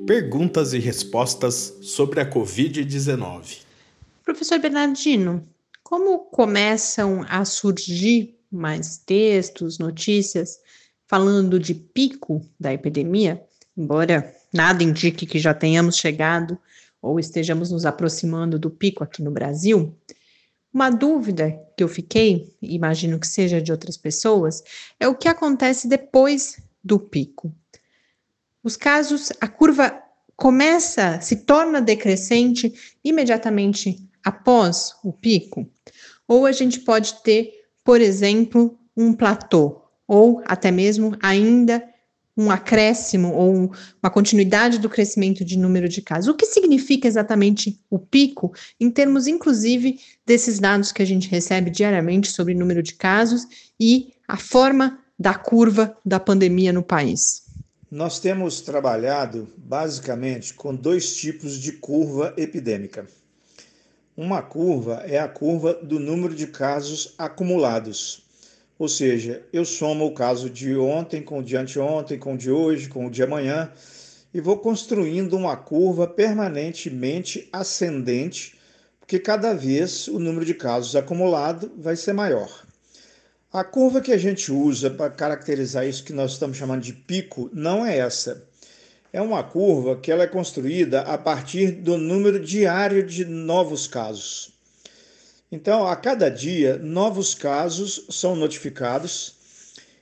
Perguntas 0.07 0.73
e 0.73 0.79
respostas 0.79 1.77
sobre 1.81 2.19
a 2.19 2.29
Covid-19. 2.29 3.59
Professor 4.23 4.57
Bernardino, 4.57 5.47
como 5.83 6.19
começam 6.19 7.25
a 7.29 7.45
surgir 7.45 8.35
mais 8.51 8.97
textos, 8.97 9.77
notícias 9.77 10.59
falando 11.07 11.59
de 11.59 11.73
pico 11.73 12.41
da 12.59 12.73
epidemia, 12.73 13.41
embora 13.77 14.33
nada 14.53 14.83
indique 14.83 15.25
que 15.25 15.39
já 15.39 15.53
tenhamos 15.53 15.97
chegado 15.97 16.57
ou 17.01 17.19
estejamos 17.19 17.71
nos 17.71 17.85
aproximando 17.85 18.57
do 18.57 18.69
pico 18.69 19.03
aqui 19.03 19.21
no 19.21 19.31
Brasil, 19.31 19.95
uma 20.73 20.89
dúvida 20.89 21.59
que 21.75 21.83
eu 21.83 21.87
fiquei, 21.87 22.55
imagino 22.61 23.19
que 23.19 23.27
seja 23.27 23.61
de 23.61 23.71
outras 23.71 23.97
pessoas, 23.97 24.63
é 24.99 25.07
o 25.07 25.15
que 25.15 25.27
acontece 25.27 25.87
depois 25.87 26.61
do 26.83 26.99
pico. 26.99 27.53
Os 28.63 28.75
casos, 28.75 29.31
a 29.39 29.47
curva 29.47 29.99
começa, 30.35 31.19
se 31.21 31.37
torna 31.37 31.81
decrescente 31.81 32.73
imediatamente 33.03 34.07
após 34.23 34.93
o 35.03 35.11
pico, 35.11 35.67
ou 36.27 36.45
a 36.45 36.51
gente 36.51 36.81
pode 36.81 37.23
ter, 37.23 37.51
por 37.83 38.01
exemplo, 38.01 38.77
um 38.95 39.13
platô, 39.13 39.81
ou 40.07 40.41
até 40.45 40.69
mesmo 40.69 41.15
ainda 41.21 41.83
um 42.37 42.51
acréscimo 42.51 43.33
ou 43.33 43.71
uma 44.01 44.11
continuidade 44.11 44.77
do 44.77 44.87
crescimento 44.87 45.43
de 45.43 45.57
número 45.57 45.89
de 45.89 46.01
casos. 46.01 46.27
O 46.27 46.35
que 46.35 46.45
significa 46.45 47.07
exatamente 47.07 47.79
o 47.89 47.97
pico, 47.97 48.53
em 48.79 48.91
termos, 48.91 49.25
inclusive, 49.25 49.99
desses 50.25 50.59
dados 50.59 50.91
que 50.91 51.01
a 51.01 51.05
gente 51.05 51.27
recebe 51.27 51.71
diariamente 51.71 52.31
sobre 52.31 52.53
número 52.53 52.83
de 52.83 52.93
casos 52.93 53.47
e 53.79 54.13
a 54.27 54.37
forma 54.37 54.99
da 55.17 55.33
curva 55.33 55.97
da 56.05 56.19
pandemia 56.19 56.71
no 56.71 56.83
país? 56.83 57.47
Nós 57.89 58.19
temos 58.19 58.61
trabalhado 58.61 59.47
basicamente 59.57 60.53
com 60.53 60.75
dois 60.75 61.15
tipos 61.15 61.57
de 61.59 61.71
curva 61.71 62.33
epidêmica. 62.37 63.07
Uma 64.15 64.41
curva 64.41 65.03
é 65.05 65.17
a 65.17 65.27
curva 65.27 65.73
do 65.73 65.99
número 65.99 66.35
de 66.35 66.47
casos 66.47 67.13
acumulados. 67.17 68.26
Ou 68.77 68.87
seja, 68.87 69.43
eu 69.51 69.65
somo 69.65 70.05
o 70.05 70.13
caso 70.13 70.49
de 70.49 70.75
ontem 70.77 71.21
com 71.21 71.39
o 71.39 71.43
de 71.43 71.57
anteontem, 71.57 72.19
com 72.19 72.35
o 72.35 72.37
de 72.37 72.51
hoje, 72.51 72.89
com 72.89 73.07
o 73.07 73.11
de 73.11 73.23
amanhã 73.23 73.71
e 74.33 74.41
vou 74.41 74.57
construindo 74.57 75.35
uma 75.35 75.55
curva 75.55 76.05
permanentemente 76.05 77.47
ascendente, 77.51 78.55
porque 78.99 79.17
cada 79.17 79.53
vez 79.53 80.07
o 80.07 80.19
número 80.19 80.45
de 80.45 80.53
casos 80.53 80.95
acumulado 80.95 81.71
vai 81.77 81.95
ser 81.95 82.13
maior. 82.13 82.65
A 83.51 83.63
curva 83.63 84.01
que 84.01 84.11
a 84.11 84.17
gente 84.17 84.51
usa 84.51 84.89
para 84.89 85.09
caracterizar 85.09 85.87
isso 85.87 86.03
que 86.03 86.13
nós 86.13 86.33
estamos 86.33 86.57
chamando 86.57 86.81
de 86.81 86.93
pico 86.93 87.49
não 87.53 87.85
é 87.85 87.97
essa. 87.97 88.45
É 89.11 89.21
uma 89.21 89.43
curva 89.43 89.95
que 89.95 90.11
ela 90.11 90.23
é 90.23 90.27
construída 90.27 91.01
a 91.01 91.17
partir 91.17 91.71
do 91.71 91.97
número 91.97 92.39
diário 92.39 93.03
de 93.03 93.23
novos 93.23 93.87
casos. 93.87 94.56
Então, 95.49 95.87
a 95.87 95.95
cada 95.95 96.29
dia, 96.29 96.77
novos 96.77 97.33
casos 97.33 98.05
são 98.09 98.35
notificados, 98.35 99.33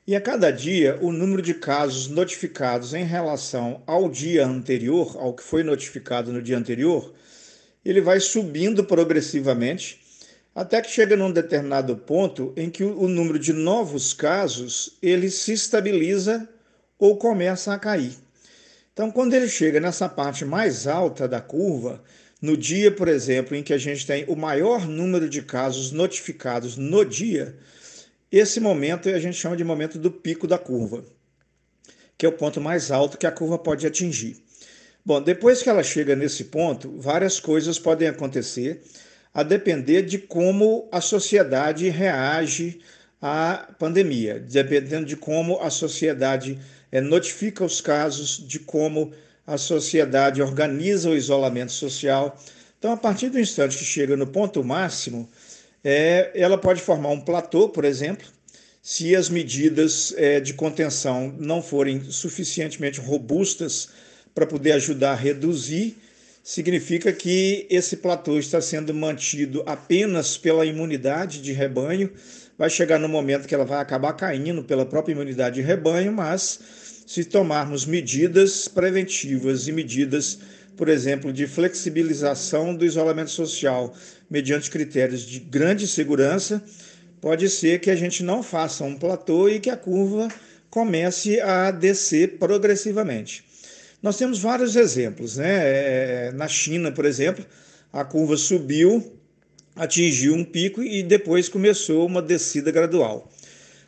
e 0.08 0.16
a 0.16 0.22
cada 0.22 0.50
dia, 0.50 0.98
o 1.02 1.12
número 1.12 1.40
de 1.40 1.54
casos 1.54 2.08
notificados 2.08 2.96
em 2.96 3.04
relação 3.04 3.84
ao 3.86 4.10
dia 4.10 4.44
anterior, 4.44 5.16
ao 5.20 5.36
que 5.36 5.44
foi 5.44 5.62
notificado 5.62 6.34
no 6.34 6.42
dia 6.42 6.58
anterior, 6.58 7.14
ele 7.84 8.02
vai 8.02 8.20
subindo 8.20 8.84
progressivamente, 8.84 10.02
até 10.56 10.82
que 10.82 10.90
chega 10.90 11.16
num 11.16 11.32
determinado 11.32 11.96
ponto 11.96 12.52
em 12.58 12.68
que 12.68 12.84
o 12.84 13.08
número 13.08 13.38
de 13.38 13.54
novos 13.54 14.14
casos 14.14 14.98
ele 15.00 15.30
se 15.30 15.54
estabiliza 15.54 16.50
ou 16.98 17.18
começa 17.18 17.72
a 17.72 17.78
cair. 17.78 18.14
Então, 18.94 19.12
quando 19.12 19.36
ele 19.36 19.48
chega 19.48 19.80
nessa 19.80 20.10
parte 20.10 20.44
mais 20.44 20.88
alta 20.88 21.28
da 21.28 21.42
curva, 21.42 22.02
no 22.42 22.58
dia, 22.58 22.92
por 22.92 23.08
exemplo, 23.08 23.56
em 23.56 23.64
que 23.64 23.74
a 23.74 23.78
gente 23.78 24.06
tem 24.06 24.26
o 24.28 24.36
maior 24.36 24.88
número 24.88 25.30
de 25.30 25.42
casos 25.42 25.92
notificados 25.92 26.78
no 26.78 27.04
dia, 27.06 27.56
esse 28.32 28.60
momento 28.60 29.10
a 29.10 29.20
gente 29.20 29.38
chama 29.38 29.56
de 29.56 29.64
momento 29.64 29.98
do 29.98 30.12
pico 30.12 30.48
da 30.48 30.58
curva, 30.58 31.06
que 32.18 32.26
é 32.26 32.30
o 32.30 32.34
ponto 32.34 32.60
mais 32.60 32.92
alto 32.92 33.18
que 33.18 33.26
a 33.26 33.32
curva 33.32 33.58
pode 33.58 33.88
atingir. 33.88 34.44
Bom, 35.06 35.22
depois 35.22 35.62
que 35.62 35.70
ela 35.70 35.84
chega 35.84 36.16
nesse 36.16 36.46
ponto, 36.46 37.00
várias 37.00 37.40
coisas 37.40 37.78
podem 37.78 38.08
acontecer, 38.08 38.82
a 39.34 39.44
depender 39.44 40.02
de 40.02 40.18
como 40.18 40.90
a 40.92 41.00
sociedade 41.00 41.90
reage 41.90 42.80
à 43.22 43.74
pandemia, 43.78 44.40
dependendo 44.40 45.06
de 45.06 45.16
como 45.16 45.62
a 45.62 45.70
sociedade 45.70 46.60
é, 46.92 47.02
notifica 47.02 47.64
os 47.64 47.82
casos, 47.82 48.38
de 48.48 48.60
como 48.60 49.14
a 49.46 49.58
sociedade 49.58 50.42
organiza 50.42 51.10
o 51.10 51.16
isolamento 51.16 51.72
social. 51.72 52.38
Então, 52.80 52.92
a 52.92 52.98
partir 52.98 53.30
do 53.30 53.40
instante 53.40 53.78
que 53.78 53.84
chega 53.84 54.18
no 54.18 54.28
ponto 54.28 54.64
máximo, 54.64 55.30
é, 55.84 56.32
ela 56.34 56.58
pode 56.58 56.82
formar 56.82 57.10
um 57.10 57.22
platô, 57.22 57.70
por 57.70 57.86
exemplo, 57.86 58.28
se 58.82 59.16
as 59.16 59.30
medidas 59.30 60.14
é, 60.18 60.40
de 60.40 60.54
contenção 60.54 61.34
não 61.40 61.62
forem 61.62 62.04
suficientemente 62.12 63.00
robustas 63.00 63.90
para 64.34 64.46
poder 64.46 64.74
ajudar 64.74 65.14
a 65.14 65.16
reduzir, 65.16 65.98
significa 66.44 67.12
que 67.12 67.66
esse 67.70 67.98
platô 67.98 68.38
está 68.38 68.62
sendo 68.62 68.94
mantido 68.94 69.64
apenas 69.66 70.38
pela 70.38 70.66
imunidade 70.66 71.42
de 71.42 71.52
rebanho. 71.52 72.12
Vai 72.58 72.70
chegar 72.70 73.00
no 73.00 73.10
momento 73.10 73.48
que 73.48 73.56
ela 73.56 73.66
vai 73.66 73.80
acabar 73.80 74.14
caindo 74.14 74.64
pela 74.64 74.86
própria 74.86 75.14
imunidade 75.14 75.56
de 75.56 75.62
rebanho, 75.62 76.12
mas 76.12 76.60
se 77.06 77.24
tomarmos 77.24 77.86
medidas 77.86 78.68
preventivas 78.68 79.68
e 79.68 79.72
medidas, 79.72 80.40
por 80.76 80.90
exemplo, 80.90 81.32
de 81.32 81.46
flexibilização 81.46 82.76
do 82.76 82.84
isolamento 82.84 83.32
social 83.32 83.94
mediante 84.30 84.72
critérios 84.72 85.22
de 85.22 85.40
grande 85.40 85.88
segurança, 85.88 86.64
pode 87.22 87.50
ser 87.50 87.80
que 87.80 87.92
a 87.92 87.96
gente 87.96 88.24
não 88.24 88.42
faça 88.42 88.84
um 88.84 88.96
platô 88.96 89.48
e 89.48 89.60
que 89.60 89.70
a 89.70 89.78
curva 89.78 90.28
comece 90.70 91.40
a 91.40 91.72
descer 91.72 92.38
progressivamente. 92.38 93.46
Nós 94.02 94.18
temos 94.18 94.40
vários 94.40 94.76
exemplos, 94.76 95.38
né? 95.38 96.28
É, 96.28 96.32
na 96.34 96.48
China, 96.48 96.92
por 96.92 97.06
exemplo, 97.06 97.46
a 97.94 98.04
curva 98.04 98.36
subiu, 98.36 99.14
atingiu 99.76 100.34
um 100.34 100.44
pico 100.44 100.84
e 100.84 101.02
depois 101.02 101.50
começou 101.50 102.06
uma 102.06 102.22
descida 102.22 102.72
gradual. 102.72 103.32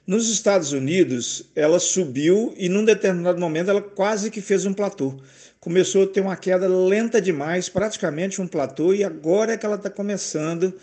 Nos 0.07 0.29
Estados 0.29 0.71
Unidos, 0.71 1.43
ela 1.53 1.81
subiu 1.81 2.53
e 2.55 2.69
num 2.69 2.85
determinado 2.85 3.41
momento 3.41 3.69
ela 3.69 3.81
quase 3.81 4.31
que 4.31 4.39
fez 4.39 4.65
um 4.65 4.71
platô. 4.73 5.19
Começou 5.59 6.03
a 6.03 6.07
ter 6.07 6.21
uma 6.21 6.37
queda 6.37 6.65
lenta 6.65 7.21
demais, 7.21 7.67
praticamente 7.67 8.41
um 8.41 8.47
platô, 8.47 8.93
e 8.93 9.03
agora 9.03 9.51
é 9.51 9.57
que 9.57 9.65
ela 9.65 9.75
está 9.75 9.89
começando 9.89 10.73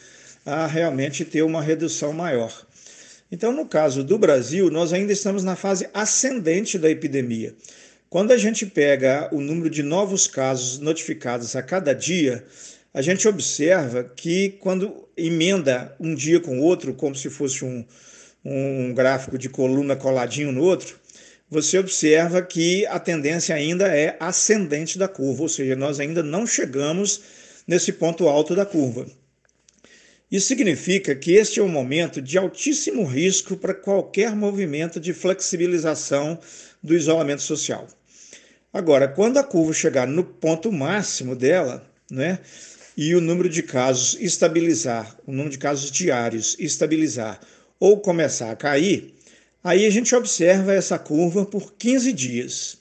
a 0.45 0.67
realmente 0.67 1.25
ter 1.25 1.41
uma 1.41 1.63
redução 1.63 2.13
maior. 2.13 2.67
Então, 3.33 3.51
no 3.51 3.65
caso 3.65 4.05
do 4.05 4.19
Brasil, 4.19 4.71
nós 4.71 4.93
ainda 4.93 5.15
estamos 5.15 5.43
na 5.43 5.57
fase 5.57 5.89
ascendente 5.95 6.79
da 6.79 6.91
epidemia. 6.91 7.55
Quando 8.11 8.31
a 8.31 8.37
gente 8.37 8.67
pega 8.67 9.31
o 9.33 9.41
número 9.41 9.71
de 9.71 9.83
novos 9.83 10.27
casos 10.27 10.79
notificados 10.81 11.57
a 11.57 11.63
cada 11.63 11.95
dia, 11.95 12.45
a 12.93 13.01
gente 13.01 13.27
observa 13.27 14.05
que 14.05 14.51
quando 14.61 15.09
emenda 15.17 15.97
um 15.99 16.15
dia 16.15 16.41
com 16.41 16.59
o 16.59 16.63
outro, 16.63 16.93
como 16.93 17.15
se 17.15 17.31
fosse 17.31 17.65
um, 17.65 17.83
um 18.45 18.93
gráfico 18.93 19.39
de 19.39 19.49
coluna 19.49 19.97
coladinho 19.97 20.53
no 20.53 20.63
outro, 20.63 20.99
você 21.49 21.79
observa 21.79 22.43
que 22.43 22.87
a 22.87 22.99
tendência 22.99 23.55
ainda 23.55 23.87
é 23.87 24.17
ascendente 24.21 24.99
da 24.99 25.09
curva, 25.09 25.43
ou 25.43 25.49
seja, 25.49 25.77
nós 25.77 26.01
ainda 26.01 26.23
não 26.23 26.47
chegamos 26.47 27.21
nesse 27.67 27.93
ponto 27.93 28.29
alto 28.29 28.55
da 28.55 28.67
curva. 28.67 29.07
Isso 30.31 30.49
significa 30.49 31.15
que 31.15 31.33
este 31.33 31.61
é 31.61 31.63
um 31.63 31.69
momento 31.69 32.21
de 32.21 32.37
altíssimo 32.37 33.05
risco 33.05 33.57
para 33.57 33.73
qualquer 33.73 34.35
movimento 34.35 34.99
de 34.99 35.13
flexibilização 35.13 36.39
do 36.83 36.95
isolamento 36.95 37.43
social. 37.43 37.87
Agora, 38.73 39.07
quando 39.07 39.39
a 39.39 39.45
curva 39.45 39.73
chegar 39.73 40.09
no 40.09 40.25
ponto 40.25 40.73
máximo 40.73 41.37
dela, 41.37 41.89
né, 42.11 42.41
e 42.97 43.15
o 43.15 43.21
número 43.21 43.49
de 43.49 43.63
casos 43.63 44.17
estabilizar, 44.21 45.17
o 45.27 45.31
número 45.31 45.51
de 45.51 45.59
casos 45.59 45.91
diários 45.91 46.57
estabilizar 46.59 47.41
ou 47.79 48.01
começar 48.01 48.51
a 48.51 48.57
cair, 48.57 49.15
aí 49.63 49.87
a 49.87 49.91
gente 49.91 50.15
observa 50.15 50.75
essa 50.75 50.99
curva 50.99 51.45
por 51.45 51.75
15 51.75 52.13
dias. 52.13 52.79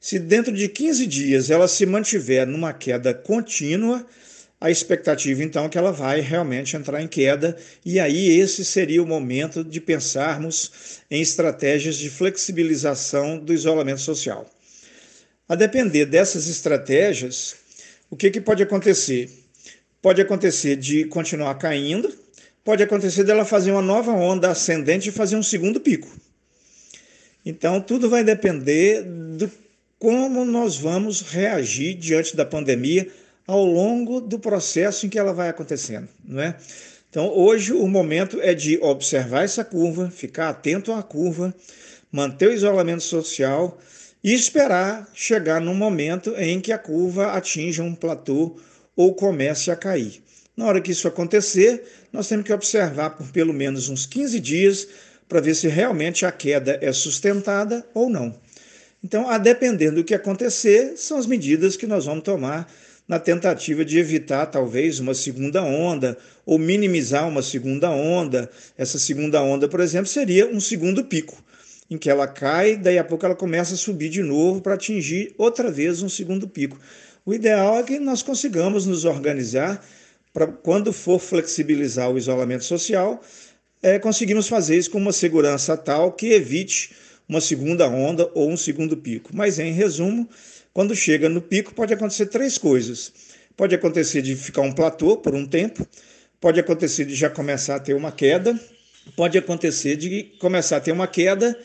Se 0.00 0.18
dentro 0.18 0.52
de 0.52 0.68
15 0.68 1.06
dias 1.06 1.50
ela 1.50 1.66
se 1.66 1.84
mantiver 1.84 2.46
numa 2.46 2.72
queda 2.72 3.12
contínua, 3.12 4.06
a 4.60 4.70
expectativa 4.70 5.42
então 5.42 5.66
é 5.66 5.68
que 5.68 5.76
ela 5.76 5.92
vai 5.92 6.20
realmente 6.20 6.76
entrar 6.76 7.02
em 7.02 7.08
queda, 7.08 7.56
e 7.84 8.00
aí 8.00 8.38
esse 8.38 8.64
seria 8.64 9.02
o 9.02 9.06
momento 9.06 9.62
de 9.62 9.80
pensarmos 9.80 11.00
em 11.10 11.20
estratégias 11.20 11.96
de 11.96 12.08
flexibilização 12.08 13.38
do 13.38 13.52
isolamento 13.52 14.00
social. 14.00 14.50
A 15.48 15.54
depender 15.54 16.06
dessas 16.06 16.48
estratégias, 16.48 17.54
o 18.10 18.16
que, 18.16 18.30
que 18.30 18.40
pode 18.40 18.62
acontecer? 18.62 19.30
Pode 20.00 20.20
acontecer 20.20 20.76
de 20.76 21.04
continuar 21.04 21.54
caindo, 21.56 22.12
pode 22.66 22.82
acontecer 22.82 23.22
dela 23.22 23.44
fazer 23.44 23.70
uma 23.70 23.80
nova 23.80 24.10
onda 24.10 24.50
ascendente 24.50 25.08
e 25.08 25.12
fazer 25.12 25.36
um 25.36 25.42
segundo 25.42 25.78
pico. 25.78 26.08
Então, 27.44 27.80
tudo 27.80 28.10
vai 28.10 28.24
depender 28.24 29.04
de 29.36 29.48
como 30.00 30.44
nós 30.44 30.76
vamos 30.76 31.20
reagir 31.20 31.94
diante 31.94 32.34
da 32.34 32.44
pandemia 32.44 33.06
ao 33.46 33.64
longo 33.64 34.20
do 34.20 34.36
processo 34.36 35.06
em 35.06 35.08
que 35.08 35.16
ela 35.16 35.32
vai 35.32 35.48
acontecendo, 35.48 36.08
não 36.24 36.42
é? 36.42 36.56
Então, 37.08 37.28
hoje 37.28 37.72
o 37.72 37.86
momento 37.86 38.40
é 38.42 38.52
de 38.52 38.78
observar 38.82 39.44
essa 39.44 39.64
curva, 39.64 40.10
ficar 40.10 40.48
atento 40.48 40.92
à 40.92 41.04
curva, 41.04 41.54
manter 42.10 42.48
o 42.48 42.52
isolamento 42.52 43.04
social 43.04 43.78
e 44.24 44.34
esperar 44.34 45.08
chegar 45.14 45.60
num 45.60 45.74
momento 45.74 46.34
em 46.36 46.60
que 46.60 46.72
a 46.72 46.78
curva 46.78 47.28
atinja 47.28 47.84
um 47.84 47.94
platô 47.94 48.56
ou 48.96 49.14
comece 49.14 49.70
a 49.70 49.76
cair. 49.76 50.25
Na 50.56 50.64
hora 50.64 50.80
que 50.80 50.92
isso 50.92 51.06
acontecer, 51.06 51.82
nós 52.10 52.28
temos 52.28 52.46
que 52.46 52.52
observar 52.52 53.10
por 53.10 53.28
pelo 53.28 53.52
menos 53.52 53.90
uns 53.90 54.06
15 54.06 54.40
dias 54.40 54.88
para 55.28 55.40
ver 55.40 55.54
se 55.54 55.68
realmente 55.68 56.24
a 56.24 56.32
queda 56.32 56.78
é 56.80 56.90
sustentada 56.92 57.86
ou 57.92 58.08
não. 58.08 58.34
Então, 59.04 59.28
a 59.28 59.36
depender 59.36 59.90
do 59.90 60.02
que 60.02 60.14
acontecer, 60.14 60.94
são 60.96 61.18
as 61.18 61.26
medidas 61.26 61.76
que 61.76 61.86
nós 61.86 62.06
vamos 62.06 62.24
tomar 62.24 62.72
na 63.06 63.18
tentativa 63.18 63.84
de 63.84 63.98
evitar 63.98 64.46
talvez 64.46 64.98
uma 64.98 65.14
segunda 65.14 65.62
onda 65.62 66.16
ou 66.44 66.58
minimizar 66.58 67.28
uma 67.28 67.42
segunda 67.42 67.90
onda. 67.90 68.50
Essa 68.78 68.98
segunda 68.98 69.42
onda, 69.42 69.68
por 69.68 69.80
exemplo, 69.80 70.08
seria 70.08 70.48
um 70.48 70.58
segundo 70.58 71.04
pico, 71.04 71.36
em 71.90 71.98
que 71.98 72.08
ela 72.08 72.26
cai, 72.26 72.76
daí 72.76 72.98
a 72.98 73.04
pouco 73.04 73.26
ela 73.26 73.36
começa 73.36 73.74
a 73.74 73.76
subir 73.76 74.08
de 74.08 74.22
novo 74.22 74.60
para 74.62 74.74
atingir 74.74 75.34
outra 75.36 75.70
vez 75.70 76.02
um 76.02 76.08
segundo 76.08 76.48
pico. 76.48 76.80
O 77.24 77.34
ideal 77.34 77.78
é 77.78 77.82
que 77.82 77.98
nós 77.98 78.22
consigamos 78.22 78.86
nos 78.86 79.04
organizar 79.04 79.84
para 80.36 80.48
quando 80.48 80.92
for 80.92 81.18
flexibilizar 81.18 82.10
o 82.10 82.18
isolamento 82.18 82.62
social, 82.62 83.22
é, 83.82 83.98
conseguimos 83.98 84.46
fazer 84.46 84.76
isso 84.76 84.90
com 84.90 84.98
uma 84.98 85.10
segurança 85.10 85.78
tal 85.78 86.12
que 86.12 86.26
evite 86.26 86.90
uma 87.26 87.40
segunda 87.40 87.88
onda 87.88 88.30
ou 88.34 88.50
um 88.50 88.56
segundo 88.56 88.98
pico. 88.98 89.30
Mas, 89.32 89.58
em 89.58 89.72
resumo, 89.72 90.28
quando 90.74 90.94
chega 90.94 91.26
no 91.30 91.40
pico, 91.40 91.74
pode 91.74 91.94
acontecer 91.94 92.26
três 92.26 92.58
coisas. 92.58 93.10
Pode 93.56 93.74
acontecer 93.74 94.20
de 94.20 94.36
ficar 94.36 94.60
um 94.60 94.72
platô 94.72 95.16
por 95.16 95.34
um 95.34 95.46
tempo, 95.46 95.88
pode 96.38 96.60
acontecer 96.60 97.06
de 97.06 97.14
já 97.14 97.30
começar 97.30 97.76
a 97.76 97.80
ter 97.80 97.94
uma 97.94 98.12
queda, 98.12 98.60
pode 99.16 99.38
acontecer 99.38 99.96
de 99.96 100.34
começar 100.38 100.76
a 100.76 100.80
ter 100.80 100.92
uma 100.92 101.06
queda 101.06 101.58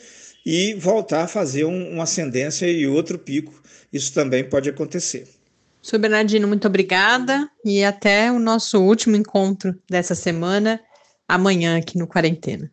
e 0.46 0.72
voltar 0.72 1.24
a 1.24 1.28
fazer 1.28 1.66
um, 1.66 1.90
uma 1.90 2.04
ascendência 2.04 2.66
e 2.66 2.86
outro 2.86 3.18
pico. 3.18 3.52
Isso 3.92 4.14
também 4.14 4.42
pode 4.42 4.70
acontecer. 4.70 5.28
Sou 5.82 5.98
Bernardino, 5.98 6.46
muito 6.46 6.68
obrigada 6.68 7.50
e 7.64 7.84
até 7.84 8.30
o 8.30 8.38
nosso 8.38 8.80
último 8.80 9.16
encontro 9.16 9.74
dessa 9.90 10.14
semana, 10.14 10.80
amanhã 11.28 11.76
aqui 11.76 11.98
no 11.98 12.06
Quarentena. 12.06 12.70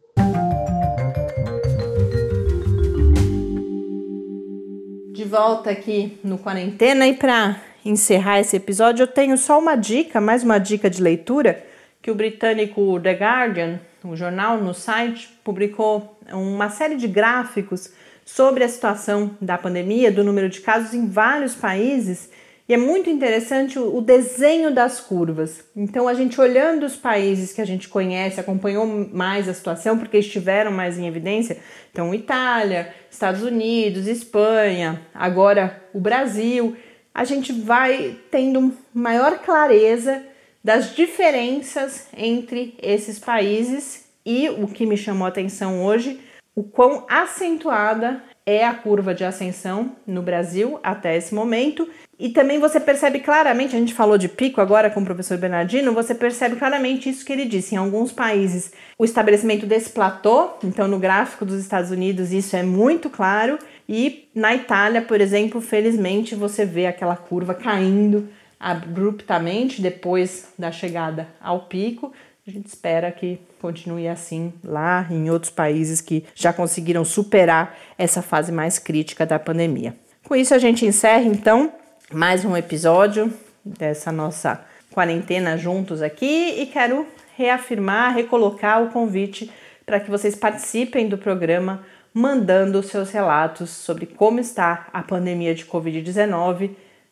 de 5.11 5.25
volta 5.25 5.69
aqui 5.69 6.17
no 6.23 6.37
Quarentena 6.37 7.05
e 7.05 7.13
para 7.13 7.59
encerrar 7.83 8.39
esse 8.39 8.55
episódio, 8.55 9.03
eu 9.03 9.07
tenho 9.07 9.37
só 9.37 9.59
uma 9.59 9.75
dica, 9.75 10.21
mais 10.21 10.43
uma 10.43 10.57
dica 10.57 10.89
de 10.89 11.01
leitura, 11.01 11.61
que 12.01 12.09
o 12.09 12.15
britânico 12.15 12.97
The 13.01 13.13
Guardian, 13.13 13.81
o 14.01 14.15
jornal 14.15 14.59
no 14.59 14.73
site, 14.73 15.27
publicou 15.43 16.17
uma 16.31 16.69
série 16.69 16.95
de 16.95 17.05
gráficos 17.05 17.89
sobre 18.23 18.63
a 18.63 18.69
situação 18.69 19.35
da 19.41 19.57
pandemia, 19.57 20.09
do 20.09 20.23
número 20.23 20.47
de 20.47 20.61
casos 20.61 20.93
em 20.93 21.05
vários 21.09 21.53
países 21.53 22.29
e 22.69 22.73
é 22.75 22.77
muito 22.77 23.09
interessante 23.09 23.79
o, 23.79 23.99
desenho 23.99 24.71
das 24.71 24.99
curvas. 24.99 25.63
Então, 25.75 26.07
a 26.07 26.13
gente 26.13 26.39
olhando 26.39 26.85
os 26.85 26.95
países 26.95 27.51
que 27.51 27.61
a 27.61 27.65
gente 27.65 27.89
conhece, 27.89 28.39
acompanhou 28.39 28.85
mais 29.11 29.49
a 29.49 29.55
situação 29.55 29.97
porque 29.97 30.19
estiveram 30.19 30.71
mais 30.71 30.99
em 30.99 31.07
evidência. 31.07 31.57
Então, 31.91 32.13
Itália, 32.13 32.93
Estados 33.09 33.41
Unidos, 33.41 34.05
Espanha, 34.05 35.01
agora 35.15 35.83
o 35.95 35.99
Brasil. 35.99 36.77
A 37.11 37.23
gente 37.23 37.51
vai 37.51 38.15
tendo 38.29 38.71
maior 38.93 39.39
clareza 39.39 40.23
das 40.63 40.95
diferenças 40.95 42.07
entre 42.15 42.75
esses 42.79 43.17
países 43.17 44.05
e 44.23 44.47
o 44.47 44.67
que 44.67 44.85
me 44.85 44.95
chamou 44.95 45.25
a 45.25 45.29
atenção 45.29 45.83
hoje, 45.83 46.19
o 46.53 46.61
quão 46.61 47.03
acentuada 47.09 48.23
é 48.49 48.65
a 48.65 48.73
curva 48.73 49.13
de 49.13 49.23
ascensão 49.23 49.91
no 50.07 50.23
Brasil 50.23 50.79
até 50.81 51.15
esse 51.15 51.35
momento. 51.35 51.87
E 52.17 52.29
também 52.29 52.57
você 52.57 52.79
percebe 52.79 53.19
claramente, 53.19 53.75
a 53.75 53.79
gente 53.79 53.93
falou 53.93 54.17
de 54.17 54.27
pico 54.27 54.59
agora 54.59 54.89
com 54.89 55.01
o 55.01 55.05
professor 55.05 55.37
Bernardino, 55.37 55.93
você 55.93 56.15
percebe 56.15 56.55
claramente 56.55 57.07
isso 57.07 57.23
que 57.23 57.31
ele 57.31 57.45
disse. 57.45 57.75
Em 57.75 57.77
alguns 57.77 58.11
países, 58.11 58.71
o 58.97 59.05
estabelecimento 59.05 59.67
desse 59.67 59.91
platô, 59.91 60.49
então 60.63 60.87
no 60.87 60.97
gráfico 60.97 61.45
dos 61.45 61.59
Estados 61.61 61.91
Unidos, 61.91 62.33
isso 62.33 62.55
é 62.55 62.63
muito 62.63 63.07
claro. 63.07 63.59
E 63.87 64.27
na 64.33 64.55
Itália, 64.55 65.03
por 65.03 65.21
exemplo, 65.21 65.61
felizmente 65.61 66.33
você 66.33 66.65
vê 66.65 66.87
aquela 66.87 67.15
curva 67.15 67.53
caindo 67.53 68.27
abruptamente 68.59 69.79
depois 69.79 70.49
da 70.57 70.71
chegada 70.71 71.27
ao 71.39 71.61
pico. 71.61 72.11
A 72.49 72.51
gente 72.51 72.65
espera 72.65 73.11
que 73.11 73.39
continue 73.61 74.07
assim 74.07 74.51
lá 74.63 75.05
em 75.11 75.29
outros 75.29 75.51
países 75.51 76.01
que 76.01 76.25
já 76.33 76.51
conseguiram 76.51 77.05
superar 77.05 77.77
essa 77.95 78.23
fase 78.23 78.51
mais 78.51 78.79
crítica 78.79 79.23
da 79.23 79.37
pandemia. 79.37 79.95
Com 80.27 80.35
isso, 80.35 80.55
a 80.55 80.57
gente 80.57 80.83
encerra 80.83 81.21
então 81.21 81.71
mais 82.11 82.43
um 82.43 82.57
episódio 82.57 83.31
dessa 83.63 84.11
nossa 84.11 84.65
quarentena 84.91 85.59
juntos 85.59 86.01
aqui 86.01 86.59
e 86.59 86.65
quero 86.65 87.05
reafirmar, 87.37 88.15
recolocar 88.15 88.81
o 88.81 88.89
convite 88.89 89.51
para 89.85 89.99
que 89.99 90.09
vocês 90.09 90.33
participem 90.33 91.07
do 91.07 91.19
programa 91.19 91.85
mandando 92.11 92.81
seus 92.81 93.11
relatos 93.11 93.69
sobre 93.69 94.07
como 94.07 94.39
está 94.39 94.87
a 94.91 95.03
pandemia 95.03 95.53
de 95.53 95.67
Covid-19 95.67 96.71